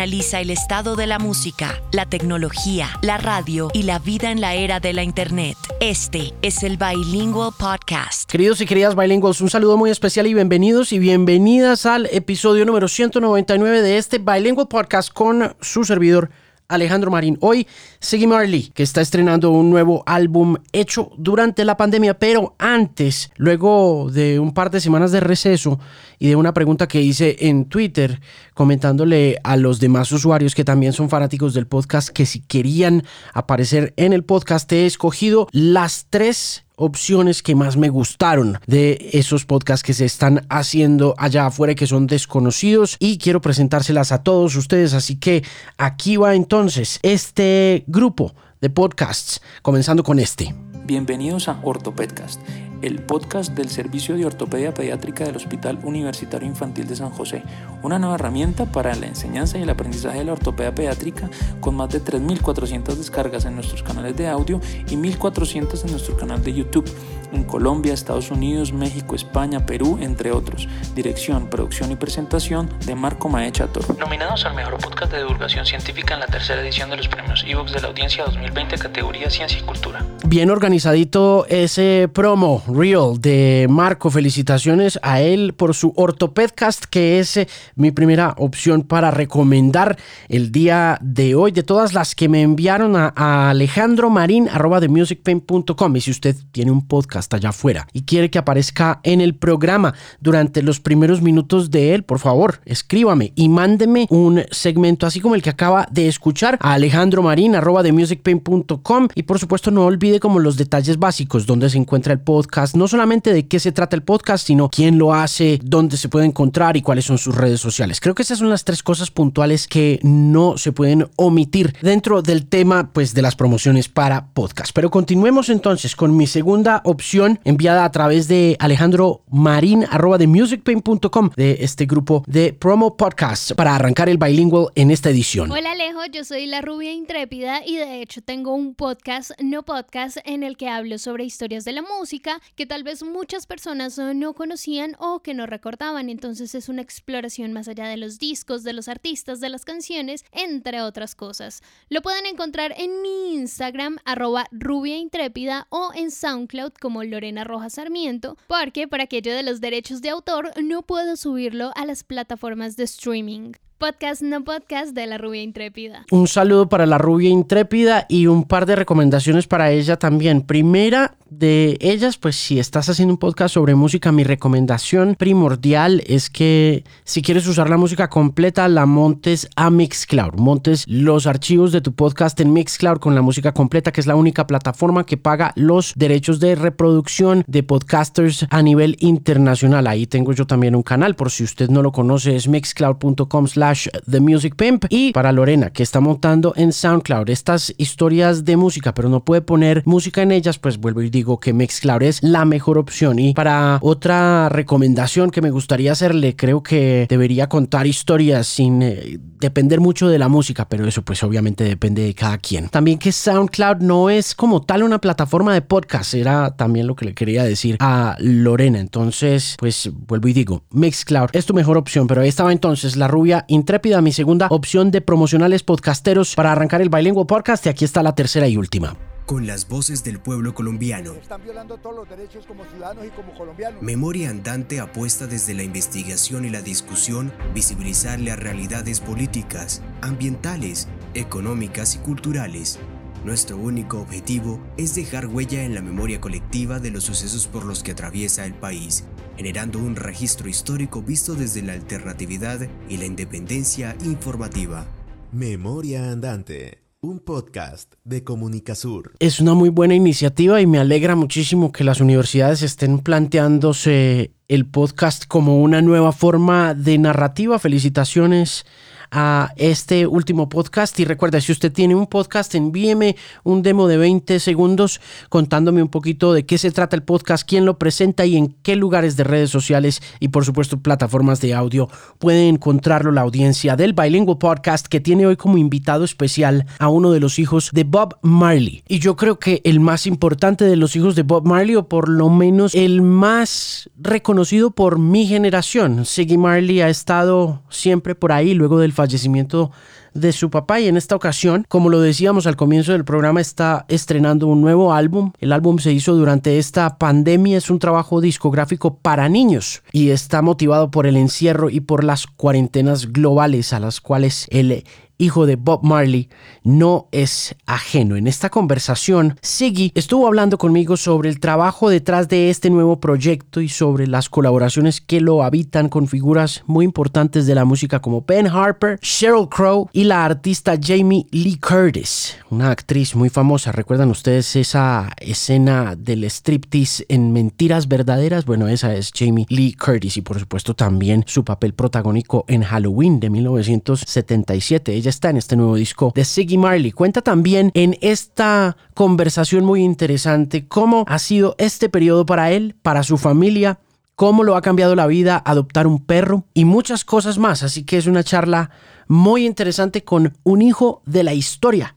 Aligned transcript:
analiza 0.00 0.40
el 0.40 0.48
estado 0.48 0.96
de 0.96 1.06
la 1.06 1.18
música, 1.18 1.82
la 1.92 2.06
tecnología, 2.06 2.88
la 3.02 3.18
radio 3.18 3.70
y 3.74 3.82
la 3.82 3.98
vida 3.98 4.30
en 4.30 4.40
la 4.40 4.54
era 4.54 4.80
de 4.80 4.94
la 4.94 5.02
Internet. 5.02 5.58
Este 5.78 6.32
es 6.40 6.62
el 6.62 6.78
Bilingual 6.78 7.52
Podcast. 7.58 8.24
Queridos 8.24 8.62
y 8.62 8.66
queridas 8.66 8.96
Bilinguals, 8.96 9.42
un 9.42 9.50
saludo 9.50 9.76
muy 9.76 9.90
especial 9.90 10.26
y 10.26 10.32
bienvenidos 10.32 10.94
y 10.94 10.98
bienvenidas 10.98 11.84
al 11.84 12.06
episodio 12.06 12.64
número 12.64 12.88
199 12.88 13.82
de 13.82 13.98
este 13.98 14.16
Bilingual 14.16 14.68
Podcast 14.68 15.12
con 15.12 15.54
su 15.60 15.84
servidor 15.84 16.30
Alejandro 16.70 17.10
Marín. 17.10 17.36
Hoy 17.40 17.66
Siggy 17.98 18.26
Marley, 18.26 18.70
que 18.74 18.82
está 18.82 19.00
estrenando 19.02 19.50
un 19.50 19.68
nuevo 19.68 20.02
álbum 20.06 20.56
hecho 20.72 21.10
durante 21.18 21.64
la 21.64 21.76
pandemia, 21.76 22.18
pero 22.18 22.54
antes, 22.58 23.30
luego 23.36 24.08
de 24.10 24.38
un 24.38 24.54
par 24.54 24.70
de 24.70 24.80
semanas 24.80 25.12
de 25.12 25.20
receso 25.20 25.78
y 26.18 26.28
de 26.28 26.36
una 26.36 26.54
pregunta 26.54 26.88
que 26.88 27.02
hice 27.02 27.36
en 27.40 27.66
Twitter, 27.66 28.20
comentándole 28.54 29.38
a 29.42 29.56
los 29.56 29.80
demás 29.80 30.12
usuarios 30.12 30.54
que 30.54 30.64
también 30.64 30.92
son 30.92 31.10
fanáticos 31.10 31.52
del 31.52 31.66
podcast 31.66 32.08
que 32.08 32.24
si 32.24 32.40
querían 32.40 33.02
aparecer 33.34 33.92
en 33.96 34.12
el 34.12 34.24
podcast, 34.24 34.70
he 34.72 34.86
escogido 34.86 35.48
las 35.52 36.06
tres 36.08 36.64
opciones 36.80 37.42
que 37.42 37.54
más 37.54 37.76
me 37.76 37.90
gustaron 37.90 38.58
de 38.66 39.10
esos 39.12 39.44
podcasts 39.44 39.84
que 39.84 39.92
se 39.92 40.06
están 40.06 40.46
haciendo 40.48 41.14
allá 41.18 41.46
afuera 41.46 41.72
y 41.72 41.76
que 41.76 41.86
son 41.86 42.06
desconocidos 42.06 42.96
y 42.98 43.18
quiero 43.18 43.40
presentárselas 43.40 44.12
a 44.12 44.22
todos 44.22 44.56
ustedes. 44.56 44.94
Así 44.94 45.16
que 45.16 45.44
aquí 45.76 46.16
va 46.16 46.34
entonces 46.34 46.98
este 47.02 47.84
grupo 47.86 48.34
de 48.60 48.70
podcasts, 48.70 49.40
comenzando 49.62 50.02
con 50.02 50.18
este. 50.18 50.54
Bienvenidos 50.86 51.48
a 51.48 51.60
Ortopedcast, 51.62 52.40
el 52.82 53.02
podcast 53.02 53.52
del 53.52 53.68
Servicio 53.68 54.16
de 54.16 54.26
Ortopedia 54.26 54.72
Pediátrica 54.72 55.24
del 55.24 55.36
Hospital 55.36 55.78
Universitario 55.82 56.48
Infantil 56.48 56.86
de 56.86 56.96
San 56.96 57.10
José, 57.10 57.42
una 57.82 57.98
nueva 57.98 58.14
herramienta 58.14 58.66
para 58.66 58.94
la 58.94 59.06
enseñanza 59.06 59.58
y 59.58 59.62
el 59.62 59.70
aprendizaje 59.70 60.18
de 60.18 60.24
la 60.24 60.32
ortopedia 60.32 60.74
pediátrica 60.74 61.28
con 61.60 61.74
más 61.76 61.90
de 61.90 62.02
3.400 62.02 62.94
descargas 62.94 63.44
en 63.44 63.54
nuestros 63.54 63.82
canales 63.82 64.16
de 64.16 64.28
audio 64.28 64.60
y 64.88 64.96
1.400 64.96 65.84
en 65.84 65.90
nuestro 65.90 66.16
canal 66.16 66.42
de 66.42 66.54
YouTube 66.54 66.90
en 67.32 67.44
Colombia, 67.44 67.94
Estados 67.94 68.30
Unidos, 68.30 68.72
México, 68.72 69.14
España, 69.14 69.64
Perú, 69.66 69.98
entre 70.00 70.32
otros. 70.32 70.68
Dirección, 70.94 71.48
producción 71.48 71.92
y 71.92 71.96
presentación 71.96 72.68
de 72.86 72.94
Marco 72.94 73.28
Maecha 73.28 73.66
Toro. 73.68 73.94
Nominados 73.98 74.44
al 74.44 74.54
mejor 74.54 74.78
podcast 74.78 75.12
de 75.12 75.18
divulgación 75.18 75.66
científica 75.66 76.14
en 76.14 76.20
la 76.20 76.26
tercera 76.26 76.60
edición 76.62 76.90
de 76.90 76.96
los 76.96 77.08
premios 77.08 77.44
Evox 77.46 77.72
de 77.72 77.80
la 77.80 77.88
Audiencia 77.88 78.24
2020 78.24 78.78
categoría 78.78 79.30
Ciencia 79.30 79.58
y 79.58 79.62
Cultura. 79.62 80.04
Bien 80.26 80.50
organizadito 80.50 81.46
ese 81.48 82.08
promo 82.12 82.62
real 82.74 83.20
de 83.20 83.66
Marco. 83.68 84.10
Felicitaciones 84.10 84.98
a 85.02 85.20
él 85.20 85.54
por 85.54 85.74
su 85.74 85.92
Ortopedcast, 85.96 86.84
que 86.84 87.18
es 87.18 87.36
eh, 87.36 87.48
mi 87.76 87.90
primera 87.90 88.34
opción 88.38 88.82
para 88.82 89.10
recomendar 89.10 89.96
el 90.28 90.52
día 90.52 90.98
de 91.00 91.34
hoy. 91.34 91.52
De 91.52 91.62
todas 91.62 91.94
las 91.94 92.14
que 92.14 92.28
me 92.28 92.42
enviaron 92.42 92.96
a, 92.96 93.50
Alejandro 93.50 94.10
Marín, 94.10 94.48
arroba 94.48 94.80
de 94.80 94.88
musicpain.com. 94.88 95.96
Y 95.96 96.00
si 96.00 96.10
usted 96.10 96.36
tiene 96.52 96.70
un 96.70 96.86
podcast 96.86 97.32
allá 97.34 97.50
afuera 97.50 97.86
y 97.92 98.02
quiere 98.02 98.30
que 98.30 98.38
aparezca 98.38 99.00
en 99.02 99.20
el 99.20 99.34
programa 99.34 99.94
durante 100.20 100.62
los 100.62 100.80
primeros 100.80 101.22
minutos 101.22 101.70
de 101.70 101.94
él, 101.94 102.04
por 102.04 102.18
favor, 102.18 102.60
escríbame 102.64 103.32
y 103.34 103.48
mándeme 103.48 104.06
un 104.10 104.42
segmento 104.50 105.06
así 105.06 105.20
como 105.20 105.34
el 105.34 105.42
que 105.42 105.50
acaba 105.50 105.86
de 105.90 106.08
escuchar 106.08 106.58
a 106.60 106.74
Alejandro 106.74 107.22
Marín, 107.22 107.54
arroba 107.54 107.82
de 107.82 107.92
musicpain.com. 107.92 109.08
Y 109.14 109.22
por 109.24 109.38
supuesto, 109.38 109.70
no 109.70 109.84
olvide 109.84 110.20
como 110.20 110.38
los 110.38 110.56
detalles 110.56 110.98
básicos, 110.98 111.46
donde 111.46 111.70
se 111.70 111.78
encuentra 111.78 112.12
el 112.12 112.20
podcast, 112.20 112.59
no 112.74 112.88
solamente 112.88 113.32
de 113.32 113.46
qué 113.46 113.60
se 113.60 113.72
trata 113.72 113.96
el 113.96 114.02
podcast, 114.02 114.46
sino 114.46 114.68
quién 114.68 114.98
lo 114.98 115.14
hace, 115.14 115.58
dónde 115.62 115.96
se 115.96 116.08
puede 116.08 116.26
encontrar 116.26 116.76
y 116.76 116.82
cuáles 116.82 117.04
son 117.04 117.18
sus 117.18 117.34
redes 117.34 117.60
sociales. 117.60 118.00
Creo 118.00 118.14
que 118.14 118.22
esas 118.22 118.38
son 118.38 118.50
las 118.50 118.64
tres 118.64 118.82
cosas 118.82 119.10
puntuales 119.10 119.66
que 119.66 119.98
no 120.02 120.58
se 120.58 120.72
pueden 120.72 121.08
omitir 121.16 121.74
dentro 121.80 122.22
del 122.22 122.46
tema 122.46 122.90
pues 122.92 123.14
de 123.14 123.22
las 123.22 123.36
promociones 123.36 123.88
para 123.88 124.28
podcast. 124.32 124.72
Pero 124.74 124.90
continuemos 124.90 125.48
entonces 125.48 125.96
con 125.96 126.16
mi 126.16 126.26
segunda 126.26 126.82
opción 126.84 127.40
enviada 127.44 127.84
a 127.84 127.92
través 127.92 128.28
de 128.28 128.56
Alejandro 128.58 129.22
Marín 129.30 129.86
de 130.18 130.26
musicpain.com 130.26 131.30
de 131.36 131.58
este 131.60 131.86
grupo 131.86 132.24
de 132.26 132.52
promo 132.52 132.96
podcast 132.96 133.52
para 133.52 133.74
arrancar 133.74 134.08
el 134.08 134.18
bilingual 134.18 134.68
en 134.74 134.90
esta 134.90 135.10
edición. 135.10 135.50
Hola 135.50 135.72
Alejo, 135.72 136.00
yo 136.12 136.24
soy 136.24 136.46
la 136.46 136.60
rubia 136.60 136.92
intrépida 136.92 137.64
y 137.64 137.76
de 137.76 138.02
hecho 138.02 138.22
tengo 138.22 138.54
un 138.54 138.74
podcast, 138.74 139.30
no 139.40 139.62
podcast, 139.62 140.18
en 140.24 140.42
el 140.42 140.56
que 140.56 140.68
hablo 140.68 140.98
sobre 140.98 141.24
historias 141.24 141.64
de 141.64 141.72
la 141.72 141.82
música 141.82 142.40
que 142.56 142.66
tal 142.66 142.82
vez 142.82 143.02
muchas 143.02 143.46
personas 143.46 143.98
no 143.98 144.34
conocían 144.34 144.96
o 144.98 145.20
que 145.22 145.34
no 145.34 145.46
recordaban. 145.46 146.08
Entonces 146.08 146.54
es 146.54 146.68
una 146.68 146.82
exploración 146.82 147.52
más 147.52 147.68
allá 147.68 147.86
de 147.86 147.96
los 147.96 148.18
discos, 148.18 148.62
de 148.62 148.72
los 148.72 148.88
artistas, 148.88 149.40
de 149.40 149.48
las 149.48 149.64
canciones, 149.64 150.24
entre 150.32 150.82
otras 150.82 151.14
cosas. 151.14 151.62
Lo 151.88 152.02
pueden 152.02 152.26
encontrar 152.26 152.74
en 152.76 153.02
mi 153.02 153.34
Instagram, 153.34 153.98
arroba 154.04 154.46
rubia 154.50 154.96
intrépida 154.96 155.66
o 155.70 155.92
en 155.94 156.10
SoundCloud 156.10 156.72
como 156.80 157.04
Lorena 157.04 157.44
Rojas 157.44 157.74
Sarmiento, 157.74 158.36
porque 158.46 158.88
por 158.88 159.00
aquello 159.00 159.34
de 159.34 159.42
los 159.42 159.60
derechos 159.60 160.02
de 160.02 160.10
autor 160.10 160.52
no 160.62 160.82
puedo 160.82 161.16
subirlo 161.16 161.72
a 161.76 161.86
las 161.86 162.04
plataformas 162.04 162.76
de 162.76 162.84
streaming. 162.84 163.52
Podcast 163.80 164.20
no 164.20 164.44
podcast 164.44 164.94
de 164.94 165.06
la 165.06 165.16
rubia 165.16 165.40
intrépida. 165.40 166.04
Un 166.10 166.28
saludo 166.28 166.68
para 166.68 166.84
la 166.84 166.98
rubia 166.98 167.30
intrépida 167.30 168.04
y 168.10 168.26
un 168.26 168.44
par 168.44 168.66
de 168.66 168.76
recomendaciones 168.76 169.46
para 169.46 169.70
ella 169.70 169.98
también. 169.98 170.42
Primera 170.42 171.16
de 171.30 171.78
ellas, 171.80 172.18
pues 172.18 172.36
si 172.36 172.58
estás 172.58 172.90
haciendo 172.90 173.14
un 173.14 173.18
podcast 173.18 173.54
sobre 173.54 173.74
música, 173.74 174.12
mi 174.12 174.22
recomendación 174.22 175.14
primordial 175.14 176.02
es 176.06 176.28
que 176.28 176.84
si 177.04 177.22
quieres 177.22 177.46
usar 177.46 177.70
la 177.70 177.78
música 177.78 178.10
completa, 178.10 178.68
la 178.68 178.84
montes 178.84 179.48
a 179.56 179.70
Mixcloud. 179.70 180.34
Montes 180.34 180.84
los 180.86 181.26
archivos 181.26 181.72
de 181.72 181.80
tu 181.80 181.94
podcast 181.94 182.38
en 182.40 182.52
Mixcloud 182.52 182.98
con 182.98 183.14
la 183.14 183.22
música 183.22 183.52
completa, 183.54 183.92
que 183.92 184.02
es 184.02 184.06
la 184.06 184.16
única 184.16 184.46
plataforma 184.46 185.06
que 185.06 185.16
paga 185.16 185.52
los 185.56 185.94
derechos 185.96 186.38
de 186.38 186.54
reproducción 186.54 187.44
de 187.46 187.62
podcasters 187.62 188.46
a 188.50 188.60
nivel 188.60 188.98
internacional. 189.00 189.86
Ahí 189.86 190.06
tengo 190.06 190.34
yo 190.34 190.46
también 190.46 190.74
un 190.74 190.82
canal, 190.82 191.16
por 191.16 191.30
si 191.30 191.44
usted 191.44 191.70
no 191.70 191.80
lo 191.80 191.92
conoce, 191.92 192.36
es 192.36 192.46
mixcloud.com 192.46 193.46
slash 193.46 193.69
The 194.10 194.20
Music 194.20 194.54
Pimp. 194.56 194.86
Y 194.88 195.12
para 195.12 195.32
Lorena 195.32 195.70
que 195.70 195.82
está 195.82 196.00
montando 196.00 196.52
en 196.56 196.72
SoundCloud 196.72 197.28
estas 197.30 197.74
historias 197.78 198.44
de 198.44 198.56
música 198.56 198.94
pero 198.94 199.08
no 199.08 199.24
puede 199.24 199.42
poner 199.42 199.82
música 199.84 200.22
en 200.22 200.32
ellas 200.32 200.58
pues 200.58 200.78
vuelvo 200.78 201.02
y 201.02 201.10
digo 201.10 201.40
que 201.40 201.52
Mixcloud 201.52 202.02
es 202.02 202.22
la 202.22 202.44
mejor 202.44 202.78
opción. 202.78 203.18
Y 203.18 203.34
para 203.34 203.78
otra 203.82 204.48
recomendación 204.48 205.30
que 205.30 205.42
me 205.42 205.50
gustaría 205.50 205.92
hacerle 205.92 206.36
creo 206.36 206.62
que 206.62 207.06
debería 207.08 207.48
contar 207.48 207.86
historias 207.86 208.46
sin 208.46 208.82
eh, 208.82 209.18
depender 209.38 209.80
mucho 209.80 210.08
de 210.08 210.18
la 210.18 210.28
música 210.28 210.68
pero 210.68 210.86
eso 210.86 211.02
pues 211.02 211.22
obviamente 211.22 211.64
depende 211.64 212.02
de 212.02 212.14
cada 212.14 212.38
quien. 212.38 212.68
También 212.68 212.98
que 212.98 213.12
SoundCloud 213.12 213.78
no 213.78 214.10
es 214.10 214.34
como 214.34 214.62
tal 214.62 214.82
una 214.82 215.00
plataforma 215.00 215.54
de 215.54 215.62
podcast 215.62 216.14
era 216.14 216.56
también 216.56 216.86
lo 216.86 216.96
que 216.96 217.04
le 217.04 217.14
quería 217.14 217.44
decir 217.44 217.76
a 217.80 218.16
Lorena. 218.18 218.80
Entonces 218.80 219.56
pues 219.58 219.90
vuelvo 220.06 220.28
y 220.28 220.32
digo 220.32 220.62
Mixcloud 220.70 221.30
es 221.32 221.46
tu 221.46 221.54
mejor 221.54 221.76
opción 221.76 222.06
pero 222.06 222.22
ahí 222.22 222.28
estaba 222.28 222.52
entonces 222.52 222.96
la 222.96 223.08
rubia 223.08 223.44
Intrépida, 223.60 224.00
mi 224.00 224.10
segunda 224.10 224.46
opción 224.48 224.90
de 224.90 225.02
promocionales 225.02 225.62
podcasteros 225.62 226.34
para 226.34 226.50
arrancar 226.50 226.80
el 226.80 226.88
Bilingual 226.88 227.26
Podcast 227.26 227.66
y 227.66 227.68
aquí 227.68 227.84
está 227.84 228.02
la 228.02 228.14
tercera 228.14 228.48
y 228.48 228.56
última. 228.56 228.96
Con 229.26 229.46
las 229.46 229.68
voces 229.68 230.02
del 230.02 230.18
pueblo 230.18 230.54
colombiano. 230.54 231.12
Están 231.12 231.42
violando 231.44 231.76
todos 231.76 231.94
los 231.94 232.08
derechos 232.08 232.46
como 232.46 232.64
ciudadanos 232.64 233.04
y 233.04 233.10
como 233.10 233.34
colombianos. 233.34 233.82
Memoria 233.82 234.30
Andante 234.30 234.80
apuesta 234.80 235.26
desde 235.26 235.52
la 235.52 235.62
investigación 235.62 236.46
y 236.46 236.48
la 236.48 236.62
discusión 236.62 237.34
visibilizar 237.54 238.18
las 238.18 238.38
realidades 238.38 239.00
políticas, 239.00 239.82
ambientales, 240.00 240.88
económicas 241.12 241.96
y 241.96 241.98
culturales. 241.98 242.78
Nuestro 243.24 243.56
único 243.56 244.00
objetivo 244.00 244.60
es 244.76 244.94
dejar 244.94 245.26
huella 245.26 245.62
en 245.64 245.74
la 245.74 245.82
memoria 245.82 246.20
colectiva 246.20 246.78
de 246.80 246.90
los 246.90 247.04
sucesos 247.04 247.46
por 247.46 247.64
los 247.64 247.82
que 247.82 247.92
atraviesa 247.92 248.46
el 248.46 248.54
país 248.54 249.04
generando 249.40 249.78
un 249.78 249.96
registro 249.96 250.50
histórico 250.50 251.00
visto 251.00 251.34
desde 251.34 251.62
la 251.62 251.72
alternatividad 251.72 252.68
y 252.90 252.98
la 252.98 253.06
independencia 253.06 253.96
informativa. 254.04 254.84
Memoria 255.32 256.12
Andante. 256.12 256.82
un 257.00 257.20
podcast 257.20 257.94
de 258.04 258.22
Comunicasur. 258.22 259.14
Es 259.18 259.40
una 259.40 259.54
muy 259.54 259.70
buena 259.70 259.94
iniciativa 259.94 260.60
y 260.60 260.66
me 260.66 260.78
alegra 260.78 261.16
muchísimo 261.16 261.72
que 261.72 261.84
las 261.84 262.02
universidades 262.02 262.60
estén 262.60 262.98
planteándose 262.98 264.32
el 264.48 264.66
podcast 264.66 265.24
como 265.26 265.62
una 265.62 265.80
nueva 265.80 266.12
forma 266.12 266.74
de 266.74 266.98
narrativa. 266.98 267.58
Felicitaciones 267.58 268.66
a 269.10 269.52
este 269.56 270.06
último 270.06 270.48
podcast. 270.48 270.98
Y 271.00 271.04
recuerda, 271.04 271.40
si 271.40 271.52
usted 271.52 271.72
tiene 271.72 271.94
un 271.94 272.06
podcast, 272.06 272.54
envíeme 272.54 273.16
un 273.44 273.62
demo 273.62 273.88
de 273.88 273.96
20 273.96 274.40
segundos 274.40 275.00
contándome 275.28 275.82
un 275.82 275.88
poquito 275.88 276.32
de 276.32 276.46
qué 276.46 276.58
se 276.58 276.70
trata 276.70 276.96
el 276.96 277.02
podcast, 277.02 277.48
quién 277.48 277.64
lo 277.64 277.78
presenta 277.78 278.26
y 278.26 278.36
en 278.36 278.54
qué 278.62 278.76
lugares 278.76 279.16
de 279.16 279.24
redes 279.24 279.50
sociales 279.50 280.02
y 280.20 280.28
por 280.28 280.44
supuesto 280.44 280.80
plataformas 280.80 281.40
de 281.40 281.54
audio 281.54 281.88
puede 282.18 282.48
encontrarlo 282.48 283.12
la 283.12 283.22
audiencia 283.22 283.76
del 283.76 283.92
Bilingual 283.92 284.38
Podcast 284.38 284.86
que 284.86 285.00
tiene 285.00 285.26
hoy 285.26 285.36
como 285.36 285.58
invitado 285.58 286.04
especial 286.04 286.66
a 286.78 286.88
uno 286.88 287.10
de 287.10 287.20
los 287.20 287.38
hijos 287.38 287.70
de 287.72 287.84
Bob 287.84 288.18
Marley. 288.22 288.82
Y 288.88 288.98
yo 288.98 289.16
creo 289.16 289.38
que 289.38 289.60
el 289.64 289.80
más 289.80 290.06
importante 290.06 290.64
de 290.64 290.76
los 290.76 290.96
hijos 290.96 291.14
de 291.14 291.22
Bob 291.22 291.46
Marley, 291.46 291.76
o 291.76 291.88
por 291.88 292.08
lo 292.08 292.28
menos 292.28 292.74
el 292.74 293.02
más 293.02 293.90
reconocido 293.96 294.70
por 294.70 294.98
mi 294.98 295.26
generación. 295.26 296.04
Siggy 296.04 296.36
Marley 296.36 296.80
ha 296.80 296.88
estado 296.88 297.62
siempre 297.68 298.14
por 298.14 298.32
ahí 298.32 298.54
luego 298.54 298.78
del 298.78 298.92
fallecimiento 299.00 299.70
de 300.12 300.32
su 300.32 300.50
papá 300.50 300.80
y 300.80 300.88
en 300.88 300.96
esta 300.96 301.16
ocasión, 301.16 301.64
como 301.68 301.88
lo 301.88 302.00
decíamos 302.00 302.46
al 302.46 302.56
comienzo 302.56 302.92
del 302.92 303.04
programa, 303.04 303.40
está 303.40 303.86
estrenando 303.88 304.46
un 304.46 304.60
nuevo 304.60 304.92
álbum. 304.92 305.32
El 305.38 305.52
álbum 305.52 305.78
se 305.78 305.92
hizo 305.92 306.14
durante 306.14 306.58
esta 306.58 306.98
pandemia, 306.98 307.56
es 307.56 307.70
un 307.70 307.78
trabajo 307.78 308.20
discográfico 308.20 308.94
para 308.96 309.28
niños 309.28 309.82
y 309.92 310.10
está 310.10 310.42
motivado 310.42 310.90
por 310.90 311.06
el 311.06 311.16
encierro 311.16 311.70
y 311.70 311.80
por 311.80 312.04
las 312.04 312.26
cuarentenas 312.26 313.12
globales 313.12 313.72
a 313.72 313.80
las 313.80 314.00
cuales 314.00 314.46
el 314.50 314.84
hijo 315.20 315.46
de 315.46 315.56
Bob 315.56 315.80
Marley, 315.82 316.28
no 316.64 317.08
es 317.12 317.54
ajeno. 317.66 318.16
En 318.16 318.26
esta 318.26 318.50
conversación, 318.50 319.38
Siggy 319.42 319.92
estuvo 319.94 320.26
hablando 320.26 320.58
conmigo 320.58 320.96
sobre 320.96 321.28
el 321.28 321.40
trabajo 321.40 321.90
detrás 321.90 322.28
de 322.28 322.50
este 322.50 322.70
nuevo 322.70 323.00
proyecto 323.00 323.60
y 323.60 323.68
sobre 323.68 324.06
las 324.06 324.28
colaboraciones 324.28 325.00
que 325.00 325.20
lo 325.20 325.42
habitan 325.42 325.88
con 325.88 326.08
figuras 326.08 326.62
muy 326.66 326.84
importantes 326.84 327.46
de 327.46 327.54
la 327.54 327.64
música 327.64 328.00
como 328.00 328.24
Ben 328.26 328.46
Harper, 328.46 328.98
Sheryl 329.02 329.48
Crow 329.48 329.88
y 329.92 330.04
la 330.04 330.24
artista 330.24 330.74
Jamie 330.80 331.26
Lee 331.30 331.58
Curtis, 331.58 332.36
una 332.50 332.70
actriz 332.70 333.14
muy 333.14 333.28
famosa. 333.28 333.72
¿Recuerdan 333.72 334.10
ustedes 334.10 334.56
esa 334.56 335.10
escena 335.18 335.96
del 335.96 336.24
striptease 336.24 337.04
en 337.08 337.32
Mentiras 337.32 337.88
Verdaderas? 337.88 338.44
Bueno, 338.46 338.68
esa 338.68 338.94
es 338.94 339.12
Jamie 339.14 339.46
Lee 339.48 339.74
Curtis 339.74 340.16
y 340.16 340.22
por 340.22 340.38
supuesto 340.40 340.74
también 340.74 341.24
su 341.26 341.44
papel 341.44 341.74
protagónico 341.74 342.44
en 342.48 342.62
Halloween 342.62 343.20
de 343.20 343.30
1977. 343.30 344.94
Ella 344.94 345.09
está 345.10 345.28
en 345.30 345.36
este 345.36 345.56
nuevo 345.56 345.74
disco 345.74 346.12
de 346.14 346.24
Siggy 346.24 346.56
Marley. 346.56 346.92
Cuenta 346.92 347.20
también 347.20 347.70
en 347.74 347.98
esta 348.00 348.76
conversación 348.94 349.64
muy 349.64 349.82
interesante 349.82 350.66
cómo 350.66 351.04
ha 351.06 351.18
sido 351.18 351.54
este 351.58 351.88
periodo 351.88 352.24
para 352.24 352.50
él, 352.52 352.76
para 352.80 353.02
su 353.02 353.18
familia, 353.18 353.78
cómo 354.14 354.44
lo 354.44 354.56
ha 354.56 354.62
cambiado 354.62 354.94
la 354.94 355.06
vida 355.06 355.42
adoptar 355.44 355.86
un 355.86 356.04
perro 356.04 356.44
y 356.54 356.64
muchas 356.64 357.04
cosas 357.04 357.38
más. 357.38 357.62
Así 357.62 357.84
que 357.84 357.98
es 357.98 358.06
una 358.06 358.24
charla 358.24 358.70
muy 359.06 359.44
interesante 359.44 360.04
con 360.04 360.36
un 360.44 360.62
hijo 360.62 361.02
de 361.06 361.24
la 361.24 361.34
historia. 361.34 361.94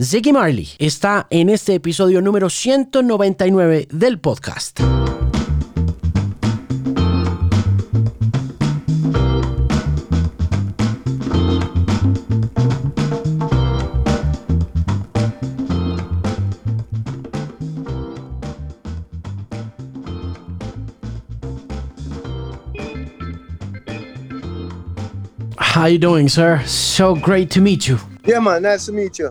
Ziggy 0.00 0.32
Marley 0.32 0.68
está 0.78 1.26
en 1.30 1.48
este 1.48 1.74
episodio 1.74 2.20
número 2.20 2.50
199 2.50 3.88
del 3.90 4.20
podcast. 4.20 4.80
How 25.68 25.84
you 25.84 25.98
doing, 25.98 26.28
sir? 26.28 26.62
So 26.64 27.14
great 27.14 27.50
to 27.52 27.60
meet 27.60 27.86
you. 27.86 27.98
Yeah, 28.24 28.40
man, 28.40 28.62
nice 28.62 28.86
to 28.86 28.92
meet 28.92 29.18
you. 29.18 29.30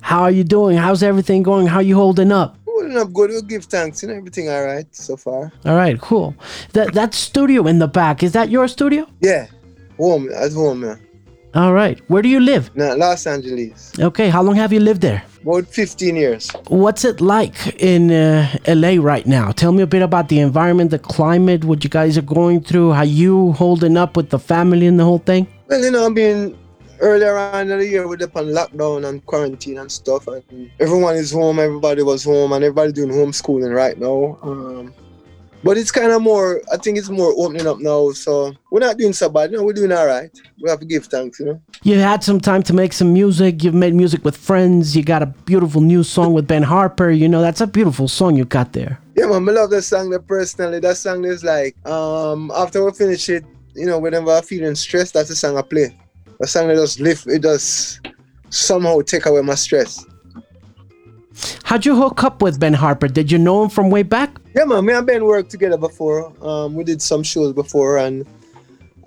How 0.00 0.20
are 0.22 0.30
you 0.30 0.44
doing? 0.44 0.76
How's 0.76 1.02
everything 1.02 1.42
going? 1.42 1.66
How 1.66 1.80
you 1.80 1.96
holding 1.96 2.30
up? 2.30 2.56
Holding 2.66 2.96
up 2.96 3.12
good. 3.12 3.30
We'll 3.30 3.42
give 3.42 3.64
thanks 3.64 4.02
and 4.02 4.12
everything 4.12 4.48
all 4.48 4.64
right 4.64 4.86
so 4.94 5.16
far. 5.16 5.50
All 5.64 5.76
right, 5.76 5.98
cool. 6.00 6.36
That 6.74 6.92
that 6.92 7.14
studio 7.14 7.66
in 7.66 7.78
the 7.78 7.88
back 7.88 8.22
is 8.22 8.32
that 8.32 8.50
your 8.50 8.68
studio? 8.68 9.08
Yeah, 9.20 9.46
home, 9.96 10.30
at 10.32 10.52
home, 10.52 10.80
man. 10.80 11.00
All 11.54 11.72
right. 11.72 11.98
Where 12.08 12.22
do 12.22 12.28
you 12.28 12.40
live? 12.40 12.70
Now, 12.76 12.94
Los 12.94 13.26
Angeles. 13.26 13.98
Okay. 13.98 14.28
How 14.28 14.42
long 14.42 14.54
have 14.56 14.72
you 14.72 14.80
lived 14.80 15.00
there? 15.00 15.24
About 15.42 15.66
15 15.66 16.14
years. 16.14 16.50
What's 16.68 17.04
it 17.04 17.22
like 17.22 17.56
in 17.82 18.10
uh, 18.10 18.46
LA 18.68 18.96
right 19.00 19.26
now? 19.26 19.52
Tell 19.52 19.72
me 19.72 19.82
a 19.82 19.86
bit 19.86 20.02
about 20.02 20.28
the 20.28 20.38
environment, 20.40 20.90
the 20.90 20.98
climate, 20.98 21.64
what 21.64 21.82
you 21.82 21.90
guys 21.90 22.18
are 22.18 22.22
going 22.22 22.60
through, 22.60 22.92
how 22.92 23.02
you 23.02 23.52
holding 23.52 23.96
up 23.96 24.16
with 24.16 24.28
the 24.28 24.38
family 24.38 24.86
and 24.86 25.00
the 25.00 25.04
whole 25.04 25.18
thing. 25.18 25.46
Well, 25.68 25.84
you 25.84 25.90
know, 25.90 26.06
I 26.06 26.08
mean, 26.08 26.56
earlier 26.98 27.36
on 27.36 27.70
in 27.70 27.78
the 27.78 27.86
year, 27.86 28.08
we're 28.08 28.22
up 28.22 28.34
on 28.36 28.46
lockdown 28.46 29.06
and 29.06 29.24
quarantine 29.26 29.76
and 29.76 29.92
stuff, 29.92 30.26
and 30.26 30.70
everyone 30.80 31.14
is 31.16 31.30
home, 31.30 31.58
everybody 31.58 32.02
was 32.02 32.24
home, 32.24 32.52
and 32.52 32.64
everybody 32.64 32.90
doing 32.90 33.10
homeschooling 33.10 33.74
right 33.74 33.98
now. 33.98 34.38
Um, 34.40 34.94
but 35.62 35.76
it's 35.76 35.92
kind 35.92 36.10
of 36.10 36.22
more, 36.22 36.62
I 36.72 36.78
think 36.78 36.96
it's 36.96 37.10
more 37.10 37.34
opening 37.36 37.66
up 37.66 37.80
now, 37.80 38.12
so 38.12 38.54
we're 38.70 38.80
not 38.80 38.96
doing 38.96 39.12
so 39.12 39.28
bad. 39.28 39.50
You 39.50 39.58
know, 39.58 39.64
we're 39.64 39.74
doing 39.74 39.92
all 39.92 40.06
right. 40.06 40.30
We 40.62 40.70
have 40.70 40.80
to 40.80 40.86
give 40.86 41.04
thanks, 41.04 41.38
you 41.38 41.46
know. 41.46 41.60
You 41.82 41.98
had 41.98 42.24
some 42.24 42.40
time 42.40 42.62
to 42.62 42.72
make 42.72 42.94
some 42.94 43.12
music. 43.12 43.62
You've 43.62 43.74
made 43.74 43.94
music 43.94 44.24
with 44.24 44.38
friends. 44.38 44.96
You 44.96 45.02
got 45.02 45.22
a 45.22 45.26
beautiful 45.26 45.82
new 45.82 46.02
song 46.02 46.32
with 46.32 46.46
Ben 46.46 46.62
Harper. 46.62 47.10
You 47.10 47.28
know, 47.28 47.42
that's 47.42 47.60
a 47.60 47.66
beautiful 47.66 48.08
song 48.08 48.36
you 48.36 48.46
got 48.46 48.72
there. 48.72 48.98
Yeah, 49.16 49.26
man, 49.26 49.46
I 49.46 49.52
love 49.52 49.70
that 49.70 49.82
song 49.82 50.16
personally. 50.26 50.80
That 50.80 50.96
song 50.96 51.26
is 51.26 51.44
like, 51.44 51.76
um, 51.86 52.50
after 52.54 52.82
we 52.82 52.92
finish 52.92 53.28
it, 53.28 53.44
you 53.78 53.86
know, 53.86 53.98
whenever 53.98 54.30
I'm 54.32 54.42
feeling 54.42 54.74
stressed, 54.74 55.14
that's 55.14 55.28
the 55.28 55.36
song 55.36 55.56
I 55.56 55.62
play. 55.62 55.96
A 56.40 56.46
song 56.46 56.68
that 56.68 56.74
just 56.74 57.00
lift, 57.00 57.26
it 57.26 57.42
does 57.42 58.00
somehow 58.50 59.00
take 59.00 59.26
away 59.26 59.40
my 59.42 59.54
stress. 59.54 60.04
How'd 61.62 61.86
you 61.86 61.94
hook 61.94 62.24
up 62.24 62.42
with 62.42 62.58
Ben 62.58 62.74
Harper? 62.74 63.08
Did 63.08 63.30
you 63.30 63.38
know 63.38 63.62
him 63.62 63.70
from 63.70 63.90
way 63.90 64.02
back? 64.02 64.40
Yeah, 64.54 64.64
man, 64.64 64.84
me 64.84 64.92
and 64.92 65.06
Ben 65.06 65.24
worked 65.24 65.50
together 65.50 65.76
before. 65.76 66.32
Um, 66.44 66.74
we 66.74 66.82
did 66.82 67.00
some 67.00 67.22
shows 67.22 67.52
before, 67.52 67.98
and 67.98 68.26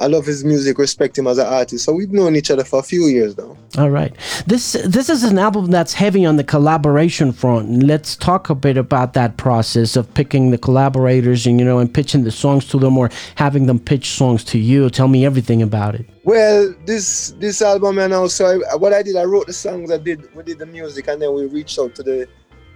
I 0.02 0.08
love 0.08 0.26
his 0.26 0.44
music, 0.44 0.80
respect 0.80 1.16
him 1.16 1.28
as 1.28 1.38
an 1.38 1.46
artist. 1.46 1.86
So 1.86 1.94
we've 1.94 2.12
known 2.12 2.36
each 2.36 2.50
other 2.50 2.64
for 2.64 2.80
a 2.80 2.84
few 2.84 3.06
years 3.06 3.38
now. 3.38 3.56
All 3.78 3.92
right. 3.92 4.16
This 4.48 4.74
this 4.84 5.10
is 5.10 5.24
an 5.24 5.38
album 5.38 5.68
that's 5.68 5.94
heavy 5.94 6.26
on 6.26 6.38
the 6.38 6.44
collaboration 6.44 7.32
front. 7.32 7.84
Let's 7.84 8.16
talk 8.16 8.50
a 8.50 8.56
bit 8.56 8.78
about 8.78 9.14
that 9.14 9.38
process 9.38 9.96
of 9.96 10.12
picking 10.16 10.50
the 10.50 10.58
collaborators 10.58 11.46
and 11.46 11.60
you 11.60 11.66
know 11.66 11.78
and 11.78 11.94
pitching 11.94 12.24
the 12.24 12.32
songs 12.32 12.66
to 12.70 12.80
them 12.80 12.98
or 12.98 13.12
having 13.36 13.68
them 13.68 13.78
pitch 13.78 14.08
songs 14.10 14.44
to 14.46 14.58
you. 14.58 14.90
Tell 14.90 15.08
me 15.08 15.24
everything 15.24 15.62
about 15.62 15.94
it. 15.94 16.08
Well, 16.24 16.74
this 16.86 17.36
this 17.38 17.62
album 17.62 18.00
and 18.00 18.12
also 18.12 18.60
I, 18.72 18.76
what 18.76 18.94
I 18.94 19.04
did, 19.04 19.16
I 19.16 19.24
wrote 19.24 19.46
the 19.46 19.54
songs, 19.54 19.92
I 19.92 19.98
did 19.98 20.34
we 20.36 20.42
did 20.42 20.58
the 20.58 20.66
music, 20.66 21.08
and 21.08 21.22
then 21.22 21.32
we 21.36 21.46
reached 21.46 21.78
out 21.78 21.94
to 21.96 22.04
the 22.04 22.28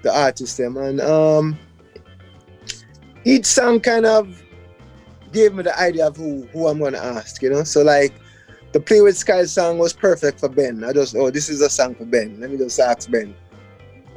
the 0.04 0.16
artists 0.16 0.58
them, 0.58 0.78
and 0.78 1.02
um, 1.02 1.58
each 3.24 3.48
song 3.48 3.80
kind 3.80 4.06
of 4.06 4.45
gave 5.36 5.54
me 5.54 5.64
the 5.64 5.78
idea 5.78 6.08
of 6.08 6.16
who 6.16 6.48
who 6.54 6.68
I'm 6.68 6.80
gonna 6.80 6.98
ask, 6.98 7.42
you 7.42 7.50
know. 7.50 7.64
So 7.64 7.84
like 7.84 8.14
the 8.72 8.80
Play 8.80 9.02
with 9.02 9.18
Sky 9.18 9.46
song 9.46 9.78
was 9.78 9.94
perfect 9.94 10.40
for 10.40 10.50
Ben. 10.50 10.84
I 10.84 10.94
just 10.94 11.16
oh 11.16 11.30
this 11.30 11.50
is 11.50 11.62
a 11.62 11.70
song 11.70 11.94
for 11.96 12.06
Ben. 12.06 12.40
Let 12.40 12.50
me 12.50 12.58
just 12.58 12.80
ask 12.80 13.12
Ben. 13.12 13.36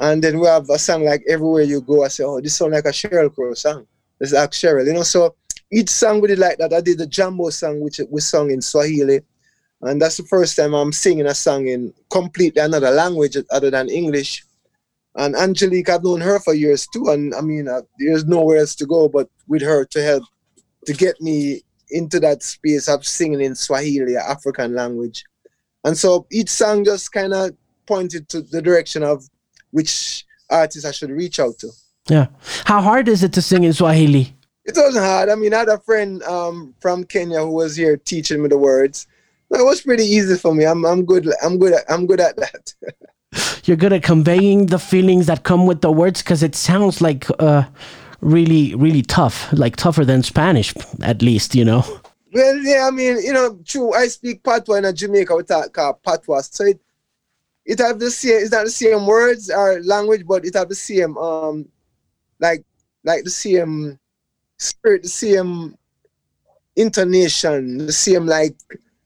And 0.00 0.22
then 0.22 0.38
we 0.38 0.46
have 0.46 0.70
a 0.70 0.78
song 0.78 1.04
like 1.04 1.22
Everywhere 1.28 1.64
You 1.64 1.80
Go. 1.80 2.04
I 2.04 2.08
say, 2.08 2.22
oh, 2.22 2.40
this 2.40 2.56
sound 2.56 2.72
like 2.72 2.84
a 2.84 2.90
Sheryl 2.90 3.34
Crow 3.34 3.52
song. 3.54 3.84
Let's 4.20 4.32
ask 4.32 4.52
Cheryl, 4.52 4.86
you 4.86 4.92
know. 4.92 5.02
So 5.02 5.34
each 5.72 5.90
song 5.90 6.20
we 6.20 6.28
did 6.28 6.38
like 6.38 6.58
that. 6.58 6.72
I 6.72 6.80
did 6.80 6.98
the 6.98 7.06
Jambo 7.06 7.50
song, 7.50 7.80
which 7.80 8.00
we 8.08 8.20
sung 8.20 8.50
in 8.52 8.62
Swahili. 8.62 9.20
And 9.82 10.00
that's 10.00 10.16
the 10.16 10.22
first 10.24 10.56
time 10.56 10.72
I'm 10.74 10.92
singing 10.92 11.26
a 11.26 11.34
song 11.34 11.66
in 11.66 11.92
completely 12.10 12.62
another 12.62 12.90
language 12.90 13.36
other 13.50 13.70
than 13.70 13.88
English. 13.88 14.44
And 15.16 15.34
Angelique, 15.34 15.88
I've 15.88 16.04
known 16.04 16.20
her 16.20 16.38
for 16.38 16.54
years 16.54 16.86
too. 16.86 17.08
And 17.08 17.34
I 17.34 17.40
mean, 17.40 17.68
uh, 17.68 17.82
there's 17.98 18.24
nowhere 18.24 18.58
else 18.58 18.74
to 18.76 18.86
go 18.86 19.08
but 19.08 19.28
with 19.48 19.62
her 19.62 19.84
to 19.84 20.02
help 20.02 20.22
to 20.88 20.94
get 20.94 21.20
me 21.20 21.60
into 21.90 22.18
that 22.18 22.42
space 22.42 22.88
of 22.88 23.04
singing 23.06 23.42
in 23.42 23.54
Swahili, 23.54 24.16
African 24.16 24.74
language. 24.74 25.22
And 25.84 25.94
so 25.98 26.26
each 26.32 26.48
song 26.48 26.82
just 26.82 27.12
kind 27.12 27.34
of 27.34 27.50
pointed 27.86 28.30
to 28.30 28.40
the 28.40 28.62
direction 28.62 29.02
of 29.02 29.28
which 29.70 30.24
artist 30.48 30.86
I 30.86 30.92
should 30.92 31.10
reach 31.10 31.38
out 31.40 31.58
to. 31.58 31.68
Yeah. 32.08 32.28
How 32.64 32.80
hard 32.80 33.06
is 33.06 33.22
it 33.22 33.34
to 33.34 33.42
sing 33.42 33.64
in 33.64 33.74
Swahili? 33.74 34.34
It 34.64 34.76
wasn't 34.76 35.04
hard. 35.04 35.28
I 35.28 35.34
mean, 35.34 35.52
I 35.52 35.58
had 35.58 35.68
a 35.68 35.78
friend 35.80 36.22
um, 36.22 36.74
from 36.80 37.04
Kenya 37.04 37.40
who 37.40 37.50
was 37.50 37.76
here 37.76 37.98
teaching 37.98 38.42
me 38.42 38.48
the 38.48 38.56
words. 38.56 39.06
It 39.50 39.62
was 39.62 39.82
pretty 39.82 40.04
easy 40.04 40.38
for 40.38 40.54
me. 40.54 40.64
I'm, 40.64 40.86
I'm 40.86 41.04
good. 41.04 41.30
I'm 41.42 41.58
good. 41.58 41.74
At, 41.74 41.84
I'm 41.90 42.06
good 42.06 42.20
at 42.20 42.36
that. 42.36 42.74
You're 43.64 43.76
good 43.76 43.92
at 43.92 44.02
conveying 44.02 44.66
the 44.66 44.78
feelings 44.78 45.26
that 45.26 45.44
come 45.44 45.66
with 45.66 45.82
the 45.82 45.92
words 45.92 46.22
because 46.22 46.42
it 46.42 46.54
sounds 46.54 47.02
like 47.02 47.26
uh, 47.38 47.64
really, 48.20 48.74
really 48.74 49.02
tough, 49.02 49.52
like 49.52 49.76
tougher 49.76 50.04
than 50.04 50.22
Spanish, 50.22 50.74
at 51.02 51.22
least, 51.22 51.54
you 51.54 51.64
know. 51.64 51.84
Well, 52.32 52.58
yeah, 52.58 52.86
I 52.86 52.90
mean, 52.90 53.22
you 53.22 53.32
know, 53.32 53.58
true. 53.64 53.94
I 53.94 54.08
speak 54.08 54.42
patois 54.42 54.76
in 54.76 54.94
Jamaica. 54.94 55.34
We 55.34 55.42
talk 55.44 55.76
uh, 55.78 55.92
patois, 55.94 56.42
so 56.50 56.64
it 56.64 56.80
it 57.64 57.78
have 57.78 57.98
the 57.98 58.10
same. 58.10 58.42
It's 58.42 58.52
not 58.52 58.64
the 58.64 58.70
same 58.70 59.06
words 59.06 59.50
or 59.50 59.80
language, 59.82 60.26
but 60.26 60.44
it 60.44 60.54
have 60.54 60.68
the 60.68 60.74
same 60.74 61.16
um, 61.16 61.66
like 62.38 62.64
like 63.04 63.24
the 63.24 63.30
same 63.30 63.98
spirit, 64.58 65.04
the 65.04 65.08
same 65.08 65.76
intonation, 66.76 67.86
the 67.86 67.92
same 67.92 68.26
like 68.26 68.56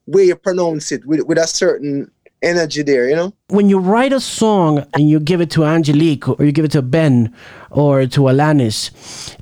way 0.06 0.24
you 0.24 0.36
pronounce 0.36 0.92
it 0.92 1.04
with, 1.06 1.20
with 1.22 1.38
a 1.38 1.46
certain 1.46 2.10
energy 2.42 2.82
there, 2.82 3.08
you 3.08 3.16
know? 3.16 3.32
When 3.48 3.68
you 3.68 3.78
write 3.78 4.12
a 4.12 4.20
song 4.20 4.84
and 4.94 5.08
you 5.08 5.20
give 5.20 5.40
it 5.40 5.50
to 5.52 5.64
Angelique 5.64 6.28
or 6.28 6.44
you 6.44 6.52
give 6.52 6.64
it 6.64 6.72
to 6.72 6.82
Ben 6.82 7.34
or 7.70 8.06
to 8.06 8.20
Alanis, 8.22 8.90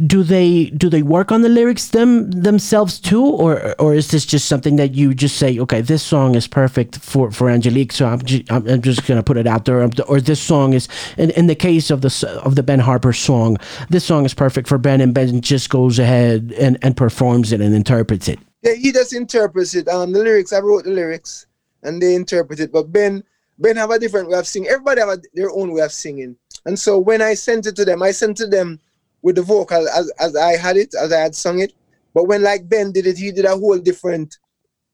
do 0.06 0.22
they 0.22 0.66
do 0.66 0.88
they 0.88 1.02
work 1.02 1.32
on 1.32 1.42
the 1.42 1.48
lyrics 1.48 1.88
them 1.88 2.30
themselves 2.30 3.00
too, 3.00 3.24
or 3.24 3.74
or 3.80 3.94
is 3.94 4.10
this 4.10 4.26
just 4.26 4.46
something 4.46 4.76
that 4.76 4.94
you 4.94 5.14
just 5.14 5.36
say, 5.36 5.58
okay, 5.58 5.80
this 5.80 6.02
song 6.02 6.34
is 6.34 6.46
perfect 6.46 6.98
for 6.98 7.30
for 7.30 7.48
Angelique, 7.48 7.92
so 7.92 8.06
I'm 8.06 8.22
just, 8.22 8.50
I'm 8.50 8.82
just 8.82 9.06
gonna 9.06 9.22
put 9.22 9.36
it 9.36 9.46
out 9.46 9.64
there, 9.64 9.88
or 10.06 10.20
this 10.20 10.40
song 10.40 10.72
is 10.72 10.88
in, 11.16 11.30
in 11.30 11.46
the 11.46 11.54
case 11.54 11.90
of 11.90 12.02
the 12.02 12.40
of 12.44 12.54
the 12.54 12.62
Ben 12.62 12.80
Harper 12.80 13.12
song, 13.12 13.56
this 13.88 14.04
song 14.04 14.24
is 14.24 14.34
perfect 14.34 14.68
for 14.68 14.78
Ben, 14.78 15.00
and 15.00 15.14
Ben 15.14 15.40
just 15.40 15.70
goes 15.70 15.98
ahead 15.98 16.54
and 16.58 16.78
and 16.82 16.96
performs 16.96 17.52
it 17.52 17.60
and 17.60 17.74
interprets 17.74 18.28
it. 18.28 18.38
Yeah, 18.62 18.74
he 18.74 18.92
just 18.92 19.14
interprets 19.14 19.74
it. 19.74 19.88
Um, 19.88 20.12
the 20.12 20.18
lyrics, 20.18 20.52
I 20.52 20.58
wrote 20.60 20.84
the 20.84 20.90
lyrics 20.90 21.46
and 21.82 22.00
they 22.00 22.14
interpret 22.14 22.60
it. 22.60 22.72
But 22.72 22.92
Ben, 22.92 23.22
Ben 23.58 23.76
have 23.76 23.90
a 23.90 23.98
different 23.98 24.28
way 24.28 24.38
of 24.38 24.46
singing. 24.46 24.68
Everybody 24.68 25.00
have 25.00 25.10
a, 25.10 25.18
their 25.34 25.50
own 25.50 25.72
way 25.72 25.82
of 25.82 25.92
singing. 25.92 26.36
And 26.66 26.78
so 26.78 26.98
when 26.98 27.22
I 27.22 27.34
sent 27.34 27.66
it 27.66 27.76
to 27.76 27.84
them, 27.84 28.02
I 28.02 28.10
sent 28.10 28.40
it 28.40 28.44
to 28.44 28.50
them 28.50 28.80
with 29.22 29.36
the 29.36 29.42
vocal 29.42 29.88
as, 29.88 30.10
as 30.18 30.36
I 30.36 30.56
had 30.56 30.76
it, 30.76 30.94
as 30.94 31.12
I 31.12 31.20
had 31.20 31.34
sung 31.34 31.60
it. 31.60 31.72
But 32.14 32.24
when 32.24 32.42
like 32.42 32.68
Ben 32.68 32.92
did 32.92 33.06
it, 33.06 33.18
he 33.18 33.32
did 33.32 33.44
a 33.44 33.56
whole 33.56 33.78
different, 33.78 34.38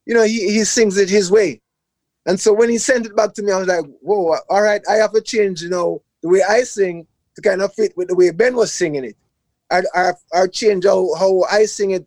you 0.05 0.14
know, 0.14 0.25
he, 0.25 0.50
he 0.50 0.64
sings 0.64 0.97
it 0.99 1.09
his 1.09 1.31
way. 1.31 1.61
And 2.26 2.38
so 2.38 2.52
when 2.52 2.69
he 2.69 2.78
sent 2.78 3.07
it 3.07 3.16
back 3.16 3.35
to 3.35 3.43
me, 3.43 3.52
I 3.52 3.59
was 3.59 3.69
like, 3.69 3.85
whoa, 4.00 4.37
all 4.50 4.62
right, 4.62 4.83
I 4.90 4.95
have 4.95 5.12
to 5.12 5.21
change, 5.21 5.62
you 5.62 5.71
know, 5.71 6.02
the 6.23 6.28
way 6.28 6.43
I 6.43 6.62
sing 6.64 7.07
to 7.37 7.43
kind 7.43 7.62
of 7.62 7.73
fit 7.75 7.97
with 7.97 8.09
the 8.09 8.16
way 8.16 8.31
Ben 8.33 8.57
was 8.57 8.73
singing 8.73 9.05
it. 9.05 9.16
I, 9.71 9.83
I, 9.95 10.12
I 10.35 10.47
change 10.49 10.85
how, 10.85 11.14
how 11.14 11.43
I 11.50 11.64
sing 11.66 11.93
it 11.93 12.07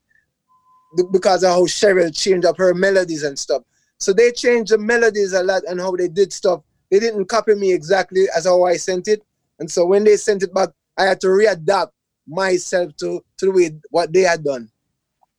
because 1.12 1.43
of 1.43 1.51
how 1.51 1.62
Sheryl 1.63 2.15
changed 2.15 2.45
up 2.45 2.57
her 2.57 2.74
melodies 2.74 3.24
and 3.24 3.38
stuff. 3.38 3.63
So 4.00 4.13
they 4.13 4.32
changed 4.32 4.72
the 4.72 4.77
melodies 4.77 5.34
a 5.34 5.44
lot 5.44 5.63
and 5.68 5.79
how 5.79 5.96
they 5.96 6.08
did 6.08 6.32
stuff. 6.32 6.62
They 6.89 7.00
didn't 7.00 7.25
copy 7.25 7.53
me 7.56 7.74
exactly 7.74 8.27
as 8.36 8.46
how 8.46 8.63
I 8.63 8.77
sent 8.77 9.08
it. 9.08 9.24
And 9.60 9.70
so 9.70 9.86
when 9.86 10.03
they 10.03 10.15
sent 10.15 10.41
it 10.41 10.53
back, 10.53 10.70
I 10.98 11.03
had 11.03 11.22
to 11.22 11.27
readapt 11.27 11.91
myself 12.27 12.96
to, 12.98 13.24
to 13.38 13.46
the 13.46 13.51
way 13.51 13.72
what 13.89 14.13
they 14.13 14.22
had 14.22 14.44
done. 14.44 14.70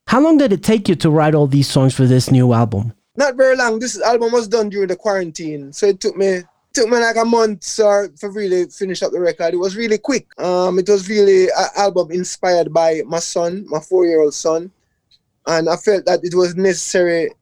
How 0.07 0.21
long 0.21 0.39
did 0.39 0.53
it 0.53 0.63
take 0.63 0.89
you 0.89 0.95
to 0.97 1.11
write 1.11 1.35
all 1.35 1.47
these 1.47 1.69
songs 1.69 1.95
for 1.95 2.05
this 2.05 2.31
new 2.31 2.53
album? 2.53 2.93
Not 3.17 3.37
very 3.37 3.57
long. 3.57 3.79
This 3.79 4.01
album 4.01 4.33
was 4.33 4.49
done 4.49 4.69
during 4.69 4.89
the 4.89 4.97
quarantine. 4.97 5.73
So 5.73 5.87
it 5.87 6.01
took 6.01 6.17
me 6.17 6.43
took 6.73 6.89
me 6.89 6.99
like 6.99 7.17
a 7.17 7.25
month 7.25 7.81
or 7.81 8.09
to 8.09 8.29
really 8.29 8.67
finish 8.67 9.03
up 9.03 9.13
the 9.13 9.21
record. 9.21 9.55
It 9.55 9.59
was 9.59 9.77
really 9.77 9.99
quick. 9.99 10.27
Um, 10.41 10.79
it 10.79 10.89
was 10.89 11.09
really 11.09 11.45
an 11.45 11.69
album 11.77 12.13
inspired 12.13 12.73
by 12.73 13.03
my 13.07 13.19
son, 13.19 13.67
my 13.69 13.81
four-year-old 13.81 14.35
son, 14.35 14.71
and 15.47 15.69
I 15.69 15.77
felt 15.77 16.05
that 16.05 16.21
it 16.23 16.35
was 16.35 16.55
necessary 16.55 17.33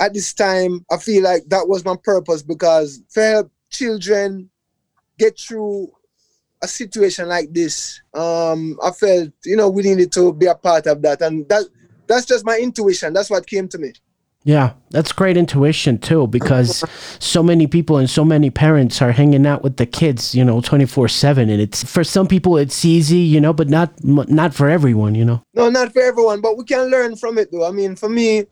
at 0.00 0.14
this 0.14 0.34
time, 0.34 0.84
I 0.90 0.98
feel 0.98 1.22
like 1.22 1.44
that 1.48 1.68
was 1.68 1.84
my 1.84 1.96
purpose 2.02 2.42
because 2.42 3.02
to 3.14 3.20
help 3.20 3.52
children 3.70 4.50
get 5.18 5.38
through 5.38 5.90
a 6.62 6.68
situation 6.68 7.28
like 7.28 7.52
this, 7.52 8.00
um, 8.14 8.78
I 8.82 8.90
felt, 8.90 9.30
you 9.44 9.56
know, 9.56 9.68
we 9.70 9.82
needed 9.82 10.12
to 10.12 10.32
be 10.32 10.46
a 10.46 10.54
part 10.54 10.86
of 10.86 11.02
that. 11.02 11.22
And 11.22 11.48
that 11.48 11.64
that's 12.06 12.26
just 12.26 12.44
my 12.44 12.58
intuition. 12.58 13.12
That's 13.12 13.30
what 13.30 13.46
came 13.46 13.68
to 13.68 13.78
me. 13.78 13.92
Yeah, 14.44 14.74
that's 14.90 15.10
great 15.10 15.36
intuition 15.36 15.98
too, 15.98 16.28
because 16.28 16.84
so 17.18 17.42
many 17.42 17.66
people 17.66 17.96
and 17.96 18.08
so 18.08 18.24
many 18.24 18.48
parents 18.48 19.02
are 19.02 19.10
hanging 19.10 19.44
out 19.44 19.64
with 19.64 19.76
the 19.76 19.86
kids, 19.86 20.36
you 20.36 20.44
know, 20.44 20.60
twenty 20.60 20.86
four 20.86 21.08
seven, 21.08 21.50
and 21.50 21.60
it's 21.60 21.82
for 21.82 22.04
some 22.04 22.28
people 22.28 22.56
it's 22.56 22.84
easy, 22.84 23.18
you 23.18 23.40
know, 23.40 23.52
but 23.52 23.68
not 23.68 23.92
not 24.04 24.54
for 24.54 24.68
everyone, 24.68 25.16
you 25.16 25.24
know. 25.24 25.42
No, 25.52 25.68
not 25.68 25.92
for 25.92 26.00
everyone, 26.00 26.40
but 26.40 26.56
we 26.56 26.62
can 26.62 26.86
learn 26.86 27.16
from 27.16 27.38
it 27.38 27.50
though. 27.50 27.66
I 27.66 27.72
mean, 27.72 27.96
for 27.96 28.08
me, 28.08 28.44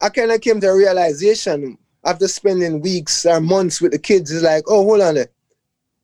I 0.00 0.08
kind 0.08 0.30
of 0.30 0.40
came 0.40 0.60
to 0.60 0.68
a 0.68 0.76
realization 0.76 1.78
after 2.04 2.28
spending 2.28 2.80
weeks 2.80 3.24
or 3.24 3.40
months 3.40 3.80
with 3.80 3.92
the 3.92 3.98
kids. 3.98 4.30
It's 4.30 4.44
like, 4.44 4.64
oh, 4.68 4.84
hold 4.84 5.00
on. 5.00 5.16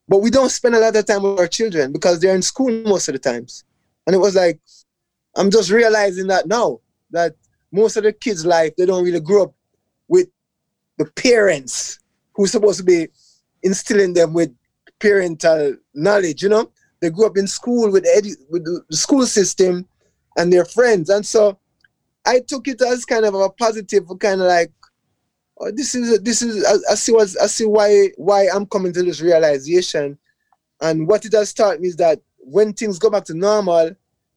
But 0.07 0.19
we 0.19 0.29
don't 0.29 0.49
spend 0.49 0.75
a 0.75 0.79
lot 0.79 0.95
of 0.95 1.05
time 1.05 1.23
with 1.23 1.39
our 1.39 1.47
children 1.47 1.91
because 1.91 2.19
they're 2.19 2.35
in 2.35 2.41
school 2.41 2.71
most 2.83 3.07
of 3.07 3.13
the 3.13 3.19
times. 3.19 3.63
And 4.05 4.15
it 4.15 4.19
was 4.19 4.35
like, 4.35 4.59
I'm 5.35 5.51
just 5.51 5.69
realizing 5.69 6.27
that 6.27 6.47
now 6.47 6.79
that 7.11 7.35
most 7.71 7.95
of 7.95 8.03
the 8.03 8.11
kids' 8.11 8.45
life, 8.45 8.75
they 8.75 8.85
don't 8.85 9.03
really 9.05 9.19
grow 9.19 9.43
up 9.43 9.53
with 10.07 10.27
the 10.97 11.05
parents 11.05 11.99
who's 12.33 12.51
supposed 12.51 12.79
to 12.79 12.83
be 12.83 13.07
instilling 13.63 14.13
them 14.13 14.33
with 14.33 14.53
parental 14.99 15.75
knowledge, 15.93 16.43
you 16.43 16.49
know? 16.49 16.71
They 16.99 17.09
grew 17.09 17.25
up 17.25 17.37
in 17.37 17.47
school 17.47 17.91
with, 17.91 18.05
edu- 18.05 18.37
with 18.49 18.65
the 18.65 18.95
school 18.95 19.25
system 19.25 19.87
and 20.37 20.51
their 20.51 20.65
friends. 20.65 21.09
And 21.09 21.25
so 21.25 21.57
I 22.25 22.39
took 22.39 22.67
it 22.67 22.81
as 22.81 23.05
kind 23.05 23.25
of 23.25 23.33
a 23.33 23.49
positive, 23.49 24.03
kind 24.19 24.41
of 24.41 24.47
like, 24.47 24.71
oh, 25.59 25.71
this 25.71 25.95
is 25.95 26.21
this 26.21 26.41
is 26.41 26.65
I, 26.65 26.91
I 26.91 26.95
see 26.95 27.11
what 27.11 27.35
I 27.41 27.47
see 27.47 27.65
why 27.65 28.09
why 28.17 28.47
I'm 28.53 28.65
coming 28.65 28.93
to 28.93 29.03
this 29.03 29.21
realization, 29.21 30.17
and 30.81 31.07
what 31.07 31.25
it 31.25 31.33
has 31.33 31.53
taught 31.53 31.79
me 31.79 31.89
is 31.89 31.95
that 31.97 32.19
when 32.39 32.73
things 32.73 32.99
go 32.99 33.09
back 33.09 33.25
to 33.25 33.33
normal, 33.33 33.95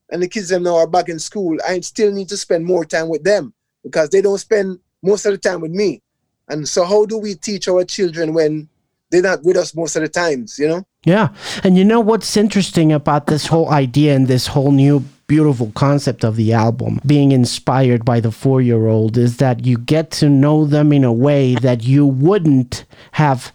and 0.09 0.21
the 0.21 0.27
kids 0.27 0.49
them 0.49 0.63
now 0.63 0.75
are 0.75 0.87
back 0.87 1.09
in 1.09 1.19
school, 1.19 1.57
I 1.67 1.79
still 1.81 2.11
need 2.11 2.29
to 2.29 2.37
spend 2.37 2.65
more 2.65 2.85
time 2.85 3.09
with 3.09 3.23
them 3.23 3.53
because 3.83 4.09
they 4.09 4.21
don't 4.21 4.37
spend 4.37 4.79
most 5.01 5.25
of 5.25 5.31
the 5.31 5.37
time 5.37 5.61
with 5.61 5.71
me. 5.71 6.01
And 6.47 6.67
so, 6.67 6.85
how 6.85 7.05
do 7.05 7.17
we 7.17 7.35
teach 7.35 7.67
our 7.67 7.83
children 7.83 8.33
when 8.33 8.69
they're 9.09 9.21
not 9.21 9.43
with 9.43 9.57
us 9.57 9.75
most 9.75 9.95
of 9.95 10.03
the 10.03 10.09
times? 10.09 10.59
You 10.59 10.67
know. 10.67 10.87
Yeah, 11.05 11.29
and 11.63 11.77
you 11.77 11.85
know 11.85 11.99
what's 11.99 12.37
interesting 12.37 12.91
about 12.91 13.27
this 13.27 13.47
whole 13.47 13.69
idea 13.69 14.15
and 14.15 14.27
this 14.27 14.47
whole 14.47 14.71
new 14.71 15.03
beautiful 15.27 15.71
concept 15.75 16.23
of 16.23 16.35
the 16.35 16.53
album 16.53 16.99
being 17.05 17.31
inspired 17.31 18.05
by 18.05 18.19
the 18.19 18.31
four 18.31 18.61
year 18.61 18.87
old 18.87 19.17
is 19.17 19.37
that 19.37 19.65
you 19.65 19.77
get 19.77 20.11
to 20.11 20.29
know 20.29 20.65
them 20.65 20.93
in 20.93 21.03
a 21.03 21.13
way 21.13 21.55
that 21.55 21.83
you 21.83 22.05
wouldn't 22.05 22.85
have 23.13 23.51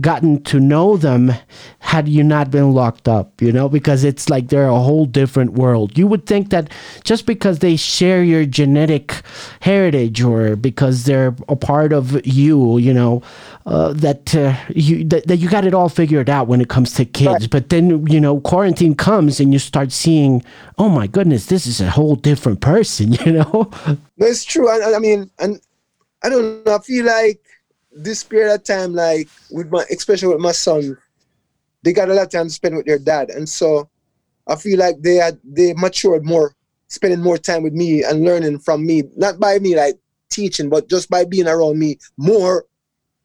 gotten 0.00 0.42
to 0.42 0.58
know 0.58 0.96
them 0.96 1.32
had 1.78 2.08
you 2.08 2.24
not 2.24 2.50
been 2.50 2.72
locked 2.72 3.08
up, 3.08 3.40
you 3.40 3.52
know, 3.52 3.68
because 3.68 4.02
it's 4.02 4.28
like 4.28 4.48
they're 4.48 4.68
a 4.68 4.80
whole 4.80 5.06
different 5.06 5.52
world. 5.52 5.96
You 5.96 6.06
would 6.08 6.26
think 6.26 6.50
that 6.50 6.70
just 7.04 7.26
because 7.26 7.60
they 7.60 7.76
share 7.76 8.24
your 8.24 8.44
genetic 8.44 9.22
heritage 9.60 10.20
or 10.20 10.56
because 10.56 11.04
they're 11.04 11.36
a 11.48 11.54
part 11.54 11.92
of 11.92 12.26
you, 12.26 12.78
you 12.78 12.92
know, 12.92 13.22
uh, 13.66 13.92
that 13.92 14.34
uh, 14.34 14.56
you 14.68 15.04
that, 15.04 15.26
that, 15.28 15.36
you 15.36 15.48
got 15.48 15.64
it 15.64 15.74
all 15.74 15.88
figured 15.88 16.28
out 16.28 16.48
when 16.48 16.60
it 16.60 16.68
comes 16.68 16.92
to 16.94 17.04
kids. 17.04 17.44
Right. 17.44 17.50
But 17.50 17.68
then 17.70 18.06
you 18.08 18.20
know, 18.20 18.40
quarantine 18.40 18.94
comes 18.94 19.38
and 19.38 19.52
you 19.52 19.58
start 19.58 19.92
seeing, 19.92 20.42
oh 20.76 20.88
my 20.88 21.06
goodness, 21.06 21.46
this 21.46 21.66
is 21.66 21.80
a 21.80 21.90
whole 21.90 22.16
different 22.16 22.60
person. 22.60 23.14
You 23.24 23.32
know, 23.32 23.70
that's 24.18 24.44
true. 24.44 24.68
I, 24.68 24.96
I 24.96 24.98
mean, 24.98 25.30
and 25.38 25.58
I 26.22 26.28
don't 26.28 26.66
know. 26.66 26.74
I 26.74 26.78
feel 26.80 27.06
like 27.06 27.40
this 27.94 28.24
period 28.24 28.54
of 28.54 28.64
time, 28.64 28.94
like 28.94 29.28
with 29.50 29.70
my, 29.70 29.84
especially 29.90 30.28
with 30.28 30.40
my 30.40 30.52
son, 30.52 30.96
they 31.82 31.92
got 31.92 32.08
a 32.08 32.14
lot 32.14 32.26
of 32.26 32.30
time 32.30 32.46
to 32.46 32.52
spend 32.52 32.76
with 32.76 32.86
their 32.86 32.98
dad, 32.98 33.30
and 33.30 33.48
so 33.48 33.88
I 34.46 34.56
feel 34.56 34.78
like 34.78 35.00
they 35.00 35.16
had 35.16 35.38
they 35.44 35.74
matured 35.74 36.24
more, 36.24 36.54
spending 36.88 37.20
more 37.20 37.38
time 37.38 37.62
with 37.62 37.72
me 37.72 38.02
and 38.02 38.24
learning 38.24 38.58
from 38.60 38.84
me, 38.86 39.04
not 39.16 39.38
by 39.38 39.58
me 39.58 39.76
like 39.76 39.98
teaching, 40.30 40.68
but 40.68 40.88
just 40.88 41.08
by 41.08 41.24
being 41.24 41.48
around 41.48 41.78
me 41.78 41.98
more. 42.16 42.64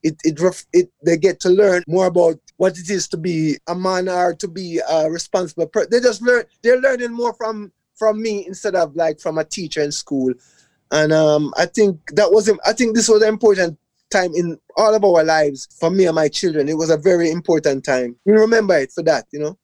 It 0.01 0.15
it 0.23 0.39
it 0.71 0.89
they 1.03 1.17
get 1.17 1.41
to 1.41 1.49
learn 1.49 1.83
more 1.85 2.05
about 2.05 2.39
what 2.55 2.77
it 2.77 2.89
is 2.89 3.07
to 3.09 3.17
be 3.17 3.57
a 3.67 3.75
man 3.75 4.07
or 4.07 4.33
to 4.35 4.47
be 4.47 4.79
a 4.89 5.09
responsible 5.09 5.67
person. 5.67 5.89
They 5.91 5.99
just 5.99 6.21
learn. 6.21 6.45
They're 6.61 6.79
learning 6.79 7.11
more 7.11 7.33
from 7.33 7.73
from 7.95 8.21
me 8.21 8.45
instead 8.47 8.75
of 8.75 8.95
like 8.95 9.19
from 9.19 9.37
a 9.37 9.43
teacher 9.43 9.81
in 9.81 9.91
school. 9.91 10.33
And 10.91 11.11
um, 11.11 11.53
I 11.57 11.65
think 11.65 11.99
that 12.11 12.31
was 12.31 12.49
I 12.65 12.73
think 12.73 12.95
this 12.95 13.09
was 13.09 13.21
an 13.21 13.29
important 13.29 13.77
time 14.09 14.31
in 14.35 14.57
all 14.75 14.93
of 14.93 15.03
our 15.03 15.23
lives 15.23 15.67
for 15.79 15.89
me 15.89 16.05
and 16.05 16.15
my 16.15 16.27
children. 16.27 16.69
It 16.69 16.77
was 16.77 16.89
a 16.89 16.97
very 16.97 17.31
important 17.31 17.83
time. 17.83 18.15
We 18.25 18.33
remember 18.33 18.77
it 18.77 18.91
for 18.91 19.03
that, 19.03 19.25
you 19.31 19.39
know. 19.39 19.57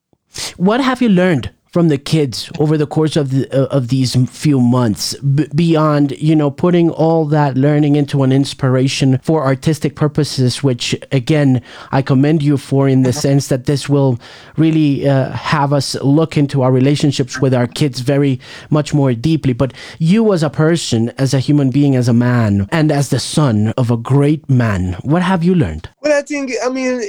What 0.58 0.82
have 0.82 1.02
you 1.02 1.10
learned 1.10 1.52
from 1.76 1.90
the 1.90 1.98
kids 1.98 2.50
over 2.58 2.78
the 2.78 2.88
course 2.88 3.18
of 3.18 3.32
the, 3.32 3.52
uh, 3.52 3.66
of 3.66 3.90
these 3.90 4.16
few 4.30 4.62
months 4.62 5.14
b- 5.16 5.46
beyond 5.54 6.12
you 6.12 6.34
know 6.34 6.50
putting 6.50 6.90
all 6.90 7.26
that 7.26 7.58
learning 7.58 7.98
into 7.98 8.24
an 8.24 8.32
inspiration 8.32 9.20
for 9.22 9.44
artistic 9.44 9.94
purposes 9.94 10.64
which 10.64 10.96
again 11.12 11.62
I 11.92 12.02
commend 12.02 12.42
you 12.42 12.56
for 12.56 12.88
in 12.88 13.02
the 13.02 13.10
uh-huh. 13.10 13.20
sense 13.20 13.50
that 13.50 13.66
this 13.66 13.90
will 13.90 14.18
really 14.56 15.06
uh, 15.06 15.32
have 15.32 15.74
us 15.74 15.96
look 15.96 16.38
into 16.38 16.62
our 16.62 16.72
relationships 16.72 17.42
with 17.42 17.54
our 17.54 17.68
kids 17.68 18.00
very 18.00 18.40
much 18.70 18.94
more 18.94 19.14
deeply 19.14 19.52
but 19.52 19.74
you 20.00 20.32
as 20.32 20.44
a 20.44 20.50
person 20.50 21.10
as 21.18 21.34
a 21.34 21.40
human 21.40 21.72
being 21.72 21.98
as 21.98 22.08
a 22.08 22.14
man 22.14 22.70
and 22.72 22.90
as 22.90 23.10
the 23.10 23.20
son 23.20 23.74
of 23.76 23.92
a 23.92 23.98
great 23.98 24.50
man 24.50 24.94
what 25.02 25.22
have 25.22 25.44
you 25.44 25.54
learned 25.54 25.90
well 26.02 26.18
I 26.18 26.22
think 26.22 26.54
I 26.64 26.70
mean 26.70 27.02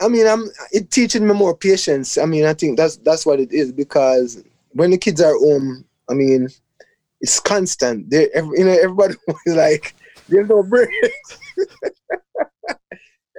I 0.00 0.08
mean, 0.08 0.26
I'm 0.26 0.48
it 0.72 0.90
teaching 0.90 1.26
me 1.26 1.34
more 1.34 1.56
patience. 1.56 2.16
I 2.16 2.24
mean, 2.24 2.46
I 2.46 2.54
think 2.54 2.76
that's 2.76 2.96
that's 2.96 3.26
what 3.26 3.40
it 3.40 3.52
is 3.52 3.72
because 3.72 4.42
when 4.72 4.90
the 4.90 4.98
kids 4.98 5.20
are 5.20 5.34
home, 5.38 5.84
I 6.08 6.14
mean, 6.14 6.48
it's 7.20 7.38
constant. 7.38 8.08
They, 8.10 8.28
you 8.34 8.64
know, 8.64 8.78
everybody 8.82 9.14
is 9.46 9.54
like, 9.54 9.94
there's 10.28 10.48
no 10.48 10.62
break. 10.62 10.88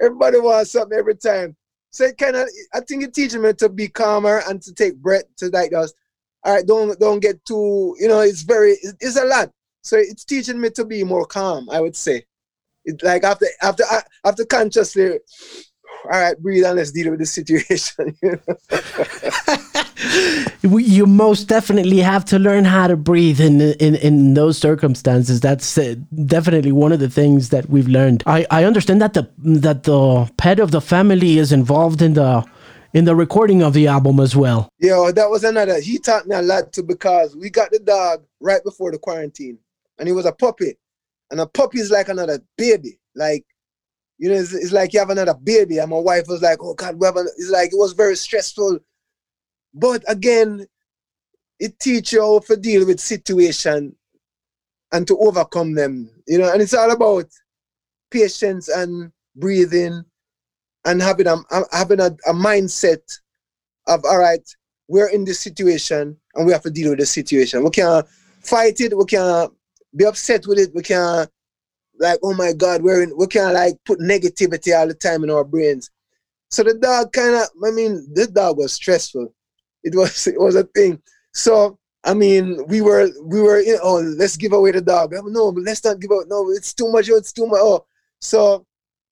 everybody 0.00 0.38
wants 0.38 0.72
something 0.72 0.96
every 0.96 1.16
time. 1.16 1.56
So 1.90 2.04
it 2.04 2.16
kind 2.16 2.36
of, 2.36 2.48
I 2.72 2.80
think 2.80 3.02
it 3.02 3.12
teaches 3.12 3.36
me 3.36 3.52
to 3.54 3.68
be 3.68 3.88
calmer 3.88 4.42
and 4.48 4.62
to 4.62 4.72
take 4.72 4.96
breath 4.96 5.24
to 5.38 5.50
like 5.50 5.72
just, 5.72 5.94
all 6.44 6.54
right, 6.54 6.66
don't 6.66 6.98
don't 6.98 7.20
get 7.20 7.44
too, 7.44 7.96
you 7.98 8.08
know, 8.08 8.20
it's 8.20 8.42
very, 8.42 8.76
it's 9.00 9.16
a 9.16 9.24
lot. 9.24 9.50
So 9.82 9.96
it's 9.96 10.24
teaching 10.24 10.60
me 10.60 10.70
to 10.70 10.84
be 10.84 11.04
more 11.04 11.26
calm. 11.26 11.68
I 11.70 11.80
would 11.80 11.96
say, 11.96 12.24
it 12.84 13.02
like 13.02 13.24
after 13.24 13.46
after 13.62 13.84
after 14.24 14.44
consciously 14.44 15.18
all 16.04 16.20
right, 16.20 16.38
breathe 16.38 16.64
and 16.64 16.76
let's 16.76 16.90
deal 16.90 17.10
with 17.10 17.20
the 17.20 17.26
situation. 17.26 18.16
you 20.62 21.06
most 21.06 21.44
definitely 21.44 21.98
have 21.98 22.24
to 22.24 22.38
learn 22.38 22.64
how 22.64 22.86
to 22.86 22.96
breathe 22.96 23.40
in 23.40 23.60
in, 23.60 23.94
in 23.96 24.34
those 24.34 24.58
circumstances. 24.58 25.40
That's 25.40 25.78
uh, 25.78 25.94
definitely 26.26 26.72
one 26.72 26.92
of 26.92 27.00
the 27.00 27.10
things 27.10 27.50
that 27.50 27.68
we've 27.68 27.88
learned. 27.88 28.22
I, 28.26 28.46
I 28.50 28.64
understand 28.64 29.00
that 29.02 29.14
the 29.14 29.28
that 29.38 29.84
the 29.84 30.30
pet 30.36 30.58
of 30.58 30.70
the 30.70 30.80
family 30.80 31.38
is 31.38 31.52
involved 31.52 32.02
in 32.02 32.14
the 32.14 32.44
in 32.94 33.04
the 33.04 33.14
recording 33.14 33.62
of 33.62 33.72
the 33.72 33.86
album 33.86 34.20
as 34.20 34.36
well. 34.36 34.68
Yeah, 34.78 35.10
that 35.14 35.30
was 35.30 35.44
another. 35.44 35.80
He 35.80 35.98
taught 35.98 36.26
me 36.26 36.36
a 36.36 36.42
lot 36.42 36.72
too 36.72 36.82
because 36.82 37.36
we 37.36 37.50
got 37.50 37.70
the 37.70 37.78
dog 37.78 38.24
right 38.40 38.62
before 38.64 38.90
the 38.90 38.98
quarantine, 38.98 39.58
and 39.98 40.08
he 40.08 40.12
was 40.12 40.26
a 40.26 40.32
puppy, 40.32 40.76
and 41.30 41.40
a 41.40 41.46
puppy 41.46 41.80
is 41.80 41.90
like 41.90 42.08
another 42.08 42.40
baby. 42.56 42.98
Like 43.14 43.44
you 44.22 44.28
know, 44.28 44.36
it's, 44.36 44.54
it's, 44.54 44.70
like 44.70 44.92
you 44.92 45.00
have 45.00 45.10
another 45.10 45.34
baby. 45.34 45.78
And 45.78 45.90
my 45.90 45.98
wife 45.98 46.28
was 46.28 46.42
like, 46.42 46.58
oh 46.62 46.74
God, 46.74 46.94
we 46.94 47.06
have 47.06 47.16
it's 47.16 47.50
like 47.50 47.72
it 47.72 47.76
was 47.76 47.92
very 47.92 48.14
stressful. 48.14 48.78
But 49.74 50.04
again, 50.06 50.64
it 51.58 51.76
teaches 51.80 52.12
you 52.12 52.22
how 52.22 52.38
to 52.38 52.56
deal 52.56 52.86
with 52.86 53.00
situation 53.00 53.96
and 54.92 55.08
to 55.08 55.18
overcome 55.18 55.74
them. 55.74 56.08
You 56.28 56.38
know, 56.38 56.52
and 56.52 56.62
it's 56.62 56.72
all 56.72 56.92
about 56.92 57.24
patience 58.12 58.68
and 58.68 59.10
breathing 59.34 60.04
and 60.84 61.02
having 61.02 61.26
a 61.26 61.38
having 61.72 61.98
a, 61.98 62.16
a 62.24 62.32
mindset 62.32 63.02
of 63.88 64.04
all 64.04 64.18
right, 64.18 64.48
we're 64.86 65.08
in 65.08 65.24
this 65.24 65.40
situation 65.40 66.16
and 66.36 66.46
we 66.46 66.52
have 66.52 66.62
to 66.62 66.70
deal 66.70 66.90
with 66.90 67.00
the 67.00 67.06
situation. 67.06 67.64
We 67.64 67.70
can't 67.70 68.06
fight 68.38 68.80
it, 68.80 68.96
we 68.96 69.04
can't 69.04 69.52
be 69.96 70.04
upset 70.04 70.46
with 70.46 70.60
it, 70.60 70.72
we 70.76 70.82
can't 70.82 71.28
like, 72.02 72.18
oh 72.22 72.34
my 72.34 72.52
God, 72.52 72.82
we're 72.82 73.02
in, 73.02 73.16
we 73.16 73.26
can't 73.26 73.54
like 73.54 73.74
put 73.84 74.00
negativity 74.00 74.76
all 74.78 74.86
the 74.86 74.94
time 74.94 75.24
in 75.24 75.30
our 75.30 75.44
brains. 75.44 75.90
So 76.50 76.62
the 76.62 76.74
dog 76.74 77.12
kind 77.12 77.34
of, 77.34 77.48
I 77.64 77.70
mean, 77.70 78.06
this 78.12 78.28
dog 78.28 78.58
was 78.58 78.74
stressful. 78.74 79.32
It 79.82 79.94
was, 79.94 80.26
it 80.26 80.38
was 80.40 80.56
a 80.56 80.64
thing. 80.64 81.00
So 81.32 81.78
I 82.04 82.14
mean, 82.14 82.66
we 82.66 82.80
were, 82.80 83.10
we 83.22 83.40
were, 83.40 83.60
you 83.60 83.74
know, 83.74 83.80
oh, 83.82 84.00
let's 84.00 84.36
give 84.36 84.52
away 84.52 84.72
the 84.72 84.80
dog. 84.80 85.12
No, 85.12 85.48
let's 85.50 85.84
not 85.84 86.00
give 86.00 86.10
out. 86.10 86.26
No, 86.28 86.50
it's 86.50 86.74
too 86.74 86.90
much. 86.90 87.08
It's 87.08 87.32
too 87.32 87.46
much. 87.46 87.60
Oh, 87.62 87.86
so 88.20 88.66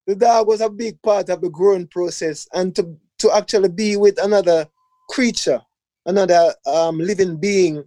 the 0.06 0.16
dog 0.16 0.49
was 0.49 0.61
a 0.61 0.68
big 0.68 1.00
part 1.02 1.28
of 1.28 1.40
the 1.40 1.50
growing 1.50 1.87
process, 1.87 2.49
and 2.52 2.75
to 2.75 2.97
to 3.18 3.30
actually 3.32 3.68
be 3.68 3.97
with 3.97 4.20
another 4.20 4.66
creature, 5.09 5.61
another 6.06 6.52
um, 6.66 6.99
living 6.99 7.37
being 7.37 7.85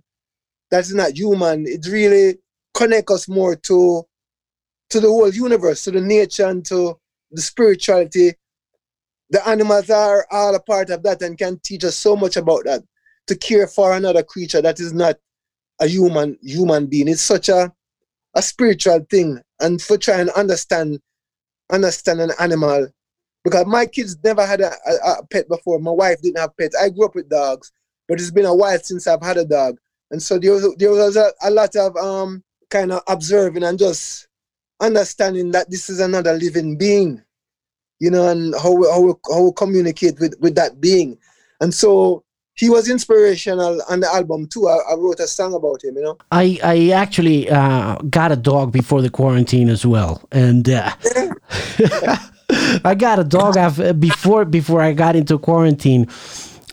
that's 0.72 0.94
not 0.94 1.18
human, 1.18 1.68
it 1.68 1.86
really 1.88 2.38
connect 2.74 3.10
us 3.12 3.28
more 3.28 3.56
to 3.56 4.04
to 4.90 5.00
the 5.00 5.08
whole 5.08 5.30
universe, 5.30 5.84
to 5.84 5.92
the 5.92 6.02
nature 6.02 6.48
and 6.48 6.66
to 6.66 6.98
the 7.32 7.42
spirituality. 7.42 8.34
The 9.30 9.48
animals 9.48 9.90
are 9.90 10.28
all 10.30 10.54
a 10.54 10.60
part 10.60 10.90
of 10.90 11.02
that 11.04 11.22
and 11.22 11.38
can 11.38 11.60
teach 11.64 11.84
us 11.84 11.96
so 11.96 12.16
much 12.16 12.38
about 12.38 12.66
that. 12.66 12.84
To 13.28 13.36
care 13.36 13.68
for 13.68 13.94
another 13.94 14.22
creature 14.22 14.62
that 14.62 14.80
is 14.80 14.94
not 14.94 15.16
a 15.80 15.88
human 15.88 16.38
human 16.42 16.88
being. 16.88 17.08
It's 17.08 17.22
such 17.22 17.50
a 17.50 17.74
a 18.36 18.42
spiritual 18.42 19.06
thing. 19.10 19.42
And 19.60 19.82
for 19.82 19.98
trying 19.98 20.28
to 20.28 20.38
understand 20.38 21.00
understand 21.72 22.22
an 22.22 22.32
animal. 22.40 22.88
Because 23.44 23.66
my 23.66 23.86
kids 23.86 24.18
never 24.24 24.46
had 24.46 24.62
a, 24.62 24.72
a, 24.86 25.12
a 25.20 25.28
pet 25.28 25.50
before. 25.50 25.80
My 25.80 25.92
wife 25.92 26.22
didn't 26.22 26.40
have 26.40 26.56
pets. 26.58 26.78
I 26.82 26.90
grew 26.90 27.06
up 27.06 27.16
with 27.16 27.30
dogs, 27.30 27.72
but 28.08 28.20
it's 28.20 28.32
been 28.32 28.46
a 28.46 28.56
while 28.56 28.80
since 28.80 29.08
I've 29.08 29.22
had 29.22 29.38
a 29.38 29.46
dog. 29.46 29.78
And 30.12 30.22
so 30.22 30.38
there 30.38 30.54
was, 30.54 30.76
there 30.78 30.92
was 30.92 31.18
a, 31.18 31.32
a 31.42 31.50
lot 31.50 31.76
of 31.76 31.96
um, 31.98 32.44
kind 32.70 32.92
of 32.92 33.02
observing 33.08 33.64
and 33.64 33.78
just 33.78 34.28
understanding 34.84 35.52
that 35.52 35.70
this 35.70 35.90
is 35.90 36.00
another 36.00 36.34
living 36.34 36.78
being, 36.78 37.22
you 38.00 38.12
know, 38.12 38.28
and 38.30 38.54
how 38.62 38.72
we, 38.72 38.88
how 38.88 39.02
we, 39.02 39.14
how 39.32 39.44
we 39.44 39.52
communicate 39.56 40.20
with, 40.20 40.36
with 40.40 40.56
that 40.56 40.82
being. 40.82 41.18
And 41.62 41.74
so 41.74 42.24
he 42.56 42.70
was 42.70 42.90
inspirational 42.90 43.82
on 43.90 44.02
the 44.02 44.08
album 44.08 44.48
too. 44.48 44.68
I, 44.68 44.92
I, 44.92 44.96
wrote 44.96 45.20
a 45.20 45.28
song 45.28 45.54
about 45.54 45.84
him, 45.84 45.96
you 45.96 46.04
know. 46.04 46.18
I 46.32 46.60
I 46.64 46.90
actually 46.90 47.50
uh, 47.50 47.96
got 48.10 48.32
a 48.32 48.36
dog 48.36 48.72
before 48.72 49.02
the 49.02 49.10
quarantine 49.10 49.70
as 49.70 49.86
well, 49.86 50.22
and 50.32 50.70
uh, 50.70 50.92
I 52.86 52.96
got 52.96 53.20
a 53.20 53.24
dog 53.24 53.56
before 54.00 54.46
before 54.46 54.82
I 54.82 54.94
got 54.94 55.16
into 55.16 55.40
quarantine, 55.40 56.08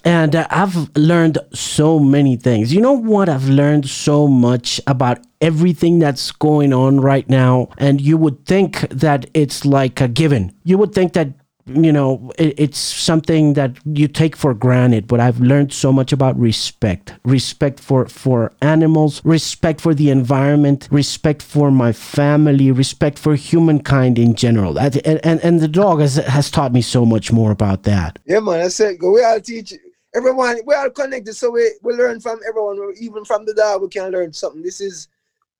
and 0.05 0.35
uh, 0.35 0.47
I've 0.51 0.91
learned 0.97 1.39
so 1.53 1.99
many 1.99 2.37
things. 2.37 2.73
You 2.73 2.81
know 2.81 2.93
what? 2.93 3.29
I've 3.29 3.49
learned 3.49 3.89
so 3.89 4.27
much 4.27 4.81
about 4.87 5.19
everything 5.41 5.99
that's 5.99 6.33
going 6.33 6.73
on 6.73 7.01
right 7.01 7.29
now. 7.29 7.69
And 7.79 8.01
you 8.01 8.17
would 8.17 8.47
think 8.47 8.81
that 8.91 9.29
it's 9.35 9.65
like 9.65 10.01
a 10.01 10.09
given. 10.09 10.53
You 10.65 10.79
would 10.79 10.95
think 10.95 11.13
that, 11.15 11.29
you 11.67 11.93
know, 11.93 12.33
it, 12.39 12.55
it's 12.59 12.79
something 12.79 13.55
that 13.55 13.77
you 13.85 14.09
take 14.09 14.37
for 14.37 14.55
granted. 14.55 15.07
But 15.07 15.21
I've 15.21 15.41
learned 15.41 15.73
so 15.73 15.93
much 15.93 16.13
about 16.13 16.39
respect 16.39 17.15
respect 17.25 17.79
for, 17.79 18.07
for 18.07 18.53
animals, 18.63 19.23
respect 19.25 19.81
for 19.81 19.95
the 19.95 20.11
environment, 20.11 20.89
respect 20.91 21.43
for 21.43 21.71
my 21.71 21.93
family, 21.93 22.71
respect 22.71 23.19
for 23.19 23.35
humankind 23.35 24.19
in 24.19 24.35
general. 24.35 24.79
And, 24.79 24.97
and, 25.07 25.41
and 25.41 25.61
the 25.61 25.69
dog 25.69 26.01
has, 26.01 26.17
has 26.17 26.51
taught 26.51 26.73
me 26.73 26.81
so 26.83 27.05
much 27.05 27.31
more 27.33 27.51
about 27.51 27.83
that. 27.85 28.19
Yeah, 28.25 28.41
man. 28.41 28.61
I 28.61 28.69
said, 28.69 28.99
go, 28.99 29.13
we 29.13 29.23
all 29.23 29.41
teach 29.41 29.75
everyone 30.15 30.59
we 30.67 30.75
are 30.75 30.91
connected 30.91 31.35
so 31.35 31.51
we, 31.51 31.71
we 31.83 31.95
learn 31.95 32.21
from 32.21 32.41
everyone. 32.49 32.95
Even 33.01 33.25
from 33.25 33.45
the 33.45 33.55
dog 33.55 33.83
we 33.83 33.89
can 33.89 34.11
learn 34.11 34.33
something. 34.33 34.63
This 34.63 34.81
is 34.81 35.09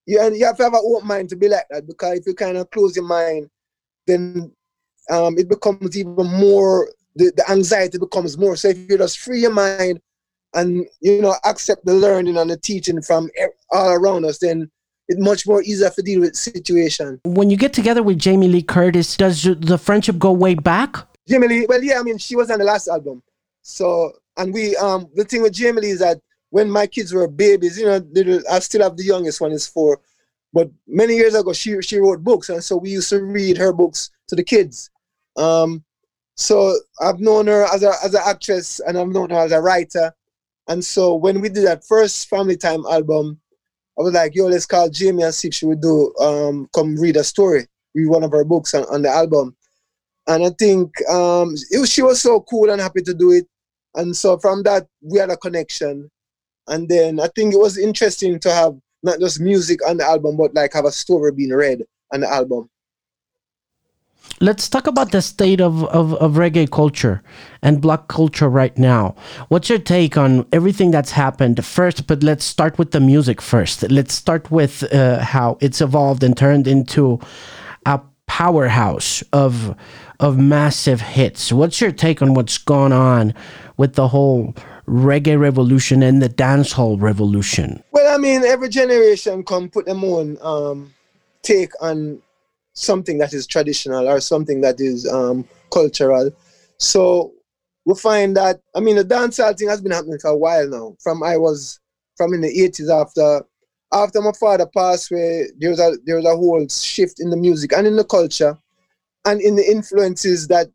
you 0.07 0.21
and 0.21 0.37
you 0.37 0.45
have 0.47 0.57
to 0.57 0.65
have 0.65 0.75
an 0.75 0.83
open 0.85 1.07
mind 1.07 1.29
to 1.31 1.37
be 1.37 1.49
like 1.49 1.67
that 1.71 1.87
because 1.87 2.19
if 2.19 2.27
you 2.27 2.35
kind 2.35 2.57
of 2.57 2.71
close 2.71 2.97
your 2.97 3.05
mind 3.05 3.49
then 4.07 4.53
um, 5.11 5.39
it 5.39 5.49
becomes 5.49 5.97
even 5.97 6.15
more 6.15 6.89
the, 7.17 7.33
the 7.37 7.51
anxiety 7.51 7.99
becomes 7.99 8.39
more. 8.39 8.57
So 8.57 8.69
if 8.69 8.79
you 8.79 8.97
just 8.97 9.19
free 9.19 9.41
your 9.41 9.53
mind 9.53 10.01
and 10.55 10.87
you 11.01 11.23
know 11.23 11.37
accept 11.45 11.85
the 11.85 11.95
learning 11.95 12.37
and 12.37 12.51
the 12.51 12.57
teaching 12.57 13.01
from 13.03 13.31
all 13.71 13.93
around 13.93 14.25
us 14.25 14.39
then 14.39 14.71
it's 15.09 15.21
much 15.21 15.47
more 15.47 15.63
easier 15.63 15.91
to 15.91 16.03
deal 16.03 16.21
with 16.21 16.37
situation. 16.37 17.21
When 17.25 17.51
you 17.51 17.57
get 17.57 17.73
together 17.73 18.03
with 18.03 18.19
jamie 18.19 18.49
lee 18.49 18.63
curtis 18.63 19.17
does 19.17 19.45
the 19.45 19.79
friendship 19.79 20.19
go 20.19 20.33
way 20.33 20.55
back? 20.55 20.97
Jamie 21.29 21.47
lee 21.47 21.67
well 21.69 21.83
yeah 21.83 22.01
i 22.01 22.03
mean 22.03 22.19
she 22.19 22.35
was 22.35 22.51
on 22.51 22.59
the 22.59 22.65
last 22.65 22.89
album. 22.89 23.23
So 23.63 24.13
and 24.41 24.55
we 24.55 24.75
um 24.77 25.09
the 25.15 25.25
thing 25.25 25.43
with 25.43 25.53
Jamie 25.53 25.87
is 25.87 26.01
that 26.01 26.19
when 26.49 26.69
my 26.71 26.87
kids 26.87 27.13
were 27.13 27.29
babies, 27.29 27.79
you 27.79 27.87
know, 27.87 28.01
I 28.51 28.59
still 28.59 28.83
have 28.83 28.97
the 28.97 29.05
youngest 29.05 29.41
one 29.41 29.53
is 29.53 29.67
four, 29.67 30.01
but 30.53 30.69
many 30.89 31.15
years 31.15 31.35
ago 31.35 31.53
she 31.53 31.81
she 31.83 31.99
wrote 31.99 32.25
books, 32.25 32.49
and 32.49 32.65
so 32.65 32.77
we 32.77 32.91
used 32.91 33.11
to 33.11 33.23
read 33.23 33.59
her 33.59 33.73
books 33.73 34.11
to 34.29 34.35
the 34.35 34.43
kids. 34.43 34.91
Um, 35.37 35.85
so 36.37 36.75
I've 37.01 37.21
known 37.21 37.47
her 37.49 37.67
as 37.73 37.83
a 37.83 37.93
as 38.03 38.15
an 38.15 38.23
actress, 38.25 38.81
and 38.81 38.99
I've 38.99 39.09
known 39.09 39.31
her 39.31 39.41
as 39.41 39.53
a 39.53 39.61
writer. 39.61 40.13
And 40.69 40.85
so 40.85 41.15
when 41.15 41.41
we 41.41 41.49
did 41.49 41.67
that 41.67 41.85
first 41.85 42.29
Family 42.29 42.57
Time 42.57 42.85
album, 42.87 43.41
I 43.99 44.03
was 44.03 44.15
like, 44.15 44.35
"Yo, 44.35 44.47
let's 44.47 44.67
call 44.67 44.89
Jamie 44.89 45.23
and 45.23 45.35
see 45.35 45.49
if 45.49 45.55
she 45.55 45.67
would 45.67 45.83
do 45.83 46.15
um 46.19 46.69
come 46.75 46.97
read 46.97 47.17
a 47.17 47.25
story, 47.25 47.67
read 47.95 48.09
one 48.09 48.25
of 48.25 48.33
her 48.33 48.45
books 48.45 48.75
on, 48.75 48.85
on 48.85 49.03
the 49.03 49.11
album." 49.11 49.55
And 50.27 50.45
I 50.47 50.51
think 50.59 50.91
um, 51.11 51.51
was, 51.51 51.91
she 51.93 52.03
was 52.03 52.21
so 52.21 52.41
cool 52.41 52.71
and 52.71 52.81
happy 52.81 53.03
to 53.03 53.15
do 53.15 53.33
it. 53.33 53.47
And 53.95 54.17
so 54.17 54.39
from 54.39 54.63
that, 54.65 54.87
we 55.03 55.19
had 55.19 55.31
a 55.31 55.37
connection. 55.37 56.11
And 56.69 56.89
then 56.89 57.21
I 57.21 57.29
think 57.35 57.55
it 57.55 57.59
was 57.59 57.79
interesting 57.79 58.39
to 58.41 58.53
have 58.53 58.77
not 59.03 59.19
just 59.19 59.41
music 59.41 59.87
on 59.89 59.97
the 59.97 60.05
album, 60.05 60.37
but 60.37 60.55
like 60.55 60.73
have 60.75 60.85
a 60.85 60.93
story 60.93 61.33
being 61.33 61.53
read 61.53 61.83
on 62.13 62.21
the 62.21 62.29
album. 62.29 62.69
Let's 64.43 64.71
talk 64.71 64.87
about 64.87 65.13
the 65.13 65.21
state 65.21 65.61
of, 65.61 65.85
of, 65.85 66.15
of, 66.15 66.33
reggae 66.35 66.71
culture 66.71 67.23
and 67.61 67.79
black 67.79 68.09
culture 68.09 68.49
right 68.49 68.77
now. 68.79 69.15
What's 69.49 69.69
your 69.69 69.79
take 69.79 70.17
on 70.17 70.47
everything 70.51 70.91
that's 70.91 71.11
happened 71.11 71.63
first? 71.63 72.07
But 72.07 72.23
let's 72.23 72.45
start 72.45 72.79
with 72.79 72.93
the 72.93 73.01
music 73.01 73.43
first. 73.43 73.91
Let's 73.91 74.15
start 74.15 74.51
with 74.51 74.83
uh, 74.95 75.19
how 75.23 75.59
it's 75.61 75.83
evolved 75.83 76.23
and 76.23 76.35
turned 76.35 76.67
into 76.67 77.21
a 77.85 78.01
powerhouse 78.27 79.23
of 79.35 79.77
of 80.21 80.39
massive 80.39 81.01
hits. 81.01 81.51
What's 81.53 81.81
your 81.81 81.93
take 81.93 82.23
on 82.23 82.35
what's 82.35 82.59
gone 82.59 82.93
on 82.93 83.35
with 83.77 83.95
the 83.95 84.09
whole 84.09 84.55
reggae 84.87 85.41
revolution 85.41 86.03
and 86.03 86.23
the 86.23 86.29
dancehall 86.29 87.01
revolution? 87.01 87.83
Well, 87.91 88.15
I 88.15 88.19
mean, 88.19 88.45
every 88.45 88.69
generation 88.69 89.43
can 89.43 89.71
put 89.71 89.87
them 89.87 90.05
own 90.05 90.37
um, 90.43 90.95
take 91.43 91.73
on 91.81 92.21
something 92.75 93.19
that 93.19 93.33
is 93.33 93.47
traditional 93.47 94.09
or 94.09 94.21
something 94.21 94.61
that 94.61 94.79
is 94.79 95.11
um, 95.11 95.49
cultural. 95.73 96.31
So 96.79 97.33
we 97.87 97.95
find 97.95 98.37
that 98.37 98.61
I 98.75 98.81
mean 98.81 98.97
the 98.97 99.05
dancehall 99.05 99.57
thing 99.59 99.69
has 99.69 99.81
been 99.81 99.93
happening 99.93 100.19
for 100.19 100.31
a 100.31 100.37
while 100.37 100.69
now. 100.69 100.97
From 101.03 101.23
I 101.23 101.37
was 101.39 101.81
from 102.17 102.35
in 102.35 102.43
the 102.43 102.63
eighties 102.63 102.91
after 102.91 103.43
after 103.93 104.21
my 104.21 104.33
father 104.39 104.67
passed 104.67 105.11
away, 105.11 105.47
there 105.59 105.71
was 105.71 105.81
a 105.81 105.97
there 106.05 106.17
was 106.17 106.27
a 106.27 106.37
whole 106.37 106.67
shift 106.69 107.21
in 107.21 107.31
the 107.31 107.37
music 107.37 107.73
and 107.73 107.87
in 107.87 107.97
the 107.97 108.05
culture 108.05 108.57
and 109.25 109.41
in 109.41 109.57
the 109.57 109.69
influences 109.69 110.49
that 110.49 110.69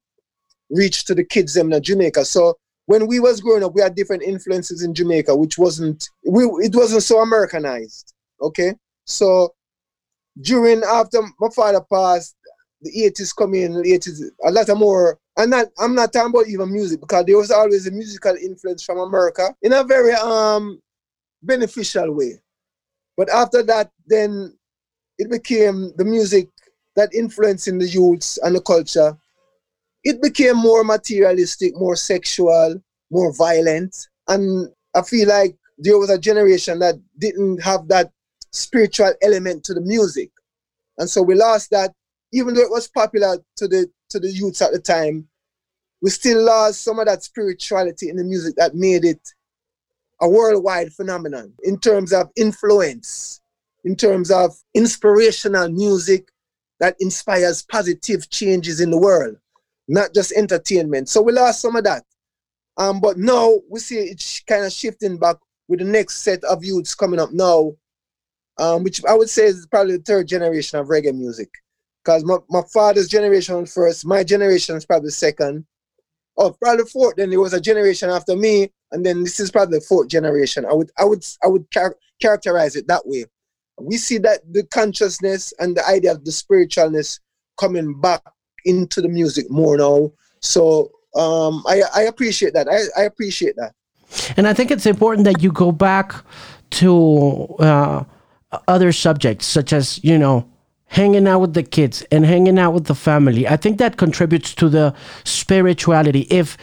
reach 0.69 1.05
to 1.05 1.15
the 1.15 1.23
kids 1.23 1.55
in 1.57 1.71
Jamaica. 1.81 2.25
So 2.25 2.57
when 2.85 3.07
we 3.07 3.19
was 3.19 3.41
growing 3.41 3.63
up, 3.63 3.73
we 3.73 3.81
had 3.81 3.95
different 3.95 4.23
influences 4.23 4.83
in 4.83 4.93
Jamaica, 4.93 5.35
which 5.35 5.57
wasn't 5.57 6.09
we 6.25 6.43
it 6.43 6.75
wasn't 6.75 7.03
so 7.03 7.21
Americanized. 7.21 8.13
Okay. 8.41 8.75
So 9.05 9.53
during 10.41 10.83
after 10.83 11.21
my 11.39 11.49
father 11.55 11.81
passed, 11.91 12.35
the 12.81 12.91
80s 12.91 13.35
come 13.35 13.53
in, 13.53 13.73
the 13.73 13.97
80s, 13.97 14.21
a 14.43 14.51
lot 14.51 14.69
of 14.69 14.77
more 14.77 15.17
and 15.37 15.51
not 15.51 15.67
I'm 15.79 15.95
not 15.95 16.13
talking 16.13 16.29
about 16.29 16.47
even 16.47 16.71
music 16.71 17.01
because 17.01 17.25
there 17.25 17.37
was 17.37 17.51
always 17.51 17.87
a 17.87 17.91
musical 17.91 18.35
influence 18.35 18.83
from 18.83 18.99
America 18.99 19.55
in 19.61 19.73
a 19.73 19.83
very 19.83 20.13
um 20.13 20.79
beneficial 21.41 22.11
way. 22.13 22.41
But 23.17 23.29
after 23.29 23.63
that, 23.63 23.91
then 24.05 24.57
it 25.17 25.29
became 25.29 25.93
the 25.95 26.05
music 26.05 26.49
that 26.95 27.13
influencing 27.13 27.77
the 27.77 27.87
youths 27.87 28.37
and 28.43 28.55
the 28.55 28.61
culture. 28.61 29.17
It 30.03 30.21
became 30.21 30.57
more 30.57 30.83
materialistic, 30.83 31.75
more 31.75 31.95
sexual, 31.95 32.81
more 33.11 33.33
violent. 33.33 33.95
And 34.27 34.69
I 34.95 35.01
feel 35.01 35.27
like 35.27 35.57
there 35.77 35.97
was 35.97 36.09
a 36.09 36.17
generation 36.17 36.79
that 36.79 36.95
didn't 37.17 37.61
have 37.61 37.87
that 37.89 38.11
spiritual 38.51 39.13
element 39.21 39.63
to 39.65 39.73
the 39.73 39.81
music. 39.81 40.31
And 40.97 41.09
so 41.09 41.21
we 41.21 41.35
lost 41.35 41.71
that, 41.71 41.91
even 42.31 42.53
though 42.53 42.61
it 42.61 42.71
was 42.71 42.87
popular 42.87 43.37
to 43.57 43.67
the 43.67 43.89
to 44.09 44.19
the 44.19 44.31
youths 44.31 44.61
at 44.61 44.71
the 44.71 44.79
time, 44.79 45.27
we 46.01 46.09
still 46.09 46.43
lost 46.43 46.83
some 46.83 46.99
of 46.99 47.07
that 47.07 47.23
spirituality 47.23 48.09
in 48.09 48.17
the 48.17 48.23
music 48.23 48.55
that 48.55 48.75
made 48.75 49.03
it 49.03 49.19
a 50.21 50.29
worldwide 50.29 50.93
phenomenon 50.93 51.51
in 51.63 51.77
terms 51.79 52.13
of 52.13 52.29
influence, 52.37 53.41
in 53.83 53.95
terms 53.95 54.31
of 54.31 54.55
inspirational 54.73 55.69
music 55.69 56.29
that 56.79 56.95
inspires 56.99 57.61
positive 57.63 58.29
changes 58.29 58.81
in 58.81 58.91
the 58.91 58.97
world, 58.97 59.37
not 59.87 60.13
just 60.13 60.31
entertainment. 60.33 61.09
So 61.09 61.21
we 61.21 61.31
lost 61.31 61.61
some 61.61 61.75
of 61.75 61.83
that. 61.85 62.03
Um, 62.77 62.99
but 62.99 63.17
now 63.17 63.59
we 63.69 63.79
see 63.79 63.97
it 63.97 64.41
kind 64.47 64.65
of 64.65 64.71
shifting 64.71 65.17
back 65.17 65.37
with 65.67 65.79
the 65.79 65.85
next 65.85 66.21
set 66.21 66.43
of 66.43 66.63
youths 66.63 66.93
coming 66.93 67.19
up 67.19 67.31
now, 67.31 67.71
um, 68.57 68.83
which 68.83 69.03
I 69.05 69.13
would 69.13 69.29
say 69.29 69.45
is 69.45 69.65
probably 69.67 69.97
the 69.97 70.03
third 70.03 70.27
generation 70.27 70.79
of 70.79 70.87
reggae 70.87 71.15
music. 71.15 71.49
Because 72.03 72.23
my, 72.23 72.37
my 72.49 72.61
father's 72.71 73.07
generation 73.07 73.59
was 73.59 73.73
first, 73.73 74.05
my 74.05 74.23
generation 74.23 74.75
is 74.75 74.85
probably 74.85 75.09
second. 75.09 75.65
Oh, 76.37 76.51
probably 76.51 76.85
fourth. 76.85 77.15
Then 77.15 77.29
there 77.29 77.39
was 77.39 77.53
a 77.53 77.61
generation 77.61 78.09
after 78.09 78.35
me, 78.35 78.69
and 78.91 79.05
then 79.05 79.23
this 79.23 79.39
is 79.39 79.49
probably 79.49 79.79
the 79.79 79.85
fourth 79.85 80.09
generation. 80.09 80.65
I 80.65 80.73
would, 80.73 80.91
I 80.99 81.05
would, 81.05 81.25
I 81.43 81.47
would 81.47 81.71
char- 81.71 81.95
characterize 82.21 82.75
it 82.75 82.87
that 82.87 83.07
way. 83.07 83.25
We 83.79 83.97
see 83.97 84.17
that 84.19 84.41
the 84.51 84.63
consciousness 84.65 85.53
and 85.59 85.75
the 85.75 85.85
idea 85.87 86.11
of 86.11 86.23
the 86.23 86.31
spiritualness 86.31 87.19
coming 87.59 87.99
back 87.99 88.21
into 88.63 89.01
the 89.01 89.09
music 89.09 89.49
more 89.49 89.77
now. 89.77 90.11
So 90.39 90.91
um, 91.15 91.63
I, 91.67 91.81
I 91.93 92.01
appreciate 92.03 92.53
that. 92.53 92.67
I, 92.67 93.01
I 93.01 93.05
appreciate 93.05 93.55
that. 93.57 93.73
And 94.37 94.47
I 94.47 94.53
think 94.53 94.71
it's 94.71 94.85
important 94.85 95.25
that 95.25 95.41
you 95.41 95.51
go 95.51 95.71
back 95.71 96.15
to 96.71 97.55
uh, 97.59 98.03
other 98.67 98.91
subjects, 98.91 99.45
such 99.45 99.73
as, 99.73 100.03
you 100.03 100.17
know, 100.17 100.49
hanging 100.87 101.27
out 101.27 101.39
with 101.39 101.53
the 101.53 101.63
kids 101.63 102.05
and 102.11 102.25
hanging 102.25 102.57
out 102.57 102.73
with 102.73 102.85
the 102.85 102.95
family. 102.95 103.47
I 103.47 103.57
think 103.57 103.79
that 103.79 103.97
contributes 103.97 104.55
to 104.55 104.69
the 104.69 104.93
spirituality. 105.23 106.27
If 106.29 106.57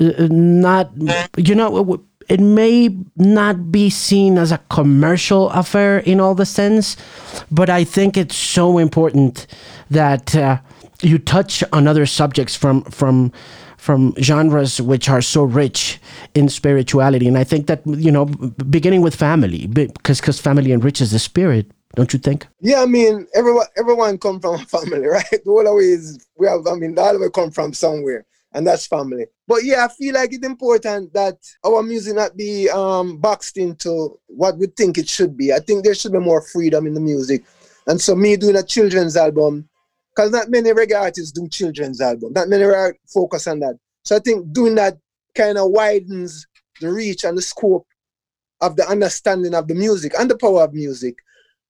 uh, 0.00 0.26
not, 0.30 0.90
you 1.36 1.54
know, 1.54 2.02
it 2.28 2.40
may 2.40 2.96
not 3.16 3.70
be 3.70 3.90
seen 3.90 4.38
as 4.38 4.52
a 4.52 4.58
commercial 4.70 5.50
affair 5.50 5.98
in 5.98 6.20
all 6.20 6.34
the 6.34 6.46
sense, 6.46 6.96
but 7.50 7.70
I 7.70 7.84
think 7.84 8.16
it's 8.16 8.36
so 8.36 8.78
important 8.78 9.46
that 9.90 10.34
uh, 10.34 10.58
you 11.02 11.18
touch 11.18 11.62
on 11.72 11.86
other 11.86 12.06
subjects 12.06 12.56
from 12.56 12.82
from 12.84 13.32
from 13.76 14.14
genres 14.20 14.80
which 14.80 15.08
are 15.08 15.22
so 15.22 15.44
rich 15.44 16.00
in 16.34 16.48
spirituality. 16.48 17.28
And 17.28 17.38
i 17.38 17.44
think 17.44 17.66
that 17.66 17.82
you 17.86 18.10
know 18.10 18.24
beginning 18.24 19.02
with 19.02 19.14
family 19.14 19.66
because 19.66 20.20
because 20.20 20.40
family 20.40 20.72
enriches 20.72 21.10
the 21.12 21.18
spirit 21.18 21.70
don't 21.94 22.12
you 22.12 22.18
think? 22.18 22.46
Yeah 22.60 22.82
i 22.82 22.86
mean 22.86 23.26
everyone 23.34 23.66
everyone 23.76 24.18
come 24.18 24.40
from 24.40 24.56
a 24.56 24.64
family 24.64 25.06
right? 25.18 25.24
The 25.30 25.40
whole 25.46 25.66
always 25.68 26.26
we 26.36 26.46
have 26.46 26.66
i 26.66 26.74
mean 26.74 26.98
all 26.98 27.22
of 27.22 27.32
come 27.32 27.50
from 27.50 27.72
somewhere 27.72 28.24
and 28.56 28.66
that's 28.66 28.86
family 28.86 29.26
but 29.46 29.64
yeah 29.64 29.84
i 29.84 29.88
feel 29.88 30.14
like 30.14 30.32
it's 30.32 30.46
important 30.46 31.12
that 31.12 31.36
our 31.64 31.82
music 31.82 32.16
not 32.16 32.36
be 32.36 32.68
um 32.70 33.18
boxed 33.18 33.56
into 33.56 34.18
what 34.26 34.58
we 34.58 34.66
think 34.66 34.98
it 34.98 35.08
should 35.08 35.36
be 35.36 35.52
i 35.52 35.58
think 35.58 35.84
there 35.84 35.94
should 35.94 36.12
be 36.12 36.18
more 36.18 36.42
freedom 36.42 36.86
in 36.86 36.94
the 36.94 37.00
music 37.00 37.44
and 37.86 38.00
so 38.00 38.16
me 38.16 38.36
doing 38.36 38.56
a 38.56 38.62
children's 38.62 39.16
album 39.16 39.68
because 40.16 40.30
not 40.30 40.48
many 40.48 40.70
reggae 40.70 40.98
artists 40.98 41.30
do 41.30 41.46
children's 41.48 42.00
album. 42.00 42.32
Not 42.32 42.48
many 42.48 42.64
are 42.64 42.96
focus 43.06 43.46
on 43.46 43.60
that. 43.60 43.76
So 44.02 44.16
I 44.16 44.18
think 44.18 44.52
doing 44.52 44.74
that 44.76 44.96
kind 45.34 45.58
of 45.58 45.70
widens 45.70 46.46
the 46.80 46.90
reach 46.90 47.24
and 47.24 47.36
the 47.36 47.42
scope 47.42 47.86
of 48.62 48.76
the 48.76 48.88
understanding 48.88 49.54
of 49.54 49.68
the 49.68 49.74
music 49.74 50.12
and 50.18 50.30
the 50.30 50.38
power 50.38 50.64
of 50.64 50.72
music. 50.72 51.16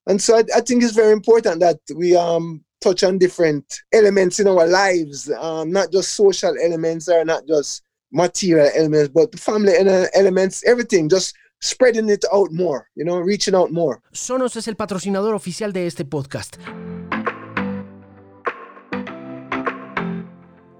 And 0.07 0.23
so 0.23 0.37
I, 0.37 0.45
I 0.55 0.61
think 0.61 0.85
it's 0.85 0.93
very 0.93 1.13
important 1.13 1.61
that 1.61 1.81
we 1.95 2.15
um 2.15 2.65
on 2.87 3.19
different 3.19 3.65
elements 3.93 4.39
in 4.39 4.47
our 4.47 4.67
lives, 4.67 5.31
um, 5.41 5.71
not 5.71 5.91
just 5.93 6.13
social 6.13 6.55
elements 6.63 7.09
or 7.09 7.25
not 7.25 7.47
just 7.47 7.83
material 8.13 8.71
elements, 8.75 9.11
but 9.13 9.39
family 9.39 9.73
elements, 10.15 10.63
everything, 10.65 11.09
just 11.09 11.35
spreading 11.61 12.09
it 12.09 12.25
out 12.33 12.53
more, 12.53 12.89
you 12.95 13.05
know, 13.05 13.19
reaching 13.19 13.55
out 13.55 13.71
more. 13.71 14.01
Sonos 14.13 14.57
es 14.57 14.69
el 14.69 14.77
patrocinador 14.77 15.35
oficial 15.35 15.73
de 15.73 15.87
este 15.87 16.05
podcast. 16.05 16.57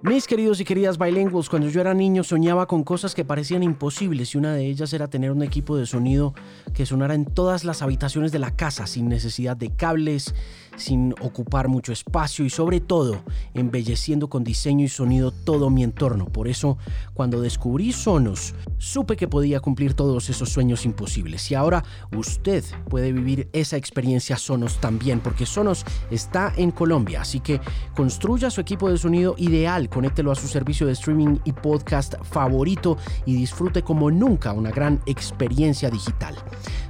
Mis 0.07 0.29
queridos 0.29 0.61
y 0.61 0.65
queridas 0.65 0.99
bilingües, 0.99 1.49
cuando 1.49 1.69
yo 1.69 1.81
era 1.81 1.93
niño 1.93 2.23
soñaba 2.23 2.67
con 2.67 2.85
cosas 2.85 3.13
que 3.13 3.25
parecían 3.25 3.65
imposibles 3.65 4.33
y 4.35 4.39
una 4.39 4.55
de 4.55 4.65
ellas 4.65 4.93
era 4.93 5.09
tener 5.09 5.33
un 5.33 5.43
equipo 5.43 5.77
de 5.77 5.85
sonido 5.85 6.33
que 6.75 6.87
sonara 6.87 7.15
en 7.15 7.25
todas 7.25 7.65
las 7.65 7.83
habitaciones 7.83 8.31
de 8.31 8.39
la 8.39 8.55
casa 8.55 8.87
sin 8.87 9.09
necesidad 9.09 9.57
de 9.57 9.75
cables, 9.75 10.33
sin 10.77 11.15
ocupar 11.21 11.69
mucho 11.69 11.93
espacio 11.93 12.45
y 12.45 12.51
sobre 12.51 12.81
todo 12.81 13.23
embelleciendo 13.55 14.29
con 14.29 14.45
diseño 14.45 14.85
y 14.85 14.89
sonido 14.89 15.31
todo 15.31 15.71
mi 15.71 15.83
entorno. 15.83 16.27
Por 16.27 16.49
eso, 16.49 16.79
cuando 17.15 17.41
descubrí 17.41 17.93
Sonos, 17.93 18.55
supe 18.79 19.17
que 19.17 19.29
podía 19.29 19.61
cumplir 19.61 19.95
todos 19.95 20.31
esos 20.31 20.51
sueños 20.51 20.85
imposibles. 20.85 21.51
Y 21.51 21.55
ahora 21.55 21.85
usted 22.17 22.65
puede 22.89 23.13
vivir 23.13 23.49
esa 23.53 23.77
experiencia 23.77 24.37
Sonos 24.37 24.79
también, 24.81 25.21
porque 25.21 25.47
Sonos 25.47 25.85
está 26.11 26.53
en 26.57 26.71
Colombia. 26.71 27.23
Así 27.23 27.41
que 27.41 27.61
construya 27.95 28.51
su 28.51 28.61
equipo 28.61 28.91
de 28.91 28.99
sonido 28.99 29.35
ideal, 29.39 29.89
conéctelo 29.89 30.31
a 30.31 30.35
su 30.35 30.49
servicio 30.49 30.87
de 30.87 30.93
streaming 30.93 31.39
y 31.45 31.53
podcast 31.53 32.15
favorito 32.23 32.97
y 33.25 33.35
disfrute 33.35 33.83
como 33.83 34.11
nunca 34.11 34.53
una 34.53 34.71
gran 34.71 35.01
experiencia 35.07 35.91
digital. 35.91 36.35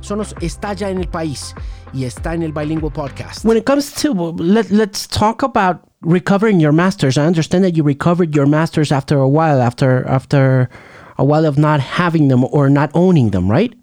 Sonos 0.00 0.34
está 0.40 0.72
ya 0.72 0.90
en 0.90 0.98
el 0.98 1.08
país 1.08 1.54
y 1.96 2.04
está 2.04 2.34
en 2.34 2.42
el 2.42 2.52
Bilingual 2.52 2.92
Podcast. 2.92 3.44
When 3.44 3.56
it 3.56 3.64
comes 3.64 3.92
to, 4.02 4.12
let, 4.12 4.70
let's 4.70 5.06
talk 5.06 5.42
about 5.42 5.80
recovering 6.02 6.60
your 6.60 6.72
masters. 6.72 7.16
I 7.16 7.24
understand 7.24 7.64
that 7.64 7.74
you 7.74 7.82
recovered 7.82 8.34
your 8.34 8.46
masters 8.46 8.92
after 8.92 9.18
a 9.18 9.28
while, 9.28 9.62
after 9.62 10.06
after 10.06 10.68
a 11.16 11.24
while 11.24 11.46
of 11.46 11.56
not 11.56 11.80
having 11.80 12.28
them 12.28 12.44
or 12.44 12.68
not 12.68 12.90
owning 12.92 13.30
them, 13.30 13.50
right? 13.50 13.74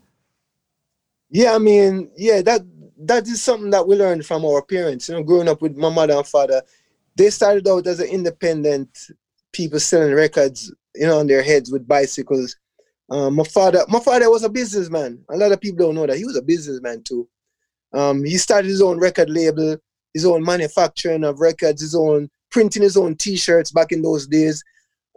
Yeah, 1.30 1.56
I 1.56 1.58
mean, 1.58 2.12
yeah, 2.16 2.44
that 2.44 2.62
that 3.00 3.28
is 3.28 3.42
something 3.42 3.72
that 3.72 3.88
we 3.88 3.96
learned 3.96 4.26
from 4.26 4.46
our 4.46 4.62
parents. 4.62 5.10
You 5.10 5.16
know, 5.16 5.24
growing 5.24 5.50
up 5.50 5.62
with 5.62 5.76
my 5.76 5.90
mother 5.90 6.14
and 6.14 6.28
father, 6.28 6.62
they 7.16 7.32
started 7.32 7.68
out 7.68 7.88
as 7.88 8.00
an 8.00 8.08
independent 8.08 8.96
people 9.52 9.80
selling 9.80 10.14
records, 10.14 10.72
you 10.94 11.08
know, 11.08 11.20
on 11.20 11.28
their 11.28 11.42
heads 11.42 11.72
with 11.72 11.88
bicycles. 11.88 12.56
Um, 13.10 13.36
my 13.36 13.44
father, 13.44 13.84
my 13.90 14.00
father 14.00 14.30
was 14.30 14.44
a 14.44 14.50
businessman. 14.50 15.24
A 15.30 15.38
lot 15.38 15.52
of 15.52 15.60
people 15.60 15.86
don't 15.86 15.96
know 15.96 16.06
that 16.06 16.18
he 16.18 16.26
was 16.26 16.38
a 16.38 16.42
businessman 16.42 17.02
too. 17.04 17.28
Um, 17.94 18.24
he 18.24 18.38
started 18.38 18.68
his 18.68 18.82
own 18.82 19.00
record 19.00 19.30
label, 19.30 19.78
his 20.14 20.26
own 20.26 20.44
manufacturing 20.44 21.24
of 21.24 21.40
records, 21.40 21.82
his 21.82 21.96
own 21.96 22.30
printing 22.52 22.84
his 22.84 22.96
own 22.98 23.16
T-shirts 23.16 23.72
back 23.72 23.92
in 23.92 24.02
those 24.02 24.28
days, 24.28 24.64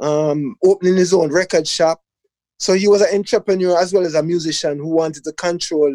um, 0.01 0.57
opening 0.65 0.97
his 0.97 1.13
own 1.13 1.31
record 1.33 1.69
shop. 1.69 2.03
So 2.59 2.73
he 2.73 2.89
was 2.89 3.03
an 3.03 3.15
entrepreneur 3.15 3.79
as 3.79 3.93
well 3.93 4.07
as 4.07 4.15
a 4.15 4.23
musician 4.23 4.79
who 4.79 4.89
wanted 4.89 5.25
to 5.25 5.33
control 5.33 5.95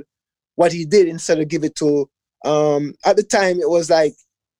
what 0.56 0.72
he 0.72 0.86
did 0.86 1.08
instead 1.08 1.40
of 1.40 1.48
give 1.48 1.64
it 1.64 1.76
to. 1.78 2.08
Um, 2.46 2.94
at 3.06 3.16
the 3.16 3.24
time, 3.24 3.60
it 3.60 3.70
was 3.70 3.90
like 3.90 4.14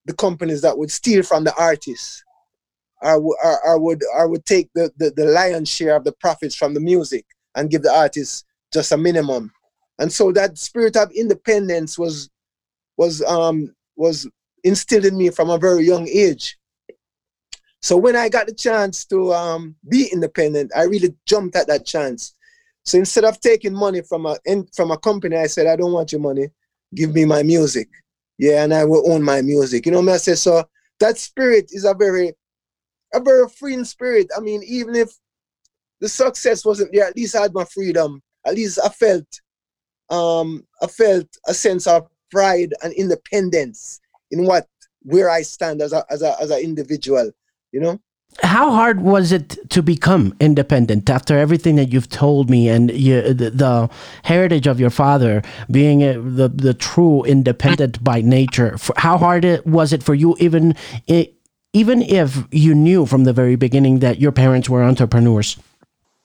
the 0.06 0.14
companies 0.14 0.62
that 0.62 0.78
would 0.78 0.92
steal 0.92 1.22
from 1.22 1.44
the 1.44 1.56
artists, 1.56 2.24
or, 3.04 3.16
or, 3.44 3.68
or 3.68 3.80
would 3.80 4.02
or 4.16 4.28
would 4.30 4.46
take 4.46 4.70
the, 4.74 4.92
the 4.98 5.12
the 5.16 5.26
lion's 5.26 5.70
share 5.70 5.96
of 5.96 6.04
the 6.04 6.12
profits 6.14 6.56
from 6.56 6.74
the 6.74 6.80
music 6.80 7.26
and 7.56 7.70
give 7.70 7.82
the 7.84 7.94
artists 7.94 8.44
just 8.72 8.92
a 8.92 8.98
minimum 8.98 9.52
and 10.02 10.12
so 10.12 10.32
that 10.32 10.58
spirit 10.58 10.98
of 10.98 11.12
independence 11.12 11.98
was 11.98 12.30
was 12.98 13.22
um 13.24 13.74
was 13.96 14.28
instilled 14.64 15.06
in 15.06 15.16
me 15.16 15.30
from 15.30 15.50
a 15.52 15.60
very 15.60 15.86
young 15.86 16.08
age. 16.08 16.58
So 17.82 17.98
when 17.98 18.16
i 18.16 18.28
got 18.28 18.48
the 18.48 18.54
chance 18.54 19.06
to 19.06 19.32
um 19.34 19.76
be 19.88 20.10
independent 20.12 20.72
i 20.76 20.84
really 20.84 21.16
jumped 21.28 21.56
at 21.56 21.68
that 21.68 21.86
chance. 21.86 22.36
So 22.84 22.98
instead 22.98 23.26
of 23.26 23.40
taking 23.40 23.76
money 23.76 24.02
from 24.02 24.26
a 24.26 24.38
from 24.76 24.90
a 24.90 24.98
company 24.98 25.38
i 25.38 25.48
said 25.48 25.68
i 25.68 25.76
don't 25.76 25.94
want 25.94 26.12
your 26.12 26.22
money. 26.22 26.50
Give 26.96 27.14
me 27.14 27.26
my 27.26 27.44
music. 27.44 27.88
Yeah 28.40 28.64
and 28.64 28.74
i 28.74 28.84
will 28.84 29.10
own 29.12 29.22
my 29.22 29.42
music. 29.42 29.86
You 29.86 29.92
know 29.92 30.02
what 30.02 30.10
i 30.10 30.18
say 30.18 30.34
so 30.36 30.64
that 31.00 31.20
spirit 31.20 31.66
is 31.72 31.86
a 31.86 31.94
very 31.94 32.34
a 33.14 33.20
very 33.20 33.48
freeing 33.50 33.86
spirit. 33.86 34.28
I 34.36 34.40
mean, 34.40 34.64
even 34.66 34.96
if 34.96 35.12
the 36.00 36.10
success 36.10 36.66
wasn't 36.66 36.92
there, 36.92 37.06
at 37.06 37.16
least 37.16 37.36
I 37.36 37.42
had 37.44 37.54
my 37.54 37.66
freedom. 37.66 38.22
At 38.46 38.56
least 38.56 38.80
I 38.84 38.90
felt 38.90 39.28
um 40.12 40.66
I 40.82 40.88
felt 40.88 41.28
a 41.48 41.54
sense 41.54 41.88
of 41.88 42.08
pride 42.30 42.74
and 42.84 42.94
independence 42.94 44.00
in 44.30 44.46
what 44.46 44.68
where 45.04 45.30
I 45.30 45.42
stand 45.42 45.82
as 45.82 45.94
a 45.94 46.06
as 46.10 46.22
a 46.22 46.36
as 46.42 46.52
an 46.52 46.60
individual, 46.60 47.32
you 47.72 47.80
know? 47.80 48.00
How 48.44 48.72
hard 48.72 49.02
was 49.02 49.34
it 49.34 49.58
to 49.72 49.84
become 49.84 50.34
independent 50.40 51.10
after 51.10 51.38
everything 51.38 51.76
that 51.76 51.92
you've 51.92 52.08
told 52.08 52.50
me 52.50 52.70
and 52.70 52.90
you, 52.90 53.34
the, 53.34 53.50
the, 53.50 53.90
heritage 54.24 54.68
of 54.68 54.80
your 54.80 54.90
father 54.90 55.42
being 55.70 56.02
a, 56.02 56.18
the 56.18 56.48
the 56.48 56.74
true 56.74 57.24
independent 57.24 58.02
by 58.02 58.22
nature? 58.22 58.78
How 58.96 59.18
hard 59.18 59.44
it, 59.44 59.68
was 59.68 59.92
it 59.92 60.02
for 60.02 60.16
you, 60.16 60.38
even 60.40 60.76
even 61.74 62.02
if 62.02 62.48
you 62.52 62.74
knew 62.74 63.06
from 63.06 63.26
the 63.26 63.34
very 63.34 63.58
beginning 63.58 64.00
that 64.00 64.20
your 64.20 64.32
parents 64.32 64.70
were 64.70 64.84
entrepreneurs? 64.84 65.58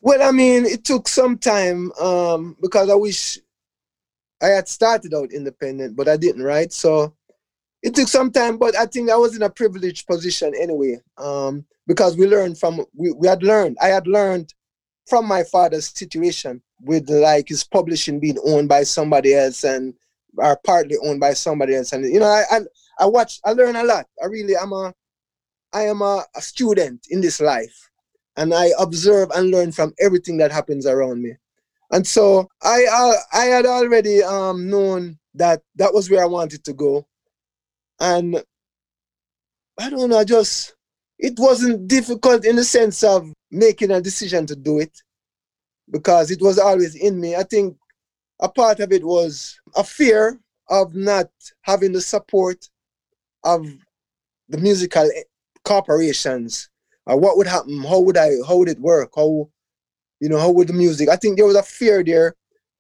Well, 0.01 0.23
I 0.23 0.31
mean, 0.31 0.65
it 0.65 0.85
took 0.85 1.09
some 1.09 1.37
time 1.39 1.91
um, 2.01 2.57
because 2.63 2.89
I 2.89 2.95
wish 2.95 3.39
I 4.43 4.49
had 4.49 4.69
started 4.69 5.15
out 5.15 5.33
independent, 5.33 5.97
but 5.97 6.09
I 6.09 6.17
didn't, 6.17 6.43
right? 6.43 6.73
So 6.73 7.15
it 7.83 7.95
took 7.95 8.09
some 8.09 8.31
time, 8.31 8.59
but 8.59 8.77
I 8.77 8.87
think 8.87 9.11
I 9.11 9.17
was 9.17 9.37
in 9.37 9.43
a 9.43 9.51
privileged 9.51 10.07
position 10.07 10.53
anyway, 10.61 11.01
um, 11.19 11.65
because 11.87 12.17
we 12.17 12.27
learned 12.27 12.59
from 12.59 12.85
we, 12.95 13.13
we 13.13 13.29
had 13.29 13.43
learned. 13.43 13.77
I 13.81 13.89
had 13.89 14.07
learned 14.07 14.53
from 15.07 15.27
my 15.27 15.45
father's 15.45 15.89
situation 15.97 16.61
with 16.81 17.09
like 17.09 17.49
his 17.49 17.65
publishing 17.65 18.19
being 18.19 18.39
owned 18.45 18.69
by 18.69 18.83
somebody 18.83 19.35
else 19.35 19.65
and 19.65 19.95
are 20.39 20.59
partly 20.67 20.97
owned 21.05 21.21
by 21.21 21.33
somebody 21.33 21.75
else, 21.75 21.93
and 21.93 22.05
you 22.13 22.21
know, 22.21 22.27
I 22.27 22.45
I, 22.51 22.61
I 23.01 23.07
watch, 23.07 23.41
I 23.45 23.53
learn 23.53 23.77
a 23.77 23.85
lot. 23.85 24.07
I 24.23 24.27
really 24.27 24.57
am 24.57 24.73
a 24.73 24.93
I 25.73 25.83
am 25.83 26.03
a, 26.03 26.25
a 26.35 26.43
student 26.43 27.07
in 27.11 27.21
this 27.21 27.41
life, 27.41 27.91
and 28.37 28.53
I 28.53 28.71
observe 28.79 29.31
and 29.35 29.51
learn 29.51 29.73
from 29.73 29.95
everything 30.01 30.39
that 30.39 30.53
happens 30.53 30.87
around 30.87 31.23
me. 31.23 31.37
And 31.91 32.07
so 32.07 32.49
I 32.63 32.87
I, 32.91 33.15
I 33.33 33.45
had 33.47 33.67
already 33.67 34.23
um, 34.23 34.69
known 34.69 35.19
that 35.35 35.63
that 35.77 35.93
was 35.95 36.11
where 36.11 36.23
I 36.23 36.27
wanted 36.27 36.65
to 36.65 36.73
go 36.73 37.07
and 38.01 38.43
I 39.79 39.91
don't 39.91 40.11
know, 40.11 40.19
I 40.19 40.25
just 40.25 40.75
it 41.19 41.35
wasn't 41.39 41.89
difficult 41.89 42.45
in 42.45 42.57
the 42.57 42.65
sense 42.65 43.03
of 43.03 43.33
making 43.51 43.91
a 43.91 44.01
decision 44.01 44.47
to 44.47 44.57
do 44.57 44.79
it 44.79 44.93
because 45.91 46.31
it 46.31 46.43
was 46.43 46.59
always 46.59 46.95
in 46.95 47.21
me. 47.21 47.37
I 47.37 47.43
think 47.43 47.77
a 48.41 48.49
part 48.49 48.81
of 48.81 48.93
it 48.93 49.05
was 49.05 49.59
a 49.77 49.85
fear 49.85 50.41
of 50.69 50.95
not 50.95 51.31
having 51.63 51.93
the 51.93 52.01
support 52.01 52.69
of 53.45 53.67
the 54.49 54.59
musical 54.59 55.09
corporations. 55.65 56.69
Uh, 57.11 57.17
what 57.17 57.37
would 57.37 57.47
happen? 57.47 57.83
How 57.83 58.01
would 58.01 58.17
I? 58.17 58.33
How 58.47 58.57
would 58.57 58.69
it 58.69 58.81
work? 58.81 59.11
How, 59.15 59.49
you 60.21 60.29
know, 60.29 60.39
how 60.39 60.51
with 60.51 60.69
the 60.69 60.75
music? 60.75 61.09
I 61.09 61.17
think 61.17 61.37
there 61.37 61.47
was 61.47 61.57
a 61.57 61.63
fear 61.63 62.03
there, 62.03 62.35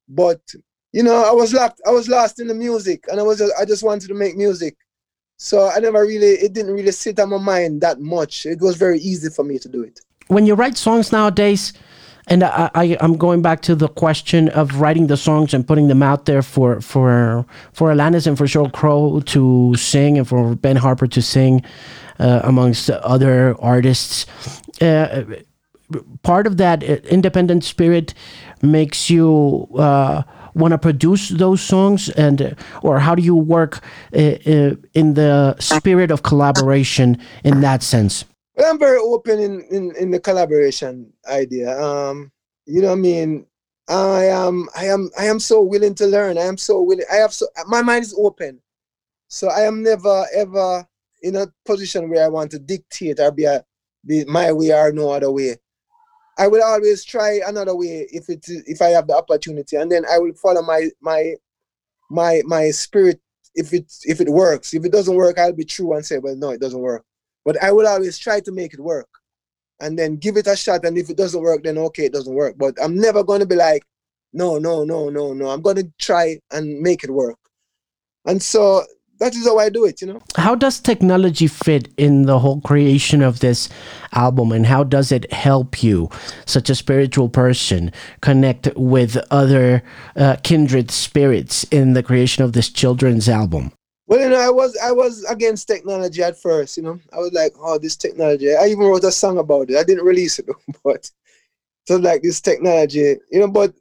but 0.08 0.40
you 0.92 1.02
know, 1.02 1.24
I 1.24 1.32
was 1.32 1.52
locked. 1.52 1.80
I 1.86 1.90
was 1.90 2.08
lost 2.08 2.40
in 2.40 2.46
the 2.48 2.54
music, 2.54 3.04
and 3.10 3.20
I 3.20 3.22
was. 3.22 3.38
Just, 3.38 3.52
I 3.60 3.64
just 3.64 3.82
wanted 3.82 4.08
to 4.08 4.14
make 4.14 4.36
music, 4.36 4.76
so 5.36 5.68
I 5.68 5.78
never 5.80 6.00
really, 6.00 6.26
it 6.26 6.52
didn't 6.52 6.72
really 6.72 6.92
sit 6.92 7.20
on 7.20 7.30
my 7.30 7.38
mind 7.38 7.80
that 7.82 8.00
much. 8.00 8.46
It 8.46 8.60
was 8.60 8.76
very 8.76 8.98
easy 9.00 9.28
for 9.28 9.44
me 9.44 9.58
to 9.58 9.68
do 9.68 9.82
it. 9.82 10.00
When 10.28 10.46
you 10.46 10.54
write 10.54 10.76
songs 10.76 11.12
nowadays, 11.12 11.72
and 12.28 12.42
I, 12.42 12.70
I 12.74 12.84
am 13.00 13.16
going 13.16 13.42
back 13.42 13.60
to 13.62 13.74
the 13.74 13.88
question 13.88 14.48
of 14.48 14.80
writing 14.80 15.06
the 15.06 15.16
songs 15.16 15.54
and 15.54 15.66
putting 15.66 15.88
them 15.88 16.02
out 16.02 16.24
there 16.24 16.42
for 16.42 16.80
for 16.80 17.46
for 17.72 17.92
Alanis 17.92 18.26
and 18.26 18.36
for 18.38 18.46
Sheryl 18.46 18.72
Crow 18.72 19.20
to 19.20 19.74
sing 19.76 20.18
and 20.18 20.26
for 20.26 20.54
Ben 20.56 20.76
Harper 20.76 21.06
to 21.06 21.22
sing, 21.22 21.62
uh, 22.18 22.40
amongst 22.42 22.90
other 22.90 23.54
artists. 23.60 24.26
Uh, 24.80 25.24
part 26.22 26.46
of 26.46 26.56
that 26.56 26.82
uh, 26.82 26.96
independent 27.08 27.64
spirit 27.64 28.14
makes 28.62 29.10
you 29.10 29.68
uh, 29.78 30.22
want 30.54 30.72
to 30.72 30.78
produce 30.78 31.28
those 31.28 31.60
songs 31.60 32.08
and 32.10 32.56
or 32.82 32.98
how 32.98 33.14
do 33.14 33.22
you 33.22 33.36
work 33.36 33.80
uh, 34.14 34.18
uh, 34.18 34.74
in 34.94 35.14
the 35.14 35.56
spirit 35.60 36.10
of 36.10 36.22
collaboration 36.22 37.18
in 37.44 37.60
that 37.60 37.82
sense? 37.82 38.24
I'm 38.58 38.78
very 38.78 38.98
open 38.98 39.38
in, 39.38 39.60
in 39.70 39.94
in 39.96 40.10
the 40.10 40.18
collaboration 40.18 41.12
idea. 41.28 41.78
Um 41.78 42.32
you 42.64 42.80
know 42.80 42.88
what 42.88 42.94
i 42.94 43.00
mean? 43.00 43.46
I 43.88 44.24
am 44.24 44.68
i 44.74 44.86
am 44.86 45.10
i 45.18 45.26
am 45.26 45.38
so 45.38 45.62
willing 45.62 45.94
to 45.96 46.06
learn. 46.06 46.38
I 46.38 46.44
am 46.44 46.56
so 46.56 46.80
willing 46.80 47.04
i 47.12 47.16
have 47.16 47.34
so 47.34 47.46
my 47.66 47.82
mind 47.82 48.04
is 48.04 48.14
open. 48.18 48.60
So 49.28 49.48
i 49.48 49.60
am 49.60 49.82
never 49.82 50.24
ever 50.34 50.86
in 51.22 51.36
a 51.36 51.46
position 51.66 52.08
where 52.08 52.24
i 52.24 52.28
want 52.28 52.50
to 52.52 52.58
dictate 52.58 53.20
or 53.20 53.30
be 53.30 53.44
a 53.44 53.62
be 54.06 54.24
my 54.24 54.52
way 54.52 54.72
or 54.72 54.92
no 54.92 55.10
other 55.10 55.30
way 55.30 55.56
I 56.38 56.46
will 56.48 56.62
always 56.62 57.04
try 57.04 57.40
another 57.46 57.74
way 57.74 58.06
if 58.10 58.28
it 58.28 58.44
if 58.48 58.82
I 58.82 58.88
have 58.90 59.06
the 59.06 59.16
opportunity, 59.16 59.76
and 59.76 59.90
then 59.90 60.04
I 60.10 60.18
will 60.18 60.34
follow 60.34 60.62
my 60.62 60.88
my 61.00 61.34
my 62.10 62.42
my 62.46 62.70
spirit 62.70 63.20
if 63.54 63.72
it 63.72 63.92
if 64.04 64.20
it 64.20 64.28
works. 64.28 64.74
If 64.74 64.84
it 64.84 64.92
doesn't 64.92 65.16
work, 65.16 65.38
I'll 65.38 65.52
be 65.52 65.64
true 65.64 65.94
and 65.94 66.04
say, 66.04 66.18
well, 66.18 66.36
no, 66.36 66.50
it 66.50 66.60
doesn't 66.60 66.80
work. 66.80 67.04
But 67.44 67.62
I 67.62 67.72
will 67.72 67.86
always 67.86 68.18
try 68.18 68.40
to 68.40 68.52
make 68.52 68.74
it 68.74 68.80
work, 68.80 69.08
and 69.80 69.98
then 69.98 70.16
give 70.16 70.36
it 70.36 70.46
a 70.46 70.56
shot. 70.56 70.84
And 70.84 70.98
if 70.98 71.10
it 71.10 71.16
doesn't 71.16 71.40
work, 71.40 71.62
then 71.64 71.78
okay, 71.78 72.06
it 72.06 72.12
doesn't 72.12 72.34
work. 72.34 72.56
But 72.58 72.74
I'm 72.82 72.96
never 72.96 73.24
going 73.24 73.40
to 73.40 73.46
be 73.46 73.56
like, 73.56 73.84
no, 74.32 74.58
no, 74.58 74.84
no, 74.84 75.08
no, 75.08 75.32
no. 75.32 75.48
I'm 75.48 75.62
going 75.62 75.76
to 75.76 75.90
try 75.98 76.38
and 76.50 76.80
make 76.80 77.04
it 77.04 77.10
work. 77.10 77.38
And 78.26 78.42
so 78.42 78.84
that 79.18 79.34
is 79.34 79.46
how 79.46 79.58
I 79.58 79.68
do 79.68 79.84
it, 79.84 80.00
you 80.00 80.08
know. 80.08 80.20
How 80.36 80.54
does 80.54 80.80
technology 80.80 81.46
fit 81.46 81.88
in 81.96 82.22
the 82.22 82.38
whole 82.38 82.60
creation 82.60 83.22
of 83.22 83.40
this 83.40 83.68
album 84.12 84.52
and 84.52 84.66
how 84.66 84.84
does 84.84 85.12
it 85.12 85.32
help 85.32 85.82
you, 85.82 86.10
such 86.44 86.70
a 86.70 86.74
spiritual 86.74 87.28
person, 87.28 87.92
connect 88.20 88.68
with 88.76 89.16
other 89.30 89.82
uh, 90.16 90.36
kindred 90.42 90.90
spirits 90.90 91.64
in 91.64 91.94
the 91.94 92.02
creation 92.02 92.44
of 92.44 92.52
this 92.52 92.68
children's 92.68 93.28
album? 93.28 93.72
Well, 94.06 94.20
you 94.20 94.28
know, 94.28 94.40
I 94.40 94.50
was 94.50 94.76
I 94.82 94.92
was 94.92 95.24
against 95.24 95.66
technology 95.66 96.22
at 96.22 96.40
first, 96.40 96.76
you 96.76 96.84
know. 96.84 97.00
I 97.12 97.18
was 97.18 97.32
like, 97.32 97.52
oh, 97.58 97.78
this 97.78 97.96
technology. 97.96 98.54
I 98.54 98.66
even 98.66 98.86
wrote 98.86 99.02
a 99.02 99.10
song 99.10 99.38
about 99.38 99.70
it. 99.70 99.76
I 99.76 99.82
didn't 99.82 100.04
release 100.04 100.38
it, 100.38 100.46
but 100.84 101.10
so 101.86 101.96
like 101.96 102.22
this 102.22 102.40
technology, 102.40 103.16
you 103.30 103.40
know, 103.40 103.48
but 103.48 103.74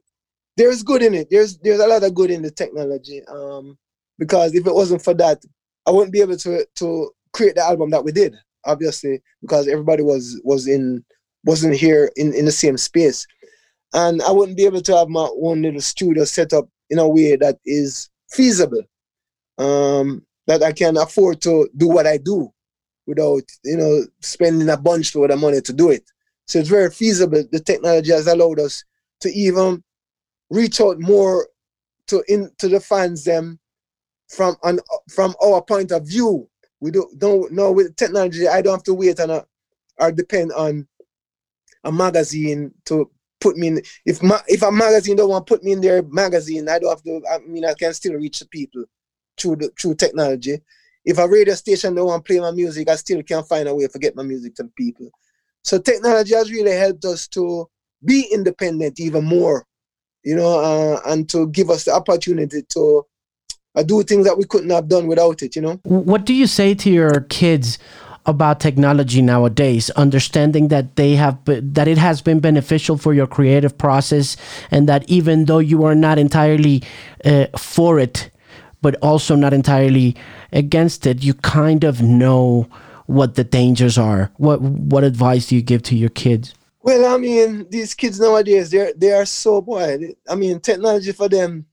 there's 0.57 0.81
good 0.81 1.03
in 1.03 1.13
it. 1.13 1.29
There's 1.29 1.57
there's 1.59 1.79
a 1.79 1.87
lot 1.87 2.03
of 2.03 2.15
good 2.15 2.31
in 2.31 2.41
the 2.41 2.49
technology. 2.49 3.21
Um 3.27 3.77
because 4.17 4.54
if 4.56 4.65
it 4.65 4.73
wasn't 4.73 5.04
for 5.04 5.13
that, 5.15 5.43
I 5.86 5.91
wouldn't 5.91 6.13
be 6.13 6.21
able 6.21 6.38
to 6.38 6.65
to 6.75 7.12
create 7.34 7.56
the 7.56 7.63
album 7.63 7.89
that 7.91 8.04
we 8.04 8.12
did. 8.12 8.36
Obviously, 8.65 9.21
because 9.41 9.67
everybody 9.67 10.04
was 10.04 10.39
was 10.43 10.67
in 10.67 11.04
wasn't 11.43 11.75
here 11.75 12.12
in 12.15 12.34
in 12.34 12.45
the 12.45 12.51
same 12.51 12.78
space, 12.78 13.28
and 13.93 14.21
I 14.23 14.32
wouldn't 14.32 14.58
be 14.58 14.65
able 14.65 14.82
to 14.82 14.97
have 14.97 15.10
my 15.10 15.28
own 15.41 15.62
little 15.62 15.82
studio 15.82 16.25
set 16.25 16.54
up 16.54 16.67
in 16.89 16.99
a 16.99 17.08
way 17.08 17.36
that 17.36 17.60
is 17.65 18.10
feasible, 18.32 18.84
um, 19.58 20.25
that 20.47 20.63
I 20.63 20.71
can 20.71 20.97
afford 20.97 21.41
to 21.41 21.69
do 21.78 21.88
what 21.88 22.08
I 22.08 22.17
do 22.17 22.51
without 23.06 23.43
you 23.63 23.78
know 23.78 24.04
spending 24.21 24.69
a 24.69 24.78
bunch 24.78 25.15
of 25.15 25.28
the 25.28 25.38
money 25.38 25.62
to 25.62 25.73
do 25.73 25.91
it. 25.91 26.04
So 26.47 26.60
it's 26.60 26.69
very 26.69 26.89
feasible. 26.89 27.43
The 27.51 27.60
technology 27.60 28.12
has 28.12 28.28
allowed 28.28 28.60
us 28.60 28.84
to 29.21 29.30
even 29.30 29.84
reach 30.49 30.80
out 30.82 30.99
more 30.99 31.47
to 32.08 32.23
in 32.28 32.51
to 32.60 32.67
the 32.67 32.80
fans 32.80 33.23
them 33.23 33.60
from 34.29 34.55
an 34.63 34.79
from 35.09 35.35
our 35.43 35.61
point 35.61 35.91
of 35.91 36.07
view. 36.07 36.49
We 36.79 36.91
don't 36.91 37.17
don't 37.19 37.51
know 37.51 37.71
with 37.71 37.95
technology. 37.95 38.47
I 38.47 38.61
don't 38.61 38.73
have 38.73 38.83
to 38.83 38.93
wait 38.93 39.19
on 39.19 39.29
a 39.29 39.45
or 39.97 40.11
depend 40.11 40.51
on 40.53 40.88
a 41.83 41.91
magazine 41.91 42.73
to 42.85 43.09
put 43.39 43.57
me 43.57 43.67
in. 43.67 43.81
If 44.05 44.21
ma, 44.21 44.39
if 44.47 44.61
a 44.61 44.71
magazine 44.71 45.15
don't 45.15 45.29
want 45.29 45.47
to 45.47 45.53
put 45.53 45.63
me 45.63 45.71
in 45.71 45.81
their 45.81 46.03
magazine, 46.03 46.67
I 46.67 46.79
don't 46.79 46.89
have 46.89 47.03
to. 47.03 47.21
I 47.31 47.39
mean, 47.39 47.65
I 47.65 47.73
can 47.73 47.93
still 47.93 48.13
reach 48.13 48.39
the 48.39 48.47
people 48.47 48.85
through 49.38 49.57
the 49.57 49.71
through 49.79 49.95
technology. 49.95 50.61
If 51.05 51.19
a 51.19 51.27
radio 51.27 51.53
station 51.53 51.93
don't 51.93 52.07
want 52.07 52.25
to 52.25 52.27
play 52.27 52.39
my 52.39 52.51
music, 52.51 52.89
I 52.89 52.95
still 52.95 53.21
can 53.21 53.43
find 53.43 53.67
a 53.67 53.75
way 53.75 53.88
to 53.88 53.99
get 53.99 54.15
my 54.15 54.23
music 54.23 54.55
to 54.55 54.63
the 54.63 54.69
people. 54.69 55.11
So 55.63 55.77
technology 55.79 56.33
has 56.33 56.51
really 56.51 56.71
helped 56.71 57.05
us 57.05 57.27
to 57.29 57.69
be 58.03 58.27
independent 58.31 58.99
even 58.99 59.23
more, 59.23 59.65
you 60.23 60.35
know, 60.35 60.59
uh, 60.59 61.01
and 61.05 61.29
to 61.29 61.47
give 61.49 61.69
us 61.69 61.85
the 61.85 61.93
opportunity 61.93 62.63
to 62.69 63.05
I 63.75 63.83
do 63.83 64.03
things 64.03 64.25
that 64.25 64.38
we 64.38 64.45
couldn't 64.45 64.69
have 64.69 64.88
done 64.88 65.07
without 65.07 65.41
it, 65.41 65.55
you 65.55 65.61
know. 65.61 65.79
What 65.83 66.25
do 66.25 66.33
you 66.33 66.47
say 66.47 66.73
to 66.75 66.89
your 66.89 67.21
kids 67.29 67.77
about 68.25 68.59
technology 68.59 69.21
nowadays, 69.21 69.89
understanding 69.91 70.69
that 70.69 70.95
they 70.95 71.15
have 71.15 71.38
that 71.45 71.88
it 71.88 71.97
has 71.97 72.21
been 72.21 72.39
beneficial 72.39 72.97
for 72.97 73.13
your 73.13 73.27
creative 73.27 73.77
process, 73.77 74.35
and 74.71 74.89
that 74.89 75.07
even 75.09 75.45
though 75.45 75.59
you 75.59 75.83
are 75.83 75.95
not 75.95 76.17
entirely 76.17 76.81
uh, 77.23 77.45
for 77.57 77.99
it, 77.99 78.31
but 78.81 78.95
also 79.01 79.35
not 79.35 79.53
entirely 79.53 80.15
against 80.51 81.05
it, 81.05 81.23
you 81.23 81.33
kind 81.33 81.83
of 81.83 82.01
know 82.01 82.67
what 83.05 83.35
the 83.35 83.43
dangers 83.43 83.97
are. 83.97 84.31
What 84.38 84.61
what 84.61 85.03
advice 85.03 85.47
do 85.47 85.55
you 85.55 85.61
give 85.61 85.83
to 85.83 85.95
your 85.95 86.09
kids? 86.09 86.55
Well, 86.81 87.13
I 87.13 87.17
mean, 87.17 87.67
these 87.69 87.93
kids 87.93 88.19
nowadays, 88.19 88.71
they're 88.71 88.93
they 88.93 89.11
are 89.11 89.25
so 89.25 89.61
boy. 89.61 90.15
I 90.27 90.35
mean, 90.35 90.59
technology 90.61 91.11
for 91.11 91.29
them 91.29 91.65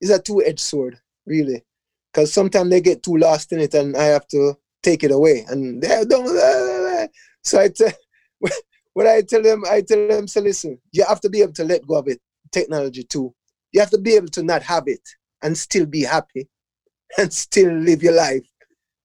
is 0.00 0.10
a 0.10 0.20
two 0.20 0.42
edged 0.44 0.60
sword 0.60 1.00
really, 1.26 1.64
because 2.12 2.32
sometimes 2.32 2.70
they 2.70 2.80
get 2.80 3.02
too 3.02 3.16
lost 3.16 3.52
in 3.52 3.60
it, 3.60 3.74
and 3.74 3.96
I 3.96 4.04
have 4.04 4.26
to 4.28 4.54
take 4.82 5.02
it 5.02 5.10
away. 5.10 5.44
And 5.48 5.82
they 5.82 6.04
don't. 6.04 7.08
So 7.44 7.60
I 7.60 7.68
tell, 7.68 7.92
when 8.94 9.06
I 9.06 9.20
tell 9.20 9.42
them, 9.42 9.64
I 9.70 9.82
tell 9.82 10.08
them, 10.08 10.26
so 10.26 10.40
listen, 10.40 10.78
you 10.92 11.04
have 11.04 11.20
to 11.20 11.30
be 11.30 11.42
able 11.42 11.52
to 11.54 11.64
let 11.64 11.86
go 11.86 11.96
of 11.96 12.08
it. 12.08 12.20
Technology 12.50 13.04
too. 13.04 13.34
You 13.72 13.80
have 13.80 13.90
to 13.90 13.98
be 13.98 14.14
able 14.14 14.28
to 14.28 14.42
not 14.42 14.62
have 14.62 14.84
it 14.86 15.02
and 15.42 15.56
still 15.56 15.86
be 15.86 16.02
happy 16.02 16.48
and 17.18 17.32
still 17.32 17.72
live 17.72 18.02
your 18.02 18.14
life. 18.14 18.46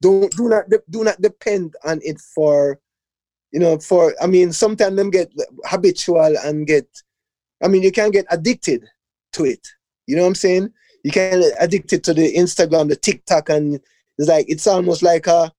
Don't 0.02 0.32
do 0.36 0.48
not 0.48 0.66
do 0.90 1.04
not 1.04 1.22
depend 1.22 1.74
on 1.84 2.00
it 2.04 2.20
for, 2.34 2.80
you 3.52 3.60
know, 3.60 3.78
for 3.80 4.16
I 4.22 4.28
mean, 4.28 4.54
sometimes 4.54 4.96
them 4.96 5.10
get 5.10 5.32
habitual 5.66 6.38
and 6.38 6.66
get, 6.66 6.88
I 7.62 7.68
mean, 7.68 7.84
you 7.84 7.92
can 7.92 8.12
get 8.12 8.26
addicted 8.30 8.86
to 9.34 9.44
it. 9.44 9.68
You 10.08 10.16
know 10.16 10.22
what 10.22 10.30
I'm 10.30 10.36
saying? 10.36 10.74
You 11.04 11.12
can 11.12 11.44
addicted 11.60 12.04
to 12.06 12.14
the 12.14 12.34
Instagram, 12.36 12.90
the 12.90 12.96
TikTok, 12.96 13.50
and 13.50 13.80
it's 14.18 14.28
like 14.28 14.46
it's 14.50 14.68
almost 14.68 15.02
like 15.02 15.28
a 15.28 15.52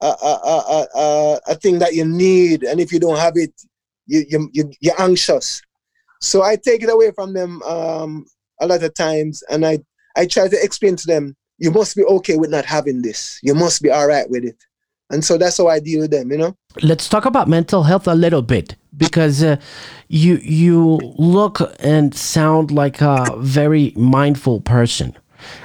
a, 0.00 0.06
a, 0.06 0.86
a, 0.94 1.40
a, 1.48 1.54
thing 1.56 1.80
that 1.80 1.94
you 1.94 2.04
need, 2.04 2.62
and 2.62 2.78
if 2.80 2.92
you 2.92 3.00
don't 3.00 3.18
have 3.18 3.32
it, 3.36 3.52
you, 4.06 4.24
you, 4.28 4.50
you, 4.52 4.72
you're 4.80 5.00
anxious. 5.00 5.60
So 6.20 6.42
I 6.42 6.56
take 6.56 6.82
it 6.82 6.90
away 6.90 7.10
from 7.12 7.32
them 7.32 7.62
um, 7.62 8.26
a 8.60 8.66
lot 8.66 8.82
of 8.82 8.94
times, 8.94 9.42
and 9.50 9.66
I, 9.66 9.80
I 10.16 10.26
try 10.26 10.48
to 10.48 10.64
explain 10.64 10.96
to 10.96 11.06
them, 11.06 11.36
you 11.58 11.70
must 11.70 11.96
be 11.96 12.04
okay 12.04 12.36
with 12.36 12.50
not 12.50 12.64
having 12.64 13.02
this. 13.02 13.40
You 13.42 13.54
must 13.54 13.82
be 13.82 13.90
all 13.90 14.06
right 14.06 14.28
with 14.30 14.44
it. 14.44 14.62
And 15.10 15.24
so 15.24 15.38
that's 15.38 15.56
how 15.56 15.66
I 15.68 15.80
deal 15.80 16.00
with 16.02 16.10
them, 16.10 16.30
you 16.30 16.38
know? 16.38 16.56
Let's 16.82 17.08
talk 17.08 17.24
about 17.24 17.48
mental 17.48 17.82
health 17.82 18.06
a 18.06 18.14
little 18.14 18.42
bit 18.42 18.76
because 18.98 19.42
uh, 19.42 19.56
you 20.08 20.34
you 20.42 21.00
look 21.16 21.60
and 21.78 22.14
sound 22.14 22.70
like 22.70 23.00
a 23.00 23.24
very 23.38 23.92
mindful 23.96 24.60
person 24.60 25.16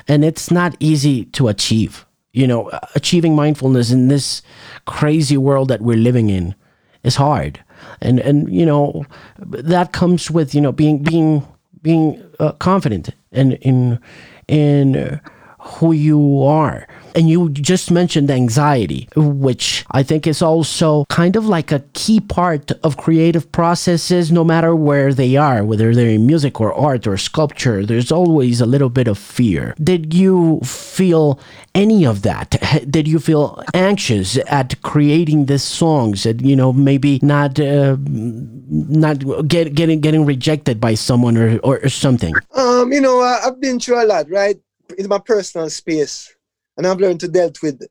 and 0.08 0.24
it's 0.24 0.52
not 0.52 0.76
easy 0.80 1.26
to 1.26 1.48
achieve 1.48 2.06
you 2.34 2.48
know, 2.48 2.70
achieving 2.96 3.36
mindfulness 3.36 3.92
in 3.92 4.08
this 4.08 4.42
crazy 4.86 5.38
world 5.38 5.68
that 5.70 5.82
we're 5.82 5.96
living 5.96 6.30
in 6.30 6.56
is 7.04 7.16
hard. 7.16 7.64
And 8.02 8.20
and 8.20 8.52
you 8.52 8.66
know, 8.66 9.06
that 9.40 9.94
comes 9.94 10.32
with, 10.32 10.54
you 10.56 10.62
know, 10.62 10.72
being 10.72 11.04
being 11.04 11.46
being 11.82 12.22
uh, 12.40 12.54
confident 12.54 13.12
in 13.32 13.54
in 13.54 14.00
in 14.48 15.22
who 15.60 15.92
you 15.92 16.44
are 16.44 16.88
and 17.16 17.30
you 17.30 17.50
just 17.50 17.92
mentioned 17.92 18.30
anxiety, 18.32 19.08
which 19.16 19.86
I 19.92 20.04
think 20.04 20.28
is 20.28 20.42
also 20.42 21.06
kind 21.06 21.36
of 21.36 21.46
like 21.46 21.72
a 21.72 21.84
key 21.94 22.20
part 22.20 22.72
of 22.84 22.98
creative 22.98 23.52
processes, 23.52 24.32
no 24.32 24.44
matter 24.44 24.76
where 24.76 25.14
they 25.14 25.36
are, 25.36 25.64
whether 25.64 25.94
they're 25.94 26.10
in 26.10 26.28
music 26.28 26.60
or 26.60 26.74
art 26.74 27.08
or 27.08 27.18
sculpture, 27.18 27.86
there's 27.86 28.12
always 28.12 28.62
a 28.62 28.66
little 28.66 28.90
bit 28.90 29.08
of 29.08 29.18
fear. 29.18 29.76
Did 29.82 30.14
you 30.14 30.60
feel 30.64 31.40
any 31.76 32.06
of 32.06 32.22
that? 32.24 32.58
Did 32.90 33.08
you 33.08 33.20
feel 33.20 33.64
anxious 33.74 34.38
at 34.48 34.82
creating 34.82 35.46
these 35.46 35.64
songs? 35.64 36.24
That, 36.24 36.42
you 36.42 36.56
know, 36.56 36.74
maybe 36.74 37.20
not 37.22 37.60
uh, 37.60 37.98
not 38.00 39.48
get, 39.48 39.76
getting 39.76 40.00
getting 40.02 40.26
rejected 40.26 40.80
by 40.80 40.96
someone 40.96 41.38
or, 41.38 41.60
or, 41.60 41.80
or 41.84 41.90
something? 41.90 42.34
Um, 42.56 42.92
you 42.92 43.02
know, 43.02 43.20
I've 43.22 43.60
been 43.60 43.80
through 43.80 44.04
a 44.04 44.06
lot, 44.06 44.30
right? 44.30 44.60
In 44.98 45.08
my 45.08 45.20
personal 45.20 45.70
space 45.70 46.34
and 46.78 46.88
I've 46.88 47.00
learned 47.00 47.20
to 47.22 47.28
deal 47.28 47.52
with 47.62 47.82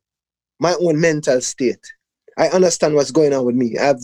my 0.59 0.75
own 0.81 1.01
mental 1.01 1.41
state. 1.41 1.85
I 2.39 2.49
understand 2.49 2.95
what's 2.95 3.11
going 3.11 3.33
on 3.33 3.45
with 3.45 3.55
me. 3.55 3.79
I've 3.79 4.01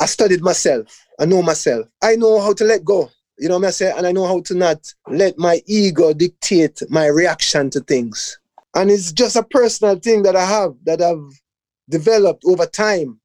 I 0.00 0.06
studied 0.06 0.42
myself. 0.42 1.06
I 1.20 1.24
know 1.24 1.42
myself. 1.42 1.86
I 2.02 2.16
know 2.16 2.40
how 2.40 2.52
to 2.54 2.64
let 2.64 2.84
go. 2.84 3.10
You 3.38 3.48
know 3.48 3.58
what 3.58 3.68
I 3.68 3.70
say? 3.70 3.92
And 3.96 4.06
I 4.06 4.12
know 4.12 4.26
how 4.26 4.40
to 4.42 4.54
not 4.54 4.92
let 5.08 5.38
my 5.38 5.62
ego 5.66 6.12
dictate 6.12 6.82
my 6.90 7.06
reaction 7.06 7.70
to 7.70 7.80
things. 7.80 8.38
And 8.74 8.90
it's 8.90 9.12
just 9.12 9.36
a 9.36 9.44
personal 9.44 9.96
thing 9.98 10.22
that 10.24 10.36
I 10.36 10.44
have 10.44 10.74
that 10.84 11.00
I've 11.00 11.40
developed 11.88 12.42
over 12.44 12.66
time. 12.66 13.20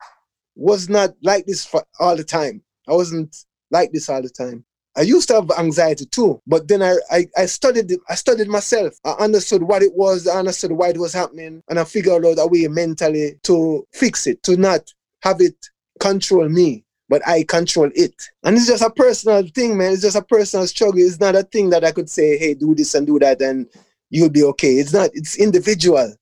Was 0.56 0.90
not 0.90 1.12
like 1.24 1.46
this 1.46 1.66
for 1.66 1.84
all 2.00 2.16
the 2.18 2.24
time. 2.24 2.62
I 2.88 2.94
wasn't 2.94 3.36
like 3.72 3.92
this 3.94 4.10
all 4.10 4.22
the 4.22 4.30
time. 4.30 4.66
I 4.98 5.02
used 5.02 5.28
to 5.30 5.36
have 5.36 5.52
anxiety 5.58 6.06
too, 6.06 6.42
but 6.48 6.68
then 6.68 6.82
I, 6.82 6.96
I, 7.12 7.28
I 7.38 7.46
studied 7.46 7.92
I 8.10 8.16
studied 8.16 8.48
myself. 8.48 8.94
I 9.06 9.12
understood 9.12 9.64
what 9.64 9.84
it 9.84 9.94
was, 9.94 10.28
I 10.28 10.40
understood 10.40 10.72
why 10.72 10.90
it 10.90 10.98
was 10.98 11.14
happening, 11.14 11.62
and 11.70 11.80
I 11.80 11.84
figured 11.84 12.26
out 12.26 12.40
a 12.40 12.48
way 12.48 12.68
mentally 12.68 13.40
to 13.44 13.86
fix 13.94 14.28
it, 14.28 14.44
to 14.44 14.58
not 14.58 14.92
have 15.22 15.42
it 15.42 15.56
control 16.00 16.50
me, 16.50 16.84
but 17.08 17.26
I 17.28 17.44
control 17.44 17.90
it. 17.94 18.16
And 18.44 18.58
it's 18.58 18.68
just 18.68 18.84
a 18.84 18.90
personal 18.90 19.44
thing, 19.54 19.78
man. 19.78 19.94
It's 19.94 20.02
just 20.02 20.18
a 20.18 20.24
personal 20.24 20.68
struggle. 20.68 21.00
It's 21.00 21.20
not 21.20 21.36
a 21.36 21.44
thing 21.44 21.70
that 21.70 21.84
I 21.84 21.92
could 21.92 22.10
say, 22.10 22.38
hey, 22.38 22.54
do 22.54 22.74
this 22.74 22.96
and 22.96 23.06
do 23.06 23.20
that, 23.20 23.42
and 23.42 23.68
you'll 24.10 24.30
be 24.30 24.44
okay. 24.44 24.74
It's 24.74 24.94
not, 24.94 25.12
it's 25.14 25.38
individual. 25.38 26.14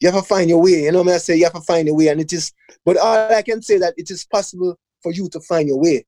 You 0.00 0.10
have 0.10 0.20
to 0.20 0.26
find 0.26 0.48
your 0.48 0.62
way. 0.62 0.84
You 0.84 0.92
know 0.92 1.02
what 1.02 1.14
I 1.14 1.18
say? 1.18 1.36
You 1.36 1.44
have 1.44 1.54
to 1.54 1.60
find 1.60 1.86
your 1.86 1.96
way. 1.96 2.08
And 2.08 2.20
it 2.20 2.32
is, 2.32 2.52
but 2.84 2.96
all 2.96 3.32
I 3.32 3.42
can 3.42 3.62
say 3.62 3.78
that 3.78 3.94
it 3.96 4.10
is 4.10 4.24
possible 4.24 4.76
for 5.02 5.12
you 5.12 5.28
to 5.28 5.40
find 5.40 5.68
your 5.68 5.78
way. 5.78 6.04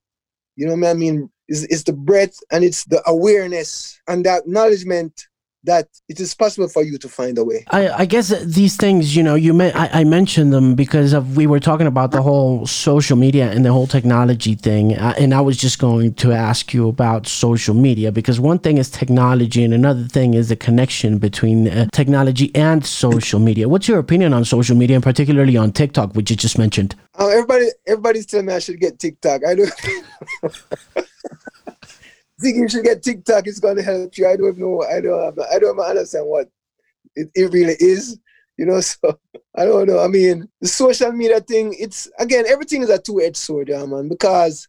You 0.55 0.67
know 0.67 0.75
what 0.75 0.89
I 0.89 0.93
mean? 0.93 1.29
Is, 1.47 1.65
is 1.65 1.83
the 1.83 1.93
breadth 1.93 2.39
and 2.51 2.63
it's 2.63 2.85
the 2.85 3.01
awareness 3.07 3.99
and 4.07 4.25
the 4.25 4.31
acknowledgement 4.31 5.27
that 5.67 5.87
it 6.07 6.19
is 6.19 6.33
possible 6.33 6.67
for 6.67 6.81
you 6.81 6.97
to 6.97 7.09
find 7.09 7.37
a 7.37 7.43
way. 7.43 7.65
I, 7.69 7.89
I 7.89 8.05
guess 8.05 8.29
these 8.43 8.77
things, 8.77 9.15
you 9.15 9.21
know, 9.21 9.35
you 9.35 9.53
may, 9.53 9.71
I, 9.73 10.01
I, 10.01 10.03
mentioned 10.05 10.53
them 10.53 10.75
because 10.75 11.13
of 11.13 11.35
we 11.35 11.45
were 11.45 11.59
talking 11.59 11.87
about 11.87 12.11
the 12.11 12.21
whole 12.21 12.65
social 12.65 13.17
media 13.17 13.51
and 13.51 13.65
the 13.65 13.73
whole 13.73 13.85
technology 13.85 14.55
thing, 14.55 14.95
uh, 14.95 15.13
and 15.19 15.33
I 15.33 15.41
was 15.41 15.57
just 15.57 15.77
going 15.77 16.13
to 16.15 16.31
ask 16.31 16.73
you 16.73 16.87
about 16.87 17.27
social 17.27 17.75
media 17.75 18.11
because 18.11 18.39
one 18.39 18.59
thing 18.59 18.77
is 18.77 18.89
technology 18.89 19.63
and 19.63 19.73
another 19.73 20.03
thing 20.03 20.35
is 20.35 20.49
the 20.49 20.55
connection 20.55 21.17
between 21.17 21.67
uh, 21.67 21.87
technology 21.91 22.53
and 22.55 22.85
social 22.85 23.39
media. 23.39 23.67
What's 23.67 23.87
your 23.87 23.99
opinion 23.99 24.33
on 24.33 24.45
social 24.45 24.75
media, 24.75 24.95
and 24.95 25.03
particularly 25.03 25.57
on 25.57 25.73
TikTok, 25.73 26.15
which 26.15 26.29
you 26.31 26.37
just 26.37 26.57
mentioned? 26.57 26.95
Uh, 27.19 27.27
everybody, 27.27 27.67
everybody's 27.85 28.25
telling 28.25 28.45
me 28.45 28.53
I 28.53 28.59
should 28.59 28.79
get 28.79 28.99
TikTok. 28.99 29.41
I 29.45 29.55
don't. 29.55 29.71
you 32.41 32.69
should 32.69 32.83
get 32.83 33.03
TikTok. 33.03 33.47
It's 33.47 33.59
going 33.59 33.77
to 33.77 33.83
help 33.83 34.17
you. 34.17 34.27
I 34.27 34.35
don't 34.35 34.57
know. 34.57 34.83
I 34.83 35.01
don't. 35.01 35.23
Have, 35.23 35.39
I 35.51 35.59
don't 35.59 35.79
understand 35.79 36.27
what 36.27 36.49
it, 37.15 37.29
it 37.35 37.51
really 37.51 37.75
is. 37.79 38.19
You 38.57 38.65
know, 38.65 38.81
so 38.81 39.19
I 39.55 39.65
don't 39.65 39.87
know. 39.87 39.99
I 39.99 40.07
mean, 40.07 40.47
the 40.61 40.67
social 40.67 41.11
media 41.11 41.39
thing. 41.39 41.75
It's 41.79 42.09
again, 42.19 42.45
everything 42.47 42.81
is 42.83 42.89
a 42.89 42.99
two-edged 42.99 43.37
sword, 43.37 43.69
yeah, 43.69 43.85
man. 43.85 44.07
Because 44.07 44.67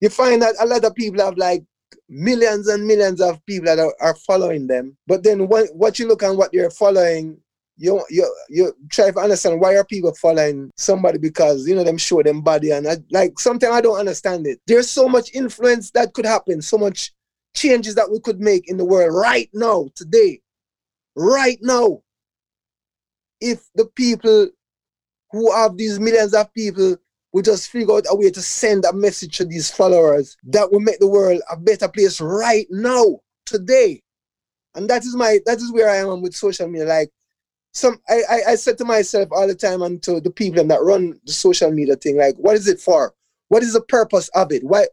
you 0.00 0.08
find 0.08 0.42
that 0.42 0.54
a 0.60 0.66
lot 0.66 0.84
of 0.84 0.94
people 0.94 1.24
have 1.24 1.36
like 1.36 1.64
millions 2.08 2.68
and 2.68 2.86
millions 2.86 3.20
of 3.20 3.44
people 3.46 3.66
that 3.66 3.78
are, 3.78 3.94
are 4.00 4.14
following 4.16 4.66
them. 4.66 4.96
But 5.06 5.22
then 5.22 5.48
what, 5.48 5.74
what 5.74 5.98
you 5.98 6.06
look 6.06 6.22
at 6.22 6.36
what 6.36 6.52
they're 6.52 6.70
following, 6.70 7.38
you 7.76 8.04
you 8.08 8.36
you 8.48 8.72
try 8.90 9.10
to 9.10 9.18
understand 9.18 9.60
why 9.60 9.76
are 9.76 9.84
people 9.84 10.14
following 10.14 10.70
somebody 10.76 11.18
because 11.18 11.66
you 11.66 11.74
know 11.74 11.84
them 11.84 11.98
show 11.98 12.22
them 12.22 12.40
body 12.40 12.70
and 12.70 12.86
I, 12.86 12.96
like 13.10 13.38
sometimes 13.38 13.74
I 13.74 13.80
don't 13.80 13.98
understand 13.98 14.46
it. 14.46 14.60
There's 14.66 14.90
so 14.90 15.08
much 15.08 15.34
influence 15.34 15.90
that 15.92 16.12
could 16.14 16.26
happen, 16.26 16.62
so 16.62 16.78
much 16.78 17.12
changes 17.54 17.94
that 17.94 18.10
we 18.10 18.20
could 18.20 18.40
make 18.40 18.68
in 18.68 18.76
the 18.76 18.84
world 18.84 19.14
right 19.14 19.48
now, 19.52 19.88
today, 19.94 20.40
right 21.16 21.58
now. 21.62 22.02
If 23.40 23.68
the 23.74 23.86
people 23.86 24.48
who 25.32 25.52
have 25.52 25.76
these 25.76 25.98
millions 25.98 26.34
of 26.34 26.52
people 26.54 26.96
we 27.32 27.42
just 27.42 27.68
figure 27.68 27.96
out 27.96 28.04
a 28.08 28.16
way 28.16 28.30
to 28.30 28.40
send 28.40 28.84
a 28.84 28.92
message 28.92 29.36
to 29.38 29.44
these 29.44 29.68
followers 29.68 30.36
that 30.44 30.70
will 30.70 30.78
make 30.78 31.00
the 31.00 31.08
world 31.08 31.42
a 31.50 31.56
better 31.56 31.88
place 31.88 32.20
right 32.20 32.68
now, 32.70 33.18
today. 33.44 34.00
And 34.74 34.88
that 34.88 35.04
is 35.04 35.14
my 35.16 35.38
that 35.46 35.58
is 35.58 35.72
where 35.72 35.90
I 35.90 35.96
am 35.96 36.22
with 36.22 36.34
social 36.34 36.68
media. 36.68 36.86
Like 36.86 37.10
some 37.74 38.00
I, 38.08 38.22
I, 38.30 38.40
I 38.50 38.54
said 38.54 38.78
to 38.78 38.84
myself 38.84 39.28
all 39.32 39.46
the 39.46 39.54
time 39.54 39.82
and 39.82 40.02
to 40.04 40.20
the 40.20 40.30
people 40.30 40.64
that 40.64 40.82
run 40.82 41.20
the 41.26 41.32
social 41.32 41.70
media 41.70 41.96
thing, 41.96 42.16
like, 42.16 42.36
what 42.36 42.54
is 42.54 42.68
it 42.68 42.80
for? 42.80 43.12
What 43.48 43.62
is 43.62 43.74
the 43.74 43.82
purpose 43.82 44.28
of 44.34 44.52
it? 44.52 44.64
Why 44.64 44.86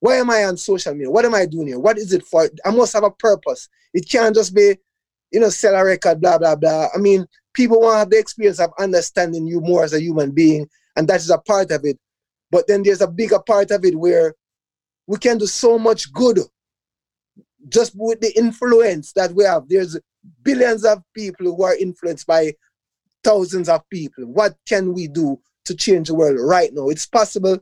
why 0.00 0.16
am 0.16 0.30
I 0.30 0.44
on 0.44 0.56
social 0.56 0.92
media? 0.92 1.10
What 1.10 1.24
am 1.24 1.34
I 1.34 1.46
doing 1.46 1.68
here? 1.68 1.78
What 1.78 1.96
is 1.96 2.12
it 2.12 2.24
for? 2.26 2.50
I 2.64 2.70
must 2.70 2.92
have 2.92 3.04
a 3.04 3.10
purpose. 3.10 3.68
It 3.94 4.08
can't 4.10 4.34
just 4.34 4.54
be, 4.54 4.76
you 5.30 5.40
know, 5.40 5.48
sell 5.48 5.74
a 5.74 5.84
record, 5.84 6.20
blah, 6.20 6.36
blah, 6.36 6.56
blah. 6.56 6.88
I 6.94 6.98
mean, 6.98 7.26
people 7.54 7.80
want 7.80 7.94
to 7.94 7.98
have 8.00 8.10
the 8.10 8.18
experience 8.18 8.60
of 8.60 8.70
understanding 8.78 9.46
you 9.46 9.60
more 9.60 9.84
as 9.84 9.94
a 9.94 10.02
human 10.02 10.32
being, 10.32 10.68
and 10.96 11.08
that 11.08 11.20
is 11.20 11.30
a 11.30 11.38
part 11.38 11.70
of 11.70 11.84
it. 11.84 11.98
But 12.50 12.66
then 12.66 12.82
there's 12.82 13.00
a 13.00 13.08
bigger 13.08 13.38
part 13.38 13.70
of 13.70 13.84
it 13.84 13.94
where 13.94 14.34
we 15.06 15.16
can 15.18 15.38
do 15.38 15.46
so 15.46 15.78
much 15.78 16.12
good 16.12 16.40
just 17.68 17.92
with 17.94 18.20
the 18.20 18.36
influence 18.36 19.12
that 19.12 19.32
we 19.34 19.44
have. 19.44 19.68
There's 19.68 19.98
billions 20.42 20.84
of 20.84 21.02
people 21.14 21.54
who 21.54 21.62
are 21.64 21.76
influenced 21.76 22.26
by 22.26 22.52
thousands 23.22 23.68
of 23.68 23.88
people. 23.90 24.24
What 24.24 24.54
can 24.68 24.92
we 24.92 25.08
do 25.08 25.40
to 25.64 25.74
change 25.74 26.08
the 26.08 26.14
world 26.14 26.38
right 26.40 26.70
now? 26.72 26.88
It's 26.88 27.06
possible, 27.06 27.58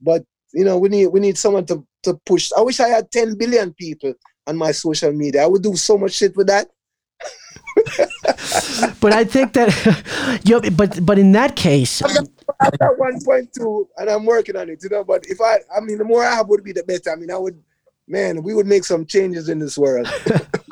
but 0.00 0.24
you 0.52 0.64
know, 0.64 0.78
we 0.78 0.88
need 0.88 1.08
we 1.08 1.20
need 1.20 1.36
someone 1.36 1.66
to, 1.66 1.86
to 2.04 2.14
push. 2.24 2.50
I 2.56 2.62
wish 2.62 2.80
I 2.80 2.88
had 2.88 3.10
10 3.10 3.36
billion 3.36 3.74
people 3.74 4.14
on 4.46 4.56
my 4.56 4.72
social 4.72 5.12
media. 5.12 5.42
I 5.42 5.46
would 5.46 5.62
do 5.62 5.76
so 5.76 5.98
much 5.98 6.12
shit 6.12 6.36
with 6.36 6.46
that. 6.46 6.68
but 9.00 9.12
I 9.12 9.24
think 9.24 9.52
that 9.52 10.40
you 10.44 10.60
know, 10.60 10.70
but 10.70 11.04
but 11.04 11.18
in 11.18 11.32
that 11.32 11.54
case 11.54 12.02
I 12.02 12.70
got 12.70 12.96
1.2 12.98 13.86
and 13.98 14.10
I'm 14.10 14.24
working 14.24 14.56
on 14.56 14.68
it, 14.68 14.82
you 14.82 14.88
know. 14.88 15.04
But 15.04 15.26
if 15.26 15.40
I 15.40 15.58
I 15.74 15.80
mean 15.80 15.98
the 15.98 16.04
more 16.04 16.24
I 16.24 16.34
have 16.34 16.48
would 16.48 16.64
be 16.64 16.72
the 16.72 16.82
better. 16.82 17.10
I 17.10 17.16
mean 17.16 17.30
I 17.30 17.38
would 17.38 17.62
man, 18.08 18.42
we 18.42 18.54
would 18.54 18.66
make 18.66 18.84
some 18.84 19.06
changes 19.06 19.48
in 19.48 19.58
this 19.58 19.76
world. 19.78 20.08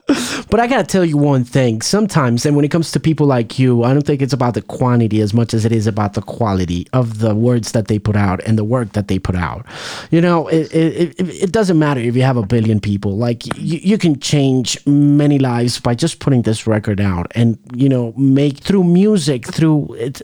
But 0.48 0.60
I 0.60 0.68
gotta 0.68 0.84
tell 0.84 1.04
you 1.04 1.16
one 1.16 1.44
thing. 1.44 1.82
Sometimes, 1.82 2.46
and 2.46 2.54
when 2.54 2.64
it 2.64 2.70
comes 2.70 2.92
to 2.92 3.00
people 3.00 3.26
like 3.26 3.58
you, 3.58 3.82
I 3.82 3.92
don't 3.92 4.06
think 4.06 4.22
it's 4.22 4.32
about 4.32 4.54
the 4.54 4.62
quantity 4.62 5.20
as 5.20 5.34
much 5.34 5.52
as 5.52 5.64
it 5.64 5.72
is 5.72 5.86
about 5.88 6.14
the 6.14 6.22
quality 6.22 6.86
of 6.92 7.18
the 7.18 7.34
words 7.34 7.72
that 7.72 7.88
they 7.88 7.98
put 7.98 8.14
out 8.14 8.40
and 8.44 8.56
the 8.56 8.64
work 8.64 8.92
that 8.92 9.08
they 9.08 9.18
put 9.18 9.34
out. 9.34 9.66
You 10.12 10.20
know, 10.20 10.46
it 10.46 10.72
it, 10.72 11.18
it, 11.18 11.42
it 11.42 11.52
doesn't 11.52 11.78
matter 11.78 12.00
if 12.00 12.14
you 12.14 12.22
have 12.22 12.36
a 12.36 12.46
billion 12.46 12.78
people. 12.78 13.16
Like 13.16 13.44
you, 13.58 13.80
you 13.82 13.98
can 13.98 14.20
change 14.20 14.78
many 14.86 15.40
lives 15.40 15.80
by 15.80 15.96
just 15.96 16.20
putting 16.20 16.42
this 16.42 16.66
record 16.66 17.00
out, 17.00 17.26
and 17.34 17.58
you 17.74 17.88
know, 17.88 18.14
make 18.16 18.58
through 18.58 18.84
music, 18.84 19.46
through 19.46 19.94
it, 19.98 20.22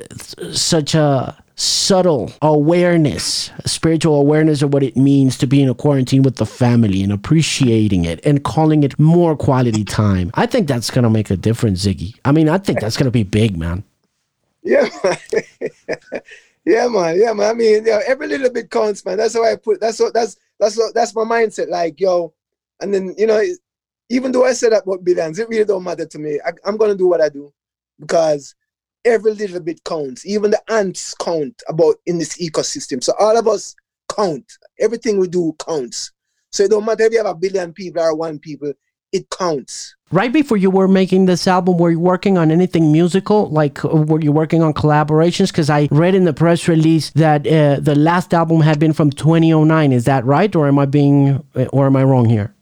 such 0.54 0.94
a 0.94 1.41
subtle 1.54 2.32
awareness, 2.42 3.50
spiritual 3.66 4.16
awareness 4.16 4.62
of 4.62 4.72
what 4.72 4.82
it 4.82 4.96
means 4.96 5.38
to 5.38 5.46
be 5.46 5.62
in 5.62 5.68
a 5.68 5.74
quarantine 5.74 6.22
with 6.22 6.36
the 6.36 6.46
family 6.46 7.02
and 7.02 7.12
appreciating 7.12 8.04
it 8.04 8.24
and 8.24 8.44
calling 8.44 8.82
it 8.82 8.98
more 8.98 9.36
quality 9.36 9.84
time. 9.84 10.30
I 10.34 10.46
think 10.46 10.68
that's 10.68 10.90
going 10.90 11.04
to 11.04 11.10
make 11.10 11.30
a 11.30 11.36
difference, 11.36 11.84
Ziggy. 11.84 12.18
I 12.24 12.32
mean, 12.32 12.48
I 12.48 12.58
think 12.58 12.80
that's 12.80 12.96
going 12.96 13.06
to 13.06 13.10
be 13.10 13.22
big, 13.22 13.56
man. 13.56 13.84
Yeah, 14.62 14.88
yeah, 16.64 16.86
man. 16.88 17.18
Yeah, 17.18 17.32
man. 17.32 17.50
I 17.50 17.54
mean, 17.54 17.84
yeah, 17.84 18.00
every 18.06 18.28
little 18.28 18.50
bit 18.50 18.70
counts, 18.70 19.04
man. 19.04 19.18
That's 19.18 19.34
how 19.34 19.44
I 19.44 19.56
put. 19.56 19.80
That's 19.80 19.98
what. 19.98 20.14
That's 20.14 20.36
that's 20.60 20.76
what, 20.76 20.94
that's 20.94 21.14
my 21.14 21.24
mindset. 21.24 21.68
Like, 21.68 22.00
yo, 22.00 22.32
and 22.80 22.94
then 22.94 23.14
you 23.18 23.26
know, 23.26 23.42
even 24.08 24.30
though 24.30 24.44
I 24.44 24.52
said 24.52 24.72
that 24.72 24.84
about 24.84 25.02
billions, 25.02 25.38
it 25.38 25.48
really 25.48 25.64
don't 25.64 25.82
matter 25.82 26.06
to 26.06 26.18
me. 26.18 26.38
I, 26.44 26.52
I'm 26.64 26.76
gonna 26.76 26.94
do 26.94 27.08
what 27.08 27.20
I 27.20 27.28
do 27.28 27.52
because 27.98 28.54
every 29.04 29.34
little 29.34 29.60
bit 29.60 29.82
counts. 29.84 30.26
Even 30.26 30.50
the 30.50 30.72
ants 30.72 31.14
count 31.14 31.62
about 31.68 31.96
in 32.06 32.18
this 32.18 32.36
ecosystem. 32.38 33.02
So 33.02 33.12
all 33.18 33.36
of 33.36 33.48
us 33.48 33.74
count. 34.14 34.58
Everything 34.78 35.18
we 35.18 35.28
do 35.28 35.54
counts. 35.64 36.12
So 36.50 36.64
it 36.64 36.70
don't 36.70 36.84
matter 36.84 37.04
if 37.04 37.12
you 37.12 37.18
have 37.18 37.26
a 37.26 37.34
billion 37.34 37.72
people 37.72 38.02
or 38.02 38.14
one 38.14 38.38
people, 38.38 38.72
it 39.12 39.28
counts. 39.30 39.94
Right 40.10 40.32
before 40.32 40.58
you 40.58 40.70
were 40.70 40.88
making 40.88 41.24
this 41.24 41.46
album, 41.46 41.78
were 41.78 41.90
you 41.90 42.00
working 42.00 42.36
on 42.36 42.50
anything 42.50 42.92
musical? 42.92 43.48
Like, 43.48 43.82
uh, 43.84 43.88
were 43.88 44.20
you 44.20 44.32
working 44.32 44.62
on 44.62 44.74
collaborations? 44.74 45.48
Because 45.48 45.70
I 45.70 45.88
read 45.90 46.14
in 46.14 46.24
the 46.24 46.34
press 46.34 46.68
release 46.68 47.10
that 47.10 47.46
uh, 47.46 47.80
the 47.80 47.94
last 47.94 48.34
album 48.34 48.60
had 48.60 48.78
been 48.78 48.92
from 48.92 49.10
2009. 49.10 49.92
Is 49.92 50.04
that 50.04 50.24
right, 50.24 50.54
or 50.54 50.68
am 50.68 50.78
I 50.78 50.86
being, 50.86 51.42
uh, 51.54 51.64
or 51.72 51.86
am 51.86 51.96
I 51.96 52.04
wrong 52.04 52.28
here? 52.28 52.54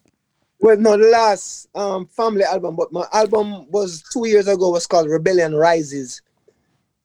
Well, 0.60 0.76
no, 0.76 0.96
the 0.96 1.06
last 1.06 1.68
um, 1.74 2.06
family 2.06 2.44
album, 2.44 2.76
but 2.76 2.92
my 2.92 3.06
album 3.12 3.68
was 3.70 4.04
two 4.12 4.28
years 4.28 4.46
ago. 4.46 4.70
Was 4.70 4.86
called 4.86 5.08
Rebellion 5.08 5.54
Rises 5.54 6.20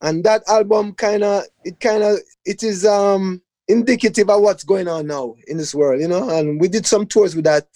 and 0.06 0.24
that 0.24 0.44
album 0.48 0.94
kind 0.94 1.24
of 1.24 1.44
it 1.64 1.80
kind 1.80 2.04
of 2.04 2.20
it 2.46 2.64
is 2.64 2.86
um 2.86 3.42
indicative 3.68 4.30
of 4.30 4.42
what's 4.42 4.64
going 4.64 4.88
on 4.88 5.08
now 5.08 5.36
in 5.48 5.58
this 5.58 5.74
world 5.74 6.00
you 6.00 6.08
know? 6.08 6.30
And 6.30 6.62
we 6.62 6.68
did 6.68 6.86
some 6.86 7.06
tours 7.08 7.36
with 7.36 7.46
that. 7.46 7.68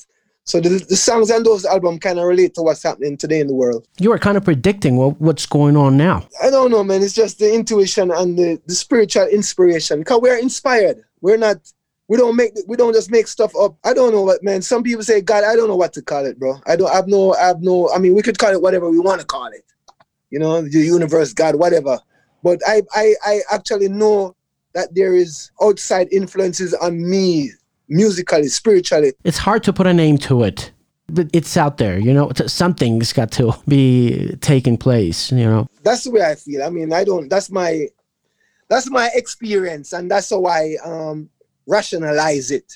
So 0.43 0.59
the, 0.59 0.69
the 0.69 0.95
songs 0.95 1.29
and 1.29 1.45
those 1.45 1.65
album 1.65 1.99
kind 1.99 2.17
of 2.17 2.25
relate 2.25 2.55
to 2.55 2.61
what's 2.61 2.81
happening 2.81 3.17
today 3.17 3.39
in 3.39 3.47
the 3.47 3.53
world. 3.53 3.87
You 3.99 4.11
are 4.13 4.17
kind 4.17 4.35
of 4.35 4.43
predicting 4.43 4.95
what, 4.95 5.19
what's 5.21 5.45
going 5.45 5.77
on 5.77 5.97
now. 5.97 6.27
I 6.41 6.49
don't 6.49 6.71
know 6.71 6.83
man. 6.83 7.03
It's 7.03 7.13
just 7.13 7.39
the 7.39 7.53
intuition 7.53 8.11
and 8.11 8.37
the, 8.37 8.61
the 8.65 8.75
spiritual 8.75 9.27
inspiration. 9.27 9.99
Because 9.99 10.21
we're 10.21 10.37
inspired. 10.37 11.03
We're 11.21 11.37
not 11.37 11.57
we 12.07 12.17
don't 12.17 12.35
make 12.35 12.53
we 12.67 12.75
don't 12.75 12.93
just 12.93 13.11
make 13.11 13.27
stuff 13.27 13.51
up. 13.59 13.75
I 13.83 13.93
don't 13.93 14.11
know 14.11 14.23
what 14.23 14.43
man 14.43 14.61
some 14.61 14.83
people 14.83 15.03
say 15.03 15.21
god 15.21 15.43
i 15.43 15.55
don't 15.55 15.67
know 15.67 15.75
what 15.75 15.93
to 15.93 16.01
call 16.01 16.25
it 16.25 16.39
bro. 16.39 16.59
I 16.65 16.75
don't 16.75 16.89
I 16.91 16.95
have 16.95 17.07
no 17.07 17.35
i 17.35 17.47
have 17.47 17.61
no 17.61 17.89
i 17.91 17.99
mean 17.99 18.15
we 18.15 18.23
could 18.23 18.39
call 18.39 18.51
it 18.51 18.61
whatever 18.61 18.89
we 18.89 18.99
want 18.99 19.21
to 19.21 19.27
call 19.27 19.47
it. 19.47 19.63
You 20.31 20.39
know 20.39 20.61
the 20.61 20.79
universe 20.79 21.33
god 21.33 21.55
whatever 21.55 21.99
but 22.43 22.59
I, 22.67 22.81
I, 22.93 23.15
I 23.25 23.39
actually 23.51 23.89
know 23.89 24.35
that 24.73 24.93
there 24.95 25.15
is 25.15 25.51
outside 25.61 26.07
influences 26.11 26.73
on 26.75 27.09
me 27.09 27.51
musically, 27.87 28.47
spiritually. 28.47 29.13
It's 29.23 29.37
hard 29.37 29.63
to 29.63 29.73
put 29.73 29.87
a 29.87 29.93
name 29.93 30.17
to 30.19 30.43
it. 30.43 30.71
But 31.11 31.27
it's 31.33 31.57
out 31.57 31.77
there, 31.77 31.97
you 31.97 32.13
know. 32.13 32.31
Something's 32.45 33.13
got 33.13 33.31
to 33.31 33.51
be 33.67 34.35
taking 34.41 34.77
place, 34.77 35.31
you 35.31 35.43
know. 35.43 35.67
That's 35.81 36.03
the 36.03 36.11
way 36.11 36.21
I 36.21 36.35
feel. 36.35 36.61
I 36.61 36.69
mean, 36.69 36.93
I 36.93 37.03
don't. 37.03 37.29
That's 37.29 37.49
my, 37.49 37.87
that's 38.67 38.91
my 38.91 39.09
experience, 39.15 39.91
and 39.91 40.11
that's 40.11 40.29
how 40.29 40.45
I 40.45 40.75
um, 40.85 41.29
rationalize 41.65 42.51
it 42.51 42.71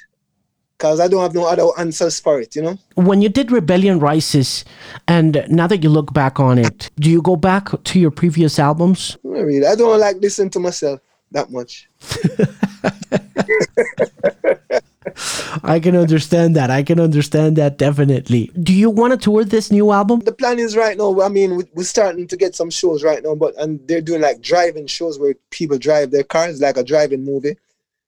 because 0.84 1.00
I 1.00 1.08
don't 1.08 1.22
have 1.22 1.34
no 1.34 1.46
other 1.46 1.66
answers 1.78 2.20
for 2.20 2.42
it, 2.42 2.58
you 2.58 2.62
know? 2.62 2.78
When 2.96 3.22
you 3.22 3.30
did 3.30 3.54
Rebellion 3.54 4.00
Rises, 4.00 4.66
and 5.08 5.46
now 5.48 5.66
that 5.68 5.82
you 5.82 5.90
look 5.90 6.14
back 6.14 6.42
on 6.42 6.58
it, 6.58 6.92
do 7.00 7.10
you 7.10 7.22
go 7.22 7.38
back 7.38 7.70
to 7.82 8.00
your 8.02 8.12
previous 8.12 8.60
albums? 8.60 9.16
Really. 9.24 9.66
I 9.66 9.76
don't 9.76 9.98
like 9.98 10.18
listening 10.18 10.50
to 10.50 10.60
myself 10.60 11.00
that 11.32 11.50
much. 11.52 11.88
I 15.64 15.80
can 15.80 15.96
understand 15.96 16.58
that. 16.58 16.70
I 16.70 16.84
can 16.84 17.00
understand 17.00 17.56
that 17.56 17.78
definitely. 17.78 18.52
Do 18.62 18.74
you 18.74 18.90
want 18.90 19.14
to 19.14 19.18
tour 19.18 19.46
this 19.46 19.72
new 19.72 19.94
album? 19.94 20.20
The 20.20 20.34
plan 20.34 20.60
is 20.60 20.76
right 20.76 20.98
now. 20.98 21.22
I 21.22 21.30
mean, 21.30 21.66
we're 21.74 21.86
starting 21.86 22.28
to 22.28 22.36
get 22.36 22.56
some 22.56 22.70
shows 22.70 23.06
right 23.06 23.24
now, 23.24 23.36
but 23.36 23.56
and 23.58 23.80
they're 23.88 24.02
doing 24.02 24.20
like 24.20 24.42
driving 24.42 24.88
shows 24.88 25.18
where 25.18 25.36
people 25.50 25.78
drive 25.78 26.12
their 26.12 26.24
cars, 26.24 26.60
like 26.60 26.76
a 26.76 26.84
driving 26.84 27.24
movie. 27.24 27.56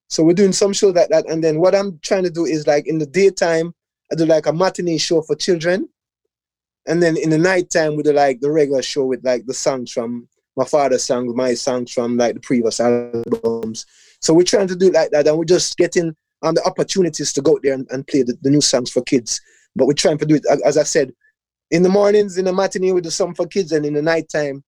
So 0.07 0.23
we're 0.23 0.33
doing 0.33 0.53
some 0.53 0.73
show 0.73 0.89
like 0.89 1.09
that. 1.09 1.29
And 1.29 1.43
then 1.43 1.59
what 1.59 1.75
I'm 1.75 1.99
trying 2.03 2.23
to 2.23 2.29
do 2.29 2.45
is 2.45 2.67
like 2.67 2.87
in 2.87 2.99
the 2.99 3.05
daytime, 3.05 3.73
I 4.11 4.15
do 4.15 4.25
like 4.25 4.45
a 4.45 4.53
matinee 4.53 4.97
show 4.97 5.21
for 5.21 5.35
children. 5.35 5.89
And 6.87 7.01
then 7.01 7.17
in 7.17 7.31
the 7.31 7.37
nighttime, 7.37 7.95
we 7.95 8.03
do 8.03 8.13
like 8.13 8.39
the 8.41 8.51
regular 8.51 8.83
show 8.83 9.05
with 9.05 9.25
like 9.25 9.45
the 9.47 9.53
songs 9.53 9.91
from 9.91 10.27
my 10.55 10.65
father's 10.65 11.03
songs, 11.03 11.35
my 11.35 11.53
songs 11.53 11.91
from 11.91 12.17
like 12.17 12.35
the 12.35 12.39
previous 12.41 12.79
albums. 12.79 13.85
So 14.21 14.33
we're 14.33 14.43
trying 14.43 14.67
to 14.67 14.75
do 14.75 14.87
it 14.87 14.93
like 14.93 15.11
that. 15.11 15.27
And 15.27 15.37
we're 15.37 15.45
just 15.45 15.77
getting 15.77 16.15
um, 16.43 16.55
the 16.55 16.63
opportunities 16.63 17.33
to 17.33 17.41
go 17.41 17.53
out 17.53 17.61
there 17.63 17.73
and, 17.73 17.87
and 17.89 18.05
play 18.07 18.23
the, 18.23 18.37
the, 18.41 18.51
new 18.51 18.61
songs 18.61 18.91
for 18.91 19.01
kids. 19.03 19.41
But 19.75 19.87
we're 19.87 19.93
trying 19.93 20.19
to 20.19 20.25
do 20.25 20.35
it, 20.35 20.45
as 20.63 20.77
I 20.77 20.83
said, 20.83 21.11
in 21.71 21.81
the 21.81 21.89
mornings, 21.89 22.37
in 22.37 22.45
the 22.45 22.53
matinee, 22.53 22.91
we 22.91 23.01
do 23.01 23.09
some 23.09 23.33
for 23.33 23.47
kids. 23.47 23.71
And 23.71 23.85
in 23.85 23.93
the 23.93 24.01
nighttime, 24.01 24.63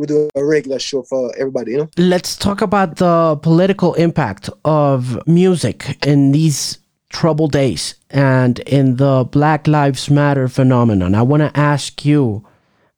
we 0.00 0.06
do 0.06 0.30
a 0.34 0.44
regular 0.44 0.78
show 0.78 1.02
for 1.02 1.32
everybody, 1.36 1.72
you 1.72 1.78
know? 1.78 1.88
Let's 1.96 2.36
talk 2.36 2.62
about 2.62 2.96
the 2.96 3.38
political 3.42 3.94
impact 3.94 4.48
of 4.64 5.26
music 5.28 5.98
in 6.06 6.32
these 6.32 6.78
troubled 7.10 7.52
days 7.52 7.96
and 8.08 8.60
in 8.60 8.96
the 8.96 9.28
Black 9.30 9.66
Lives 9.66 10.08
Matter 10.08 10.48
phenomenon. 10.48 11.14
I 11.14 11.22
want 11.22 11.42
to 11.42 11.58
ask 11.58 12.04
you, 12.04 12.46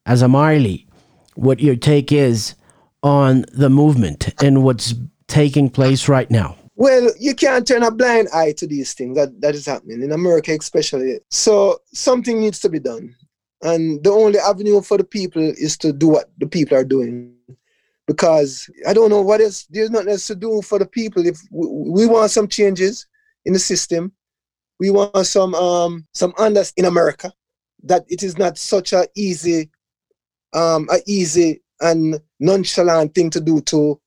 as 0.06 0.22
a 0.22 0.28
Marley, 0.28 0.86
what 1.34 1.60
your 1.60 1.76
take 1.76 2.12
is 2.12 2.54
on 3.02 3.44
the 3.52 3.68
movement 3.68 4.32
and 4.42 4.62
what's 4.62 4.94
taking 5.26 5.70
place 5.70 6.08
right 6.08 6.30
now. 6.30 6.56
Well, 6.76 7.10
you 7.18 7.34
can't 7.34 7.66
turn 7.66 7.82
a 7.82 7.90
blind 7.90 8.28
eye 8.32 8.52
to 8.58 8.66
these 8.66 8.94
things 8.94 9.16
that, 9.16 9.40
that 9.40 9.54
is 9.54 9.66
happening 9.66 10.02
in 10.02 10.12
America, 10.12 10.56
especially. 10.58 11.20
So 11.30 11.80
something 11.92 12.40
needs 12.40 12.60
to 12.60 12.68
be 12.68 12.78
done. 12.78 13.14
And 13.62 14.02
the 14.02 14.10
only 14.10 14.38
avenue 14.38 14.80
for 14.80 14.98
the 14.98 15.04
people 15.04 15.42
is 15.42 15.76
to 15.78 15.92
do 15.92 16.08
what 16.08 16.30
the 16.38 16.46
people 16.46 16.76
are 16.76 16.84
doing. 16.84 17.34
Because 18.06 18.68
I 18.86 18.92
don't 18.92 19.10
know 19.10 19.22
what 19.22 19.40
else, 19.40 19.66
there's 19.70 19.90
nothing 19.90 20.10
else 20.10 20.26
to 20.26 20.34
do 20.34 20.60
for 20.62 20.78
the 20.78 20.86
people. 20.86 21.24
If 21.24 21.40
we, 21.50 21.66
we 21.68 22.06
want 22.06 22.32
some 22.32 22.48
changes 22.48 23.06
in 23.44 23.52
the 23.52 23.58
system, 23.58 24.12
we 24.80 24.90
want 24.90 25.26
some 25.26 25.54
um 25.54 26.06
some 26.12 26.32
unders 26.32 26.72
in 26.76 26.86
America 26.86 27.32
that 27.84 28.04
it 28.08 28.24
is 28.24 28.36
not 28.36 28.58
such 28.58 28.92
a 28.92 29.06
easy 29.14 29.70
um 30.54 30.88
a 30.90 30.98
easy 31.06 31.62
and 31.80 32.20
nonchalant 32.40 33.14
thing 33.14 33.30
to 33.30 33.40
do 33.40 33.60
to 33.60 34.00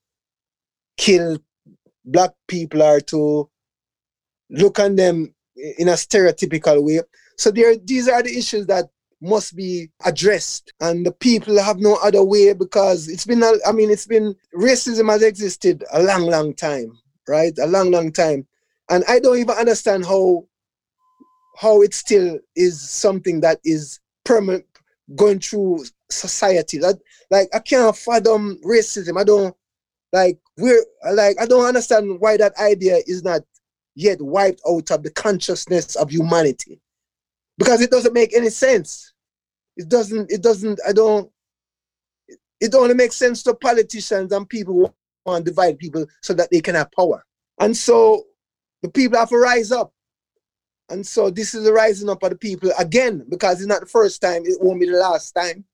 kill 0.97 1.37
black 2.03 2.31
people 2.49 2.83
or 2.83 2.99
to 2.99 3.49
look 4.49 4.79
on 4.79 4.97
them 4.97 5.33
in 5.77 5.87
a 5.87 5.93
stereotypical 5.93 6.83
way. 6.83 6.99
So 7.37 7.51
there 7.51 7.77
these 7.77 8.09
are 8.09 8.21
the 8.21 8.37
issues 8.37 8.65
that 8.67 8.85
must 9.25 9.55
be 9.55 9.89
addressed. 10.05 10.73
And 10.79 11.05
the 11.05 11.11
people 11.11 11.61
have 11.61 11.77
no 11.79 11.97
other 12.03 12.23
way 12.23 12.53
because 12.53 13.07
it's 13.07 13.25
been 13.25 13.43
I 13.43 13.71
mean 13.71 13.89
it's 13.89 14.07
been 14.07 14.35
racism 14.53 15.09
has 15.11 15.23
existed 15.23 15.83
a 15.91 16.01
long 16.01 16.23
long 16.23 16.53
time 16.53 16.97
right? 17.27 17.57
A 17.59 17.67
long 17.67 17.91
long 17.91 18.11
time. 18.11 18.45
And 18.89 19.03
I 19.07 19.19
don't 19.19 19.37
even 19.37 19.55
understand 19.55 20.05
how 20.05 20.45
how 21.57 21.81
it 21.81 21.93
still 21.93 22.39
is 22.55 22.81
something 22.81 23.39
that 23.41 23.59
is 23.63 23.99
permanent 24.25 24.65
going 25.15 25.39
through 25.39 25.85
society. 26.09 26.77
That 26.79 26.99
like 27.31 27.49
I 27.53 27.59
can't 27.59 27.95
fathom 27.95 28.59
racism. 28.65 29.19
I 29.19 29.23
don't 29.23 29.55
like 30.13 30.39
we're 30.57 30.83
like 31.11 31.39
I 31.41 31.45
don't 31.45 31.65
understand 31.65 32.19
why 32.19 32.37
that 32.37 32.57
idea 32.59 32.99
is 33.07 33.23
not 33.23 33.41
yet 33.95 34.21
wiped 34.21 34.61
out 34.67 34.91
of 34.91 35.03
the 35.03 35.11
consciousness 35.11 35.95
of 35.95 36.11
humanity. 36.11 36.79
Because 37.57 37.81
it 37.81 37.89
doesn't 37.89 38.13
make 38.13 38.35
any 38.35 38.49
sense. 38.49 39.13
It 39.77 39.89
doesn't, 39.89 40.31
it 40.31 40.41
doesn't, 40.41 40.79
I 40.87 40.93
don't, 40.93 41.29
it 42.59 42.73
only 42.73 42.93
makes 42.93 43.15
sense 43.15 43.43
to 43.43 43.53
politicians 43.53 44.31
and 44.31 44.47
people 44.47 44.73
who 44.73 44.93
want 45.25 45.45
to 45.45 45.51
divide 45.51 45.77
people 45.77 46.05
so 46.21 46.33
that 46.33 46.49
they 46.51 46.61
can 46.61 46.75
have 46.75 46.91
power. 46.91 47.25
And 47.59 47.75
so 47.75 48.25
the 48.81 48.89
people 48.89 49.17
have 49.17 49.29
to 49.29 49.37
rise 49.37 49.71
up. 49.71 49.91
And 50.89 51.05
so 51.05 51.29
this 51.29 51.55
is 51.55 51.63
the 51.63 51.73
rising 51.73 52.09
up 52.09 52.23
of 52.23 52.29
the 52.29 52.37
people 52.37 52.71
again, 52.77 53.25
because 53.29 53.59
it's 53.59 53.67
not 53.67 53.81
the 53.81 53.87
first 53.87 54.21
time, 54.21 54.43
it 54.45 54.61
won't 54.61 54.79
be 54.79 54.89
the 54.89 54.97
last 54.97 55.31
time. 55.31 55.65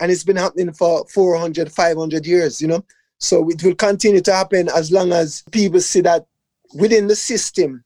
And 0.00 0.10
it's 0.10 0.24
been 0.24 0.36
happening 0.36 0.72
for 0.72 1.06
400, 1.06 1.70
500 1.70 2.26
years, 2.26 2.60
you 2.60 2.68
know? 2.68 2.84
So 3.18 3.48
it 3.50 3.62
will 3.62 3.74
continue 3.74 4.20
to 4.22 4.32
happen 4.32 4.68
as 4.74 4.90
long 4.90 5.12
as 5.12 5.44
people 5.52 5.80
see 5.80 6.00
that 6.00 6.26
within 6.74 7.06
the 7.06 7.14
system, 7.14 7.84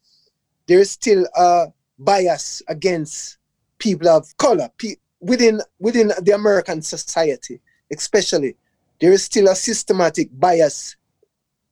there 0.67 0.79
is 0.79 0.93
still 0.93 1.27
a 1.37 1.67
bias 1.99 2.63
against 2.69 3.39
people 3.79 4.09
of 4.09 4.35
color, 4.39 4.71
pe- 4.79 4.97
within 5.21 5.61
within 5.79 6.13
the 6.23 6.33
American 6.35 6.83
society, 6.83 7.61
especially, 7.93 8.57
there 9.01 9.13
is 9.13 9.25
still 9.25 9.49
a 9.49 9.55
systematic 9.55 10.29
bias 10.39 10.97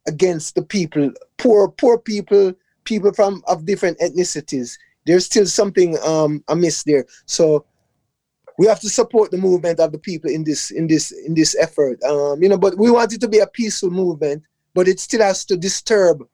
against 0.06 0.54
the 0.54 0.62
people, 0.62 1.10
poor 1.38 1.68
poor 1.68 1.98
people, 1.98 2.54
people 2.84 3.12
from 3.12 3.42
of 3.46 3.66
different 3.66 3.98
ethnicities. 4.00 4.78
There's 5.06 5.26
still 5.26 5.46
something 5.46 5.98
um, 6.04 6.42
amiss 6.48 6.82
there. 6.84 7.04
So 7.26 7.66
we 8.58 8.66
have 8.66 8.80
to 8.80 8.88
support 8.88 9.30
the 9.30 9.38
movement 9.38 9.80
of 9.80 9.92
the 9.92 9.98
people 9.98 10.30
in 10.30 10.44
this 10.44 10.70
in 10.70 10.86
this 10.86 11.10
in 11.10 11.34
this 11.34 11.56
effort. 11.58 12.02
Um, 12.04 12.42
you 12.42 12.48
know, 12.48 12.58
but 12.58 12.78
we 12.78 12.90
want 12.90 13.12
it 13.12 13.20
to 13.20 13.28
be 13.28 13.40
a 13.40 13.46
peaceful 13.46 13.90
movement, 13.90 14.42
but 14.74 14.88
it 14.88 15.00
still 15.00 15.22
has 15.22 15.44
to 15.46 15.56
disturb. 15.56 16.26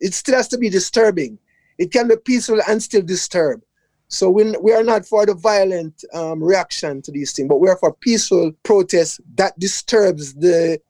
It 0.00 0.14
still 0.14 0.36
has 0.36 0.48
to 0.48 0.58
be 0.58 0.70
disturbing. 0.70 1.38
It 1.78 1.92
can 1.92 2.08
be 2.08 2.16
peaceful 2.16 2.60
and 2.66 2.82
still 2.82 3.02
disturb. 3.02 3.62
So 4.08 4.30
we, 4.30 4.56
we 4.62 4.72
are 4.72 4.82
not 4.82 5.06
for 5.06 5.26
the 5.26 5.34
violent 5.34 6.02
um, 6.14 6.42
reaction 6.42 7.02
to 7.02 7.12
these 7.12 7.32
things, 7.32 7.48
but 7.48 7.60
we 7.60 7.68
are 7.68 7.76
for 7.76 7.92
peaceful 7.92 8.52
protest 8.62 9.20
that 9.36 9.58
disturbs 9.58 10.34
the 10.34 10.80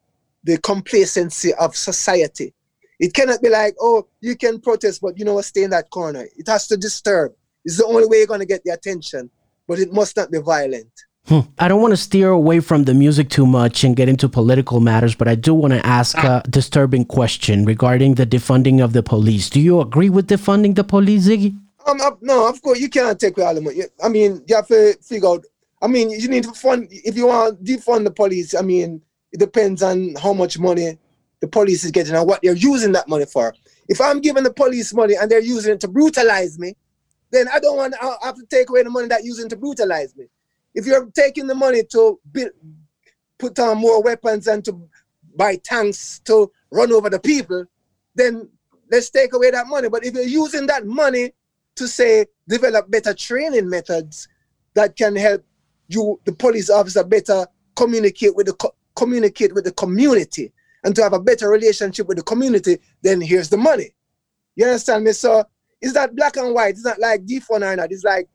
the 0.44 0.56
complacency 0.58 1.52
of 1.54 1.76
society. 1.76 2.54
It 3.00 3.12
cannot 3.12 3.42
be 3.42 3.50
like, 3.50 3.74
oh, 3.80 4.06
you 4.20 4.36
can 4.36 4.60
protest, 4.60 5.00
but 5.02 5.18
you 5.18 5.24
know 5.24 5.34
what, 5.34 5.44
stay 5.44 5.64
in 5.64 5.70
that 5.70 5.90
corner. 5.90 6.26
It 6.36 6.46
has 6.48 6.68
to 6.68 6.76
disturb. 6.76 7.32
It's 7.64 7.76
the 7.76 7.84
only 7.84 8.06
way 8.06 8.18
you're 8.18 8.26
going 8.26 8.40
to 8.40 8.46
get 8.46 8.62
the 8.64 8.70
attention, 8.70 9.30
but 9.66 9.78
it 9.78 9.92
must 9.92 10.16
not 10.16 10.30
be 10.30 10.38
violent. 10.38 10.90
Hmm. 11.26 11.40
I 11.58 11.68
don't 11.68 11.82
want 11.82 11.92
to 11.92 11.96
steer 11.98 12.30
away 12.30 12.60
from 12.60 12.84
the 12.84 12.94
music 12.94 13.28
too 13.28 13.44
much 13.44 13.84
and 13.84 13.94
get 13.94 14.08
into 14.08 14.28
political 14.28 14.80
matters, 14.80 15.14
but 15.14 15.28
I 15.28 15.34
do 15.34 15.52
want 15.52 15.74
to 15.74 15.84
ask 15.84 16.16
a 16.16 16.42
disturbing 16.48 17.04
question 17.04 17.66
regarding 17.66 18.14
the 18.14 18.24
defunding 18.24 18.82
of 18.82 18.94
the 18.94 19.02
police. 19.02 19.50
Do 19.50 19.60
you 19.60 19.80
agree 19.80 20.08
with 20.08 20.28
defunding 20.28 20.74
the 20.74 20.84
police, 20.84 21.28
Ziggy? 21.28 21.58
Um, 21.89 22.18
no, 22.20 22.47
of 22.47 22.61
course 22.61 22.80
you 22.80 22.91
can't 22.91 23.18
take 23.18 23.39
away 23.39 23.61
money. 23.61 23.82
I 24.03 24.09
mean, 24.09 24.45
you 24.47 24.57
have 24.57 24.68
to 24.68 24.95
figure 25.03 25.28
out. 25.28 25.45
I 25.80 25.86
mean, 25.86 26.11
you 26.11 26.28
need 26.28 26.43
to 26.45 26.53
fund 26.53 26.89
if 26.91 27.16
you 27.16 27.28
want 27.28 27.64
to 27.64 27.72
defund 27.72 28.05
the 28.05 28.11
police. 28.11 28.55
I 28.55 28.61
mean, 28.61 29.01
it 29.32 29.41
depends 29.41 29.82
on 29.82 30.14
how 30.22 30.34
much 30.34 30.59
money 30.59 30.99
the 31.41 31.49
police 31.49 31.84
is 31.84 31.91
getting 31.91 32.14
and 32.14 32.26
what 32.26 32.41
they're 32.43 32.55
using 32.55 32.93
that 32.93 33.09
money 33.09 33.24
for. 33.24 33.55
If 33.89 34.01
I'm 34.01 34.20
giving 34.20 34.43
the 34.43 34.53
police 34.53 34.93
money 34.93 35.14
and 35.14 35.30
they're 35.30 35.41
using 35.41 35.74
it 35.74 35.80
to 35.80 35.89
brutalize 35.89 36.59
me, 36.59 36.74
then 37.30 37.47
I 37.53 37.59
don't 37.59 37.76
want 37.76 37.95
to 37.95 38.16
have 38.22 38.34
to 38.36 38.45
take 38.51 38.68
away 38.68 38.82
the 38.82 38.91
money 38.91 39.09
that 39.09 39.24
using 39.24 39.49
to 39.49 39.57
brutalize 39.57 40.14
me. 40.14 40.26
If 40.74 40.84
you're 40.84 41.07
taking 41.12 41.47
the 41.47 41.55
money 41.55 41.84
to 41.93 42.20
build, 42.32 42.51
put 43.39 43.59
on 43.59 43.78
more 43.78 44.03
weapons 44.03 44.47
and 44.47 44.62
to 44.66 44.89
buy 45.36 45.57
tanks 45.57 46.18
to 46.24 46.51
run 46.70 46.93
over 46.93 47.09
the 47.09 47.20
people, 47.20 47.64
then 48.14 48.49
let's 48.91 49.09
take 49.09 49.32
away 49.32 49.53
that 49.53 49.68
money. 49.68 49.89
But 49.89 50.05
if 50.05 50.14
you're 50.14 50.24
using 50.24 50.66
that 50.66 50.86
money 50.86 51.32
to 51.79 51.89
say 51.89 52.26
develop 52.49 52.91
better 52.91 53.14
training 53.14 53.68
methods 53.68 54.29
that 54.74 54.97
can 54.97 55.16
help 55.16 55.45
you, 55.89 56.20
the 56.24 56.33
police 56.33 56.70
officer, 56.70 57.03
better 57.03 57.47
communicate 57.76 58.37
with 58.37 58.47
the 58.47 58.72
communicate 58.95 59.55
with 59.55 59.64
the 59.64 59.72
community 59.72 60.53
and 60.85 60.95
to 60.97 61.03
have 61.03 61.12
a 61.12 61.20
better 61.20 61.49
relationship 61.49 62.07
with 62.09 62.16
the 62.16 62.22
community, 62.22 62.79
then 63.03 63.20
here's 63.20 63.49
the 63.49 63.57
money. 63.57 63.91
You 64.57 64.66
understand 64.66 65.05
me? 65.05 65.12
So 65.12 65.45
it's 65.81 65.95
not 65.95 66.14
black 66.16 66.37
and 66.37 66.55
white. 66.55 66.70
It's 66.70 66.85
not 66.85 66.99
like 66.99 67.24
defund 67.24 67.62
or 67.62 67.76
not. 67.76 67.93
It's 67.93 68.05
like 68.05 68.29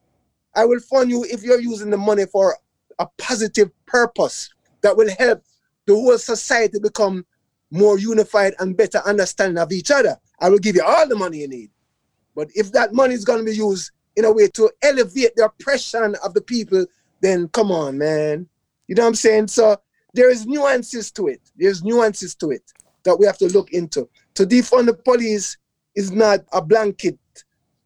I 0.55 0.65
will 0.65 0.79
fund 0.79 1.09
you 1.09 1.25
if 1.25 1.43
you're 1.43 1.59
using 1.59 1.89
the 1.89 1.97
money 1.97 2.25
for 2.25 2.57
a 2.99 3.07
positive 3.17 3.71
purpose 3.85 4.49
that 4.81 4.95
will 4.95 5.09
help 5.17 5.43
the 5.85 5.93
whole 5.93 6.17
society 6.17 6.79
become 6.79 7.25
more 7.71 7.97
unified 7.97 8.53
and 8.59 8.77
better 8.77 9.01
understanding 9.05 9.57
of 9.57 9.71
each 9.71 9.91
other. 9.91 10.15
I 10.39 10.49
will 10.49 10.59
give 10.59 10.75
you 10.75 10.83
all 10.83 11.07
the 11.07 11.15
money 11.15 11.39
you 11.39 11.47
need. 11.47 11.71
But 12.35 12.49
if 12.55 12.71
that 12.71 12.93
money 12.93 13.13
is 13.13 13.25
going 13.25 13.39
to 13.39 13.45
be 13.45 13.55
used 13.55 13.91
in 14.15 14.25
a 14.25 14.31
way 14.31 14.47
to 14.49 14.71
elevate 14.81 15.35
the 15.35 15.45
oppression 15.45 16.15
of 16.23 16.33
the 16.33 16.41
people, 16.41 16.85
then 17.21 17.47
come 17.49 17.71
on, 17.71 17.97
man. 17.97 18.47
You 18.87 18.95
know 18.95 19.03
what 19.03 19.09
I'm 19.09 19.15
saying? 19.15 19.47
So 19.47 19.77
there 20.13 20.29
is 20.29 20.45
nuances 20.45 21.11
to 21.11 21.27
it. 21.27 21.41
There's 21.55 21.83
nuances 21.83 22.35
to 22.35 22.51
it 22.51 22.63
that 23.03 23.17
we 23.17 23.25
have 23.25 23.37
to 23.39 23.47
look 23.47 23.71
into. 23.71 24.07
To 24.35 24.45
defund 24.45 24.87
the 24.87 24.93
police 24.93 25.57
is 25.95 26.11
not 26.11 26.41
a 26.51 26.61
blanket 26.61 27.17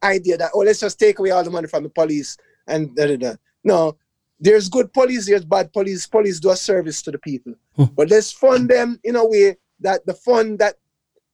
idea 0.04 0.38
that 0.38 0.52
oh 0.54 0.60
let's 0.60 0.80
just 0.80 1.00
take 1.00 1.20
away 1.20 1.32
all 1.32 1.44
the 1.44 1.50
money 1.50 1.68
from 1.68 1.84
the 1.84 1.90
police 1.90 2.38
and 2.68 2.96
da, 2.96 3.08
da, 3.08 3.18
da. 3.18 3.34
no 3.64 3.98
there's 4.40 4.70
good 4.70 4.94
police 4.94 5.26
there's 5.26 5.46
bad 5.46 5.72
police 5.74 6.06
police 6.06 6.40
do 6.40 6.52
a 6.52 6.56
service 6.56 7.02
to 7.02 7.12
the 7.12 7.18
people 7.18 7.54
hmm. 7.76 7.86
but 7.96 8.10
let's 8.10 8.32
fund 8.32 8.70
them 8.70 9.00
in 9.04 9.16
a 9.16 9.26
way 9.26 9.56
that 9.80 10.06
the 10.06 10.14
fund 10.14 10.60
that 10.60 10.76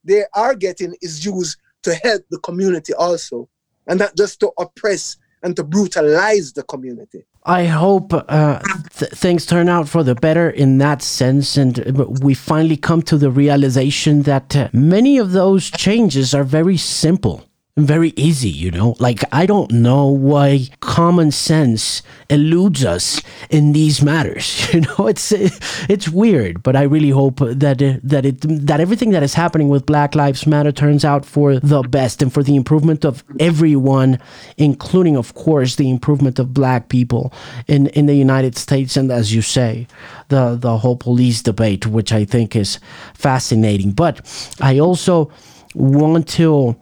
they 0.03 0.23
are 0.33 0.55
getting 0.55 0.95
is 1.01 1.25
used 1.25 1.57
to 1.83 1.95
help 1.95 2.23
the 2.29 2.39
community 2.39 2.93
also 2.93 3.49
and 3.87 3.99
not 3.99 4.15
just 4.15 4.39
to 4.39 4.51
oppress 4.57 5.17
and 5.43 5.55
to 5.55 5.63
brutalize 5.63 6.53
the 6.53 6.63
community. 6.63 7.25
I 7.45 7.65
hope 7.65 8.13
uh, 8.13 8.59
th- 8.95 9.11
things 9.11 9.45
turn 9.45 9.67
out 9.67 9.89
for 9.89 10.01
the 10.01 10.15
better 10.15 10.49
in 10.49 10.77
that 10.77 11.01
sense, 11.01 11.57
and 11.57 11.77
we 12.23 12.33
finally 12.33 12.77
come 12.77 13.01
to 13.03 13.17
the 13.17 13.29
realization 13.29 14.23
that 14.23 14.55
uh, 14.55 14.69
many 14.71 15.17
of 15.17 15.33
those 15.33 15.69
changes 15.69 16.33
are 16.33 16.45
very 16.45 16.77
simple 16.77 17.43
very 17.75 18.13
easy, 18.15 18.49
you 18.49 18.69
know? 18.69 18.95
Like, 18.99 19.23
I 19.31 19.47
don't 19.47 19.71
know 19.71 20.05
why 20.05 20.67
common 20.79 21.31
sense 21.31 22.03
eludes 22.29 22.85
us 22.85 23.19
in 23.49 23.73
these 23.73 24.01
matters. 24.01 24.67
You 24.73 24.81
know, 24.81 25.07
it's 25.07 25.31
it's 25.31 26.09
weird, 26.09 26.63
but 26.63 26.75
I 26.75 26.81
really 26.81 27.11
hope 27.11 27.37
that 27.39 27.77
that 28.03 28.25
it 28.25 28.41
that 28.41 28.79
everything 28.79 29.11
that 29.11 29.21
is 29.21 29.35
happening 29.35 29.69
with 29.69 29.85
Black 29.85 30.15
Lives 30.15 30.47
Matter 30.47 30.71
turns 30.71 31.05
out 31.05 31.25
for 31.25 31.59
the 31.59 31.83
best 31.83 32.23
and 32.23 32.33
for 32.33 32.41
the 32.41 32.55
improvement 32.55 33.05
of 33.05 33.23
everyone, 33.39 34.17
including, 34.57 35.15
of 35.15 35.35
course, 35.35 35.75
the 35.75 35.91
improvement 35.91 36.39
of 36.39 36.55
Black 36.55 36.89
people 36.89 37.31
in 37.67 37.87
in 37.89 38.07
the 38.07 38.15
United 38.15 38.57
States. 38.57 38.97
And 38.97 39.11
as 39.11 39.31
you 39.31 39.43
say, 39.43 39.85
the 40.29 40.55
the 40.59 40.79
whole 40.79 40.97
police 40.97 41.43
debate, 41.43 41.85
which 41.85 42.11
I 42.11 42.25
think 42.25 42.55
is 42.55 42.79
fascinating. 43.13 43.91
But 43.91 44.21
I 44.59 44.79
also 44.79 45.29
want 45.75 46.27
to 46.29 46.75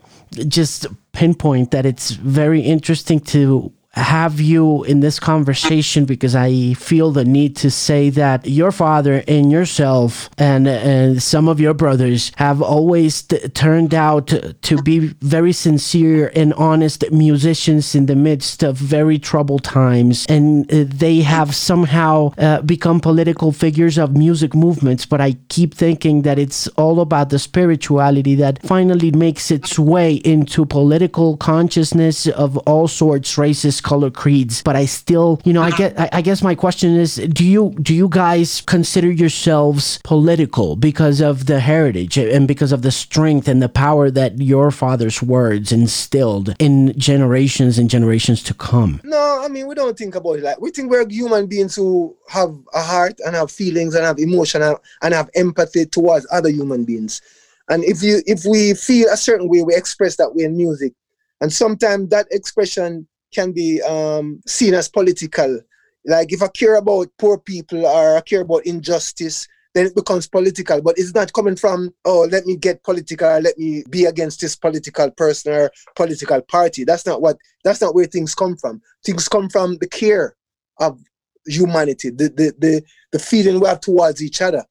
just 0.48 0.88
pinpoint 1.14 1.72
that 1.72 1.86
it's 1.86 2.12
very 2.12 2.62
interesting 2.62 3.20
to 3.20 3.72
have 3.94 4.40
you 4.40 4.84
in 4.86 5.02
this 5.02 5.20
conversation 5.20 6.06
because 6.06 6.34
I 6.34 6.74
feel 6.76 7.12
the 7.12 7.26
need 7.26 7.58
to 7.58 7.70
say 7.70 8.10
that 8.12 8.48
your 8.48 8.72
father 8.72 9.22
and 9.28 9.52
yourself 9.52 10.30
and, 10.38 10.66
and 10.68 11.22
some 11.22 11.50
of 11.50 11.60
your 11.60 11.74
brothers 11.74 12.32
have 12.38 12.62
always 12.62 13.24
turned 13.54 13.94
out 13.94 14.34
to 14.62 14.82
be 14.82 15.00
very 15.20 15.52
sincere 15.52 16.32
and 16.36 16.54
honest 16.54 17.04
musicians 17.12 17.94
in 17.94 18.06
the 18.06 18.16
midst 18.16 18.64
of 18.64 18.78
very 18.78 19.20
troubled 19.20 19.66
times. 19.66 20.26
And 20.30 20.72
uh, 20.72 20.86
they 20.88 21.20
have 21.20 21.54
somehow 21.54 22.34
uh, 22.38 22.62
become 22.62 23.02
political 23.02 23.52
figures 23.52 23.98
of 23.98 24.16
music 24.16 24.56
movements. 24.56 25.06
But 25.06 25.20
I 25.20 25.34
keep 25.50 25.74
thinking 25.74 26.22
that 26.22 26.40
it's 26.40 26.68
all 26.70 27.02
about 27.02 27.30
the 27.30 27.40
spirituality 27.40 28.36
that 28.36 28.62
finally 28.64 29.12
makes 29.12 29.52
its 29.52 29.78
way 29.78 30.16
into 30.16 30.66
political 30.66 31.36
consciousness 31.36 32.28
of 32.28 32.58
all 32.60 32.88
sorts, 32.88 33.38
races, 33.38 33.81
color 33.82 34.10
creeds 34.10 34.62
but 34.62 34.76
i 34.76 34.86
still 34.86 35.42
you 35.44 35.54
know 35.54 35.62
i 35.62 35.72
get 35.72 35.94
I, 36.14 36.22
guess 36.22 36.42
my 36.42 36.56
question 36.56 36.96
is 36.96 37.16
do 37.16 37.46
you 37.46 37.76
do 37.82 37.94
you 37.94 38.08
guys 38.08 38.62
consider 38.62 39.12
yourselves 39.12 40.00
political 40.04 40.76
because 40.76 41.20
of 41.22 41.48
the 41.48 41.60
heritage 41.60 42.18
and 42.18 42.48
because 42.48 42.72
of 42.72 42.82
the 42.82 42.92
strength 42.92 43.48
and 43.48 43.62
the 43.62 43.70
power 43.70 44.10
that 44.12 44.40
your 44.40 44.72
father's 44.72 45.22
words 45.22 45.72
instilled 45.72 46.56
in 46.60 46.98
generations 46.98 47.78
and 47.78 47.90
generations 47.90 48.44
to 48.44 48.54
come? 48.54 49.02
No 49.04 49.42
i 49.44 49.48
mean 49.48 49.68
we 49.68 49.76
don't 49.76 49.98
think 49.98 50.16
about 50.16 50.34
it 50.40 50.44
like 50.44 50.62
we 50.62 50.72
think 50.72 50.90
we're 50.90 51.08
human 51.10 51.48
beings 51.48 51.76
who 51.76 52.16
have 52.30 52.56
a 52.74 52.82
heart 52.82 53.20
and 53.26 53.36
have 53.36 53.52
feelings 53.52 53.96
and 53.96 54.06
have 54.06 54.20
emotion 54.20 54.62
and 54.62 55.14
have 55.14 55.30
empathy 55.36 55.86
towards 55.86 56.26
other 56.32 56.50
human 56.50 56.86
beings. 56.86 57.22
And 57.70 57.84
if 57.84 58.02
you 58.02 58.22
if 58.26 58.44
we 58.46 58.74
feel 58.74 59.08
a 59.10 59.18
certain 59.18 59.48
way 59.48 59.62
we 59.62 59.76
express 59.76 60.16
that 60.18 60.36
way 60.36 60.44
in 60.44 60.58
music. 60.58 60.94
And 61.42 61.52
sometimes 61.52 62.10
that 62.10 62.28
expression 62.32 63.08
can 63.34 63.52
be 63.52 63.82
um, 63.82 64.42
seen 64.46 64.74
as 64.74 64.90
political. 64.90 65.60
Like 66.06 66.32
if 66.32 66.42
I 66.42 66.48
care 66.48 66.76
about 66.76 67.10
poor 67.18 67.38
people 67.38 67.86
or 67.86 68.18
I 68.18 68.22
care 68.22 68.42
about 68.42 68.66
injustice, 68.66 69.48
then 69.74 69.86
it 69.86 69.96
becomes 69.96 70.28
political. 70.28 70.82
But 70.82 70.98
it's 70.98 71.14
not 71.14 71.34
coming 71.34 71.56
from, 71.56 71.94
oh, 72.06 72.28
let 72.32 72.46
me 72.46 72.56
get 72.56 72.84
political, 72.84 73.40
let 73.40 73.58
me 73.58 73.84
be 73.90 74.06
against 74.06 74.42
this 74.42 74.56
political 74.56 75.12
person 75.12 75.54
or 75.54 75.72
political 75.96 76.42
party. 76.42 76.84
That's 76.84 77.06
not 77.06 77.22
what 77.22 77.38
that's 77.64 77.82
not 77.82 77.96
where 77.96 78.06
things 78.06 78.36
come 78.36 78.58
from. 78.58 78.82
Things 79.06 79.28
come 79.28 79.50
from 79.50 79.78
the 79.78 79.88
care 79.88 80.36
of 80.80 81.00
humanity, 81.46 82.10
the 82.10 82.30
the 82.30 82.54
the, 82.58 82.84
the 83.12 83.20
feeling 83.20 83.60
we 83.60 83.68
have 83.68 83.82
towards 83.82 84.22
each 84.22 84.42
other. 84.42 84.66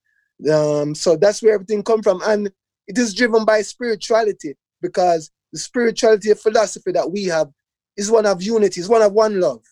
Um, 0.52 0.94
so 0.94 1.16
that's 1.16 1.42
where 1.42 1.54
everything 1.54 1.82
come 1.82 2.02
from. 2.02 2.20
And 2.24 2.50
it 2.86 2.98
is 2.98 3.14
driven 3.14 3.44
by 3.44 3.62
spirituality 3.62 4.56
because 4.80 5.30
the 5.52 5.58
spirituality 5.58 6.32
philosophy 6.34 6.92
that 6.92 7.10
we 7.10 7.24
have 7.24 7.48
is 8.00 8.10
one 8.10 8.24
of 8.24 8.42
unity, 8.42 8.80
is 8.80 8.88
one 8.88 9.02
of 9.02 9.12
one 9.12 9.40
love. 9.40 9.62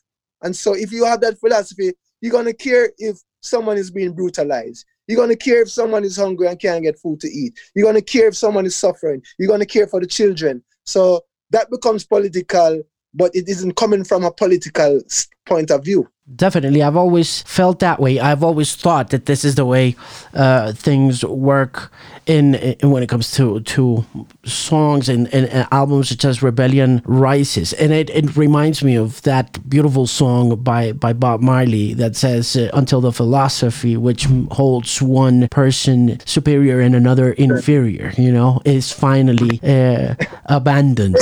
And 0.43 0.55
so 0.55 0.75
if 0.75 0.93
you 0.93 1.05
have 1.05 1.23
that 1.23 1.41
philosophy, 1.41 1.93
you're 2.21 2.31
gonna 2.31 2.53
care 2.53 2.93
if 2.99 3.19
someone 3.41 3.79
is 3.79 3.91
being 3.91 4.13
brutalized. 4.13 4.85
You're 5.07 5.19
gonna 5.19 5.35
care 5.35 5.63
if 5.63 5.71
someone 5.71 6.05
is 6.05 6.19
hungry 6.19 6.47
and 6.47 6.61
can't 6.61 6.83
get 6.83 6.99
food 6.99 7.21
to 7.21 7.29
eat. 7.29 7.59
You're 7.75 7.87
gonna 7.87 8.03
care 8.03 8.29
if 8.29 8.37
someone 8.37 8.67
is 8.67 8.77
suffering. 8.77 9.23
You're 9.39 9.49
gonna 9.49 9.65
care 9.65 9.87
for 9.87 9.99
the 9.99 10.07
children. 10.07 10.63
So 10.85 11.23
that 11.51 11.71
becomes 11.71 12.05
political, 12.05 12.83
but 13.15 13.35
it 13.35 13.49
isn't 13.49 13.77
coming 13.77 14.05
from 14.05 14.25
a 14.25 14.31
political 14.31 15.01
point 15.47 15.71
of 15.71 15.85
view. 15.85 16.07
Definitely. 16.35 16.83
I've 16.83 16.97
always 16.97 17.43
felt 17.43 17.81
that 17.81 18.01
way. 18.01 18.21
I've 18.21 18.43
always 18.43 18.75
thought 18.75 19.11
that 19.11 19.27
this 19.27 19.45
is 19.45 19.55
the 19.55 19.67
way 19.67 19.97
uh, 20.35 20.73
things 20.73 21.25
work 21.25 21.91
in, 22.27 22.55
in, 22.55 22.91
when 22.91 23.03
it 23.03 23.09
comes 23.09 23.33
to 23.33 23.61
to 23.61 24.05
songs 24.45 25.09
and, 25.09 25.33
and, 25.35 25.47
and, 25.47 25.67
albums 25.73 26.11
such 26.11 26.25
as 26.25 26.43
Rebellion 26.43 27.03
Rises, 27.05 27.73
and 27.73 27.93
it, 27.93 28.11
it 28.11 28.37
reminds 28.37 28.85
me 28.85 28.97
of 28.97 29.23
that 29.23 29.69
beautiful 29.69 30.07
song 30.07 30.57
by 30.57 30.93
by 30.93 31.13
Bob 31.13 31.41
Marley 31.41 31.95
that 31.95 32.17
says 32.17 32.55
uh, 32.57 32.71
"Until 32.75 33.01
the 33.01 33.13
philosophy 33.13 33.97
which 33.97 34.27
holds 34.51 35.01
one 35.01 35.49
person 35.49 36.21
superior 36.27 36.81
and 36.81 36.95
another 36.95 37.33
inferior, 37.33 38.13
you 38.19 38.31
know, 38.31 38.61
is 38.65 38.93
finally 38.93 39.59
uh, 39.63 40.15
abandoned." 40.47 41.17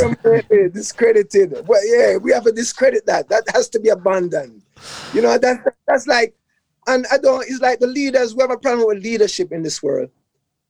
Discredited. 0.75 1.67
Well, 1.67 1.87
yeah, 1.87 2.17
we 2.17 2.33
have 2.33 2.45
to 2.45 2.53
discredit 2.53 3.07
that. 3.07 3.29
That 3.29 3.45
has 3.55 3.69
to 3.71 3.79
be 3.81 3.89
abandoned. 3.91 4.66
You 5.13 5.23
know, 5.23 5.39
that 5.39 5.65
that's 5.87 6.07
like, 6.07 6.35
and 6.87 7.07
I 7.11 7.19
don't. 7.19 7.45
It's 7.49 7.61
like 7.61 7.81
the 7.81 7.87
leaders. 7.87 8.35
We 8.35 8.43
have 8.43 8.51
a 8.51 8.59
problem 8.59 8.87
with 8.87 9.03
leadership 9.03 9.53
in 9.53 9.63
this 9.63 9.83
world. 9.83 10.11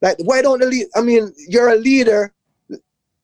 Like, 0.02 0.16
why 0.20 0.42
don't 0.42 0.60
the 0.60 0.66
lead? 0.66 0.86
I 0.94 1.00
mean, 1.02 1.32
you're 1.48 1.70
a 1.70 1.76
leader. 1.76 2.32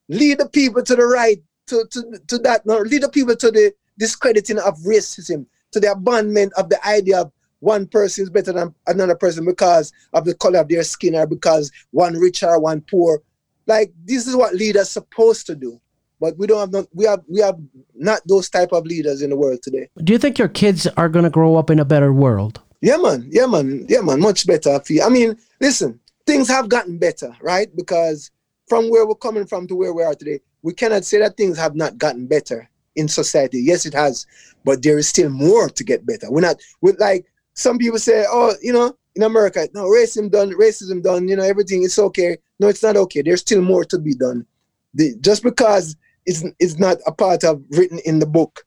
Lead 0.09 0.39
the 0.39 0.49
people 0.49 0.83
to 0.83 0.95
the 0.95 1.05
right, 1.05 1.41
to 1.67 1.85
to 1.91 2.19
to 2.27 2.37
that. 2.39 2.65
No, 2.65 2.79
lead 2.79 3.03
the 3.03 3.09
people 3.09 3.35
to 3.35 3.51
the 3.51 3.73
discrediting 3.97 4.59
of 4.59 4.77
racism, 4.79 5.45
to 5.71 5.79
the 5.79 5.91
abandonment 5.91 6.53
of 6.57 6.69
the 6.69 6.85
idea 6.85 7.21
of 7.21 7.31
one 7.59 7.87
person 7.87 8.23
is 8.23 8.29
better 8.29 8.51
than 8.51 8.75
another 8.87 9.15
person 9.15 9.45
because 9.45 9.93
of 10.11 10.25
the 10.25 10.35
color 10.35 10.59
of 10.59 10.67
their 10.67 10.83
skin 10.83 11.15
or 11.15 11.25
because 11.25 11.71
one 11.91 12.15
rich 12.17 12.43
or 12.43 12.59
one 12.59 12.81
poor. 12.81 13.21
Like 13.65 13.93
this 14.03 14.27
is 14.27 14.35
what 14.35 14.55
leaders 14.55 14.89
supposed 14.89 15.45
to 15.47 15.55
do 15.55 15.79
but 16.23 16.37
we 16.37 16.47
don't 16.47 16.61
have 16.61 16.71
not, 16.71 16.87
we 16.93 17.03
have 17.03 17.21
we 17.27 17.41
have 17.41 17.59
not 17.93 18.21
those 18.25 18.49
type 18.49 18.71
of 18.71 18.85
leaders 18.85 19.21
in 19.21 19.29
the 19.29 19.35
world 19.35 19.61
today. 19.61 19.89
Do 20.05 20.13
you 20.13 20.17
think 20.17 20.39
your 20.39 20.47
kids 20.47 20.87
are 20.95 21.09
gonna 21.09 21.29
grow 21.29 21.57
up 21.57 21.69
in 21.69 21.79
a 21.79 21.83
better 21.93 22.13
world? 22.13 22.61
Yeah, 22.79 22.95
man. 22.95 23.27
Yeah, 23.29 23.45
man. 23.45 23.85
Yeah, 23.89 23.99
man. 23.99 24.21
Much 24.21 24.47
better. 24.47 24.79
I 25.03 25.09
mean, 25.09 25.37
listen, 25.59 25.99
things 26.25 26.47
have 26.47 26.69
gotten 26.69 26.97
better, 26.97 27.35
right? 27.41 27.67
Because 27.75 28.31
from 28.69 28.89
where 28.89 29.05
we're 29.05 29.15
coming 29.15 29.45
from 29.45 29.67
to 29.67 29.75
where 29.75 29.93
we 29.93 30.01
are 30.01 30.15
today, 30.15 30.39
we 30.61 30.73
cannot 30.73 31.03
say 31.03 31.19
that 31.19 31.35
things 31.35 31.57
have 31.57 31.75
not 31.75 31.97
gotten 31.97 32.25
better 32.25 32.69
in 32.95 33.09
society. 33.09 33.59
Yes, 33.61 33.85
it 33.85 33.93
has, 33.93 34.25
but 34.63 34.81
there 34.81 34.97
is 34.97 35.09
still 35.09 35.29
more 35.29 35.67
to 35.67 35.83
get 35.83 36.05
better. 36.05 36.31
We're 36.31 36.39
not 36.39 36.61
with 36.79 37.01
like 37.01 37.25
some 37.53 37.77
people 37.77 37.99
say, 37.99 38.23
oh, 38.29 38.53
you 38.61 38.71
know, 38.71 38.95
in 39.17 39.23
America, 39.23 39.67
no, 39.73 39.83
racism 39.87 40.31
done, 40.31 40.53
racism 40.53 41.03
done, 41.03 41.27
you 41.27 41.35
know, 41.35 41.43
everything 41.43 41.83
is 41.83 41.99
okay. 41.99 42.37
No, 42.61 42.69
it's 42.69 42.81
not 42.81 42.95
okay. 42.95 43.21
There's 43.21 43.41
still 43.41 43.61
more 43.61 43.83
to 43.83 43.99
be 43.99 44.15
done. 44.15 44.45
The, 44.93 45.15
just 45.19 45.43
because 45.43 45.97
is 46.25 46.49
is 46.59 46.79
not 46.79 46.97
a 47.05 47.11
part 47.11 47.43
of 47.43 47.63
written 47.71 47.99
in 48.05 48.19
the 48.19 48.25
book 48.25 48.65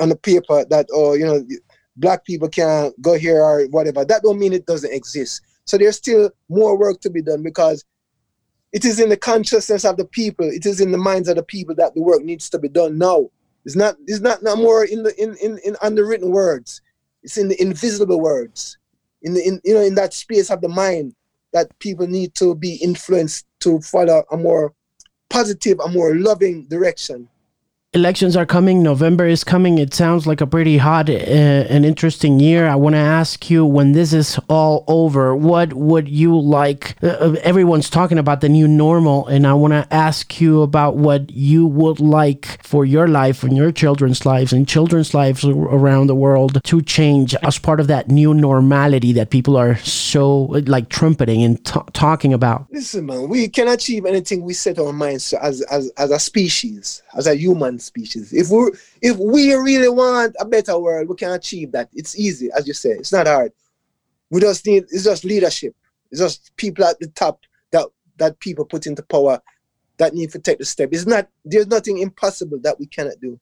on 0.00 0.08
the 0.08 0.16
paper 0.16 0.64
that 0.70 0.86
oh 0.92 1.14
you 1.14 1.24
know 1.26 1.44
black 1.96 2.24
people 2.24 2.48
can't 2.48 3.00
go 3.02 3.14
here 3.14 3.42
or 3.42 3.66
whatever. 3.66 4.04
That 4.04 4.22
don't 4.22 4.38
mean 4.38 4.52
it 4.52 4.66
doesn't 4.66 4.92
exist. 4.92 5.42
So 5.64 5.76
there's 5.76 5.96
still 5.96 6.30
more 6.48 6.78
work 6.78 7.00
to 7.00 7.10
be 7.10 7.20
done 7.20 7.42
because 7.42 7.84
it 8.72 8.84
is 8.84 9.00
in 9.00 9.08
the 9.08 9.16
consciousness 9.16 9.84
of 9.84 9.96
the 9.96 10.04
people. 10.04 10.48
It 10.48 10.64
is 10.66 10.80
in 10.80 10.92
the 10.92 10.98
minds 10.98 11.28
of 11.28 11.36
the 11.36 11.42
people 11.42 11.74
that 11.76 11.94
the 11.94 12.02
work 12.02 12.22
needs 12.22 12.48
to 12.50 12.58
be 12.58 12.68
done 12.68 12.98
now. 12.98 13.28
It's 13.64 13.76
not 13.76 13.96
it's 14.06 14.20
not 14.20 14.42
no 14.42 14.56
more 14.56 14.84
in 14.84 15.02
the 15.02 15.14
in 15.22 15.36
in, 15.42 15.58
in 15.64 15.76
underwritten 15.82 16.30
words. 16.30 16.80
It's 17.22 17.36
in 17.36 17.48
the 17.48 17.60
invisible 17.60 18.20
words. 18.20 18.78
In 19.22 19.34
the 19.34 19.46
in 19.46 19.60
you 19.64 19.74
know 19.74 19.82
in 19.82 19.94
that 19.96 20.14
space 20.14 20.50
of 20.50 20.60
the 20.60 20.68
mind 20.68 21.14
that 21.52 21.76
people 21.78 22.06
need 22.06 22.34
to 22.36 22.54
be 22.54 22.76
influenced 22.76 23.46
to 23.60 23.80
follow 23.80 24.22
a 24.30 24.36
more 24.36 24.74
positive, 25.30 25.80
a 25.80 25.88
more 25.88 26.14
loving 26.14 26.64
direction 26.64 27.28
elections 27.94 28.36
are 28.36 28.44
coming 28.44 28.82
november 28.82 29.26
is 29.26 29.42
coming 29.42 29.78
it 29.78 29.94
sounds 29.94 30.26
like 30.26 30.42
a 30.42 30.46
pretty 30.46 30.76
hot 30.76 31.08
uh, 31.08 31.12
and 31.12 31.86
interesting 31.86 32.38
year. 32.38 32.68
I 32.68 32.74
want 32.74 32.94
to 32.94 32.98
ask 32.98 33.48
you 33.48 33.64
when 33.64 33.92
this 33.92 34.12
is 34.12 34.38
all 34.50 34.84
over 34.88 35.34
what 35.34 35.72
would 35.72 36.06
you 36.06 36.38
like 36.38 37.02
uh, 37.02 37.06
uh 37.06 37.36
everyone's 37.42 37.88
talking 37.88 38.18
about 38.18 38.42
the 38.42 38.48
new 38.50 38.68
normal 38.68 39.26
and 39.28 39.46
i 39.46 39.54
want 39.54 39.72
to 39.72 39.86
ask 39.90 40.38
you 40.38 40.60
about 40.60 40.96
what 40.96 41.30
you 41.30 41.64
would 41.66 41.98
like 41.98 42.62
for 42.62 42.84
your 42.84 43.08
life 43.08 43.42
and 43.42 43.56
your 43.56 43.72
children's 43.72 44.26
lives 44.26 44.52
and 44.52 44.68
children's 44.68 45.14
lives 45.14 45.46
around 45.46 46.08
the 46.08 46.14
world 46.14 46.62
to 46.64 46.82
change 46.82 47.34
as 47.36 47.58
part 47.58 47.80
of 47.80 47.86
that 47.86 48.08
new 48.08 48.34
normality 48.34 49.12
that 49.12 49.30
people 49.30 49.56
are 49.56 49.76
so 49.78 50.42
like 50.66 50.90
trumpeting 50.90 51.42
and 51.42 51.64
talking 51.94 52.34
about. 52.34 52.66
Listen 52.70 53.06
man 53.06 53.30
we 53.30 53.48
can 53.48 53.66
achieve 53.66 54.04
anything 54.04 54.42
we 54.42 54.52
set 54.52 54.78
our 54.78 54.92
minds 54.92 55.30
to 55.30 55.42
as, 55.42 55.62
as, 55.62 55.88
as 55.96 56.10
a 56.10 56.18
species 56.18 57.02
as 57.16 57.26
a 57.26 57.34
human 57.34 57.77
species. 57.78 58.32
If 58.32 58.50
we 58.50 58.70
if 59.02 59.16
we 59.16 59.54
really 59.54 59.88
want 59.88 60.36
a 60.40 60.44
better 60.44 60.78
world, 60.78 61.08
we 61.08 61.16
can 61.16 61.32
achieve 61.32 61.72
that. 61.72 61.88
It's 61.94 62.18
easy, 62.18 62.50
as 62.56 62.66
you 62.66 62.74
say. 62.74 62.90
It's 62.90 63.12
not 63.12 63.26
hard. 63.26 63.52
We 64.30 64.40
just 64.40 64.66
need 64.66 64.84
it's 64.90 65.04
just 65.04 65.24
leadership. 65.24 65.74
It's 66.10 66.20
just 66.20 66.54
people 66.56 66.84
at 66.84 66.98
the 67.00 67.08
top 67.08 67.40
that 67.72 67.86
that 68.18 68.38
people 68.40 68.64
put 68.64 68.86
into 68.86 69.02
power 69.02 69.40
that 69.98 70.14
need 70.14 70.30
to 70.30 70.38
take 70.38 70.58
the 70.58 70.64
step. 70.64 70.90
It's 70.92 71.06
not 71.06 71.28
there's 71.44 71.66
nothing 71.66 71.98
impossible 71.98 72.58
that 72.60 72.78
we 72.78 72.86
cannot 72.86 73.20
do. 73.20 73.38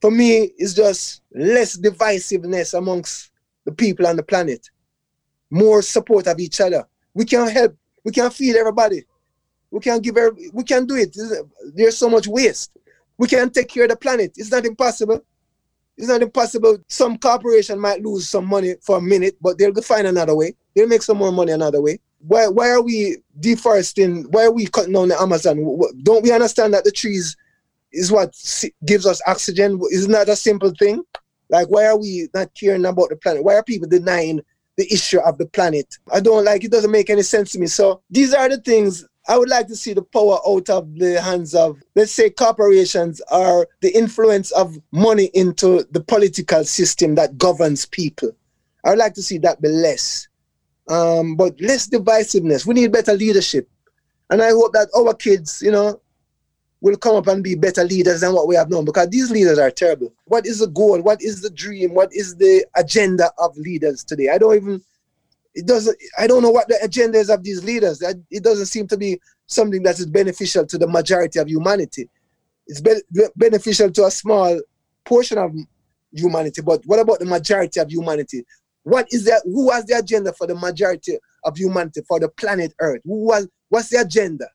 For 0.00 0.10
me, 0.10 0.50
it's 0.58 0.74
just 0.74 1.22
less 1.32 1.76
divisiveness 1.78 2.76
amongst 2.76 3.30
the 3.64 3.72
people 3.72 4.06
on 4.06 4.16
the 4.16 4.22
planet, 4.22 4.68
more 5.50 5.80
support 5.80 6.26
of 6.26 6.40
each 6.40 6.60
other. 6.60 6.86
We 7.14 7.24
can 7.24 7.48
help. 7.48 7.76
We 8.04 8.10
can 8.10 8.30
feed 8.30 8.56
everybody. 8.56 9.04
We 9.70 9.80
can 9.80 10.00
give. 10.00 10.16
Every, 10.16 10.50
we 10.52 10.64
can 10.64 10.86
do 10.86 10.96
it. 10.96 11.16
There's 11.74 11.96
so 11.96 12.08
much 12.08 12.26
waste 12.26 12.72
we 13.22 13.28
can 13.28 13.50
take 13.50 13.68
care 13.68 13.84
of 13.84 13.90
the 13.90 13.96
planet. 13.96 14.32
It's 14.36 14.50
not 14.50 14.66
impossible. 14.66 15.24
It's 15.96 16.08
not 16.08 16.22
impossible. 16.22 16.78
Some 16.88 17.18
corporation 17.18 17.78
might 17.78 18.02
lose 18.02 18.28
some 18.28 18.46
money 18.46 18.74
for 18.82 18.98
a 18.98 19.00
minute, 19.00 19.36
but 19.40 19.58
they'll 19.58 19.72
find 19.74 20.08
another 20.08 20.34
way. 20.34 20.56
They'll 20.74 20.88
make 20.88 21.02
some 21.02 21.18
more 21.18 21.30
money 21.30 21.52
another 21.52 21.80
way. 21.80 22.00
Why, 22.26 22.48
why 22.48 22.70
are 22.70 22.82
we 22.82 23.18
deforesting? 23.38 24.24
Why 24.32 24.46
are 24.46 24.50
we 24.50 24.66
cutting 24.66 24.94
down 24.94 25.06
the 25.06 25.22
Amazon? 25.22 25.56
Don't 26.02 26.24
we 26.24 26.32
understand 26.32 26.74
that 26.74 26.82
the 26.82 26.90
trees 26.90 27.36
is 27.92 28.10
what 28.10 28.34
gives 28.84 29.06
us 29.06 29.22
oxygen? 29.24 29.80
Isn't 29.92 30.10
that 30.10 30.28
a 30.28 30.34
simple 30.34 30.72
thing? 30.76 31.04
Like, 31.48 31.68
why 31.68 31.86
are 31.86 31.96
we 31.96 32.26
not 32.34 32.52
caring 32.58 32.84
about 32.84 33.10
the 33.10 33.16
planet? 33.16 33.44
Why 33.44 33.54
are 33.54 33.62
people 33.62 33.88
denying 33.88 34.40
the 34.76 34.92
issue 34.92 35.20
of 35.20 35.38
the 35.38 35.46
planet? 35.46 35.86
I 36.12 36.18
don't 36.18 36.44
like 36.44 36.64
it. 36.64 36.72
Doesn't 36.72 36.90
make 36.90 37.08
any 37.08 37.22
sense 37.22 37.52
to 37.52 37.60
me. 37.60 37.68
So 37.68 38.02
these 38.10 38.34
are 38.34 38.48
the 38.48 38.58
things 38.58 39.06
I 39.28 39.38
would 39.38 39.48
like 39.48 39.68
to 39.68 39.76
see 39.76 39.92
the 39.92 40.02
power 40.02 40.38
out 40.46 40.68
of 40.68 40.98
the 40.98 41.20
hands 41.20 41.54
of, 41.54 41.80
let's 41.94 42.12
say, 42.12 42.30
corporations 42.30 43.22
or 43.30 43.68
the 43.80 43.96
influence 43.96 44.50
of 44.52 44.76
money 44.90 45.30
into 45.34 45.86
the 45.92 46.00
political 46.00 46.64
system 46.64 47.14
that 47.14 47.38
governs 47.38 47.86
people. 47.86 48.30
I 48.84 48.90
would 48.90 48.98
like 48.98 49.14
to 49.14 49.22
see 49.22 49.38
that 49.38 49.62
be 49.62 49.68
less. 49.68 50.26
Um, 50.88 51.36
but 51.36 51.60
less 51.60 51.88
divisiveness. 51.88 52.66
We 52.66 52.74
need 52.74 52.90
better 52.90 53.14
leadership. 53.14 53.68
And 54.30 54.42
I 54.42 54.50
hope 54.50 54.72
that 54.72 54.88
our 54.96 55.14
kids, 55.14 55.62
you 55.62 55.70
know, 55.70 56.00
will 56.80 56.96
come 56.96 57.14
up 57.14 57.28
and 57.28 57.44
be 57.44 57.54
better 57.54 57.84
leaders 57.84 58.22
than 58.22 58.34
what 58.34 58.48
we 58.48 58.56
have 58.56 58.68
known 58.68 58.84
because 58.84 59.08
these 59.08 59.30
leaders 59.30 59.58
are 59.58 59.70
terrible. 59.70 60.12
What 60.24 60.46
is 60.46 60.58
the 60.58 60.66
goal? 60.66 61.00
What 61.00 61.22
is 61.22 61.40
the 61.40 61.50
dream? 61.50 61.94
What 61.94 62.08
is 62.12 62.34
the 62.36 62.66
agenda 62.74 63.30
of 63.38 63.56
leaders 63.56 64.02
today? 64.02 64.30
I 64.30 64.38
don't 64.38 64.56
even 64.56 64.82
it 65.54 65.66
doesn't 65.66 65.96
i 66.18 66.26
don't 66.26 66.42
know 66.42 66.50
what 66.50 66.66
the 66.68 66.78
agenda 66.82 67.18
is 67.18 67.28
of 67.30 67.42
these 67.42 67.62
leaders 67.62 68.02
it 68.30 68.42
doesn't 68.42 68.66
seem 68.66 68.86
to 68.86 68.96
be 68.96 69.20
something 69.52 69.82
that 69.82 69.98
is 69.98 70.06
beneficial 70.06 70.66
to 70.66 70.78
the 70.78 70.88
majority 70.88 71.38
of 71.38 71.48
humanity. 71.48 72.08
It's 72.66 72.80
be- 72.80 73.02
beneficial 73.36 73.90
to 73.92 74.06
a 74.06 74.10
small 74.10 74.60
portion 75.04 75.38
of 75.38 75.52
humanity 76.12 76.62
but 76.62 76.82
what 76.86 76.98
about 76.98 77.18
the 77.20 77.26
majority 77.26 77.80
of 77.80 77.90
humanity? 77.90 78.44
What 78.84 79.06
is 79.12 79.24
that 79.26 79.42
who 79.44 79.70
has 79.70 79.84
the 79.84 79.98
agenda 79.98 80.32
for 80.32 80.46
the 80.46 80.54
majority 80.54 81.18
of 81.44 81.56
humanity 81.56 82.00
for 82.06 82.18
the 82.18 82.28
planet 82.28 82.74
earth? 82.80 83.00
Who 83.04 83.26
was 83.26 83.48
what's 83.68 83.90
the 83.90 84.00
agenda? 84.00 84.48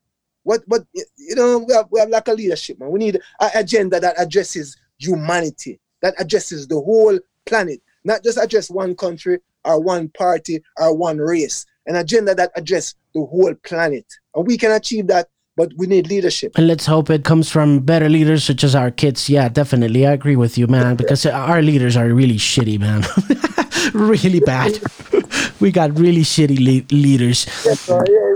What 0.43 0.61
what 0.67 0.85
you 0.93 1.35
know 1.35 1.59
we 1.59 1.73
have, 1.73 1.87
we 1.91 1.99
have 1.99 2.09
like 2.09 2.27
a 2.27 2.33
leadership 2.33 2.79
man. 2.79 2.91
We 2.91 2.99
need 2.99 3.19
an 3.39 3.49
agenda 3.55 3.99
that 3.99 4.15
addresses 4.17 4.75
humanity 4.97 5.79
that 6.01 6.15
addresses 6.19 6.67
the 6.67 6.75
whole 6.75 7.17
planet 7.45 7.81
not 8.03 8.23
just 8.23 8.37
address 8.37 8.69
one 8.69 8.95
country 8.95 9.39
or 9.65 9.81
one 9.81 10.09
party 10.09 10.63
or 10.77 10.95
one 10.95 11.17
race, 11.17 11.65
an 11.85 11.95
agenda 11.95 12.35
that 12.35 12.51
addresses 12.55 12.95
the 13.13 13.25
whole 13.25 13.53
planet. 13.63 14.05
And 14.35 14.45
we 14.45 14.57
can 14.57 14.71
achieve 14.71 15.07
that, 15.07 15.29
but 15.55 15.71
we 15.77 15.87
need 15.87 16.07
leadership. 16.07 16.53
And 16.55 16.67
let's 16.67 16.85
hope 16.85 17.09
it 17.09 17.23
comes 17.23 17.49
from 17.49 17.79
better 17.79 18.09
leaders 18.09 18.43
such 18.43 18.63
as 18.63 18.75
our 18.75 18.91
kids. 18.91 19.29
Yeah, 19.29 19.49
definitely. 19.49 20.05
I 20.05 20.13
agree 20.13 20.35
with 20.35 20.57
you, 20.57 20.67
man, 20.67 20.95
because 20.95 21.25
our 21.25 21.61
leaders 21.61 21.97
are 21.97 22.07
really 22.07 22.37
shitty, 22.37 22.79
man. 22.79 23.03
really 23.93 24.39
bad. 24.39 24.79
we 25.59 25.71
got 25.71 25.97
really 25.97 26.21
shitty 26.21 26.59
le- 26.59 26.95
leaders. 26.95 27.45
Yes, 27.65 27.89
uh, 27.89 28.03
yeah, 28.07 28.35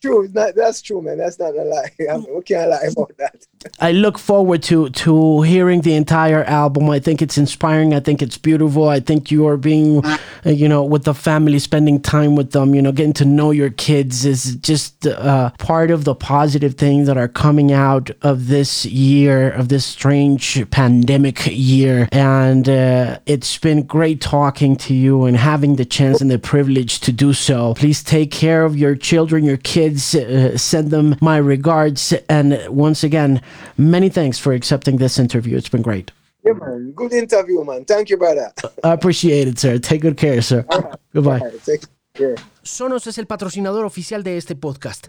true. 0.00 0.28
Not, 0.32 0.54
that's 0.54 0.82
true, 0.82 1.02
man. 1.02 1.18
That's 1.18 1.38
not 1.38 1.54
a 1.54 1.62
lie. 1.62 1.90
I 2.10 2.16
we 2.16 2.42
can't 2.42 2.70
lie 2.70 2.88
about 2.90 3.16
that. 3.18 3.46
I 3.78 3.92
look 3.92 4.18
forward 4.18 4.62
to 4.64 4.88
to 4.88 5.42
hearing 5.42 5.82
the 5.82 5.94
entire 5.94 6.44
album. 6.44 6.88
I 6.88 6.98
think 6.98 7.20
it's 7.20 7.36
inspiring. 7.36 7.92
I 7.92 8.00
think 8.00 8.22
it's 8.22 8.38
beautiful. 8.38 8.88
I 8.88 9.00
think 9.00 9.30
you 9.30 9.46
are 9.46 9.58
being, 9.58 10.04
uh, 10.04 10.18
you 10.44 10.68
know, 10.68 10.82
with 10.82 11.04
the 11.04 11.14
family, 11.14 11.58
spending 11.58 12.00
time 12.00 12.36
with 12.36 12.52
them. 12.52 12.74
You 12.74 12.82
know, 12.82 12.92
getting 12.92 13.12
to 13.14 13.24
know 13.24 13.50
your 13.50 13.70
kids 13.70 14.24
is 14.24 14.56
just 14.56 15.06
uh, 15.06 15.50
part 15.58 15.90
of 15.90 16.04
the 16.04 16.14
positive 16.14 16.74
things 16.74 17.06
that 17.06 17.18
are 17.18 17.28
coming 17.28 17.70
out 17.72 18.10
of 18.22 18.48
this 18.48 18.86
year, 18.86 19.50
of 19.50 19.68
this 19.68 19.84
strange 19.84 20.68
pandemic 20.70 21.46
year. 21.46 22.08
And 22.12 22.68
uh, 22.68 23.18
it's 23.26 23.58
been 23.58 23.82
great 23.82 24.20
talking 24.20 24.76
to 24.76 24.94
you 24.94 25.24
and 25.24 25.36
having 25.36 25.76
the 25.76 25.84
chance 25.84 26.20
and 26.20 26.30
the 26.30 26.38
privilege 26.38 27.00
to 27.00 27.12
do 27.12 27.32
so. 27.34 27.74
Please 27.74 28.02
take 28.02 28.30
care 28.30 28.64
of 28.64 28.76
your 28.76 28.94
children, 28.94 29.44
your 29.44 29.58
kids. 29.58 29.89
Uh, 29.96 30.56
send 30.56 30.90
them 30.90 31.16
my 31.20 31.36
regards. 31.36 32.12
And 32.28 32.58
once 32.68 33.04
again, 33.04 33.40
many 33.76 34.08
thanks 34.08 34.38
for 34.38 34.52
accepting 34.52 34.98
this 34.98 35.18
interview. 35.18 35.56
It's 35.56 35.68
been 35.68 35.82
great. 35.82 36.12
Yeah, 36.44 36.54
man. 36.54 36.92
Good 36.92 37.12
interview, 37.12 37.64
man. 37.64 37.84
Thank 37.84 38.10
you, 38.10 38.16
brother. 38.16 38.52
I 38.84 38.92
appreciate 38.92 39.48
it, 39.48 39.58
sir. 39.58 39.78
Take 39.78 40.02
good 40.02 40.16
care, 40.16 40.40
sir. 40.42 40.64
Goodbye. 41.12 41.40
All 41.40 41.50
right, 41.50 41.64
take 41.64 41.82
care. 42.14 42.36
Sonos 42.62 43.06
es 43.06 43.18
el 43.18 43.26
patrocinador 43.26 43.84
oficial 43.84 44.22
de 44.22 44.36
este 44.36 44.54
podcast. 44.54 45.08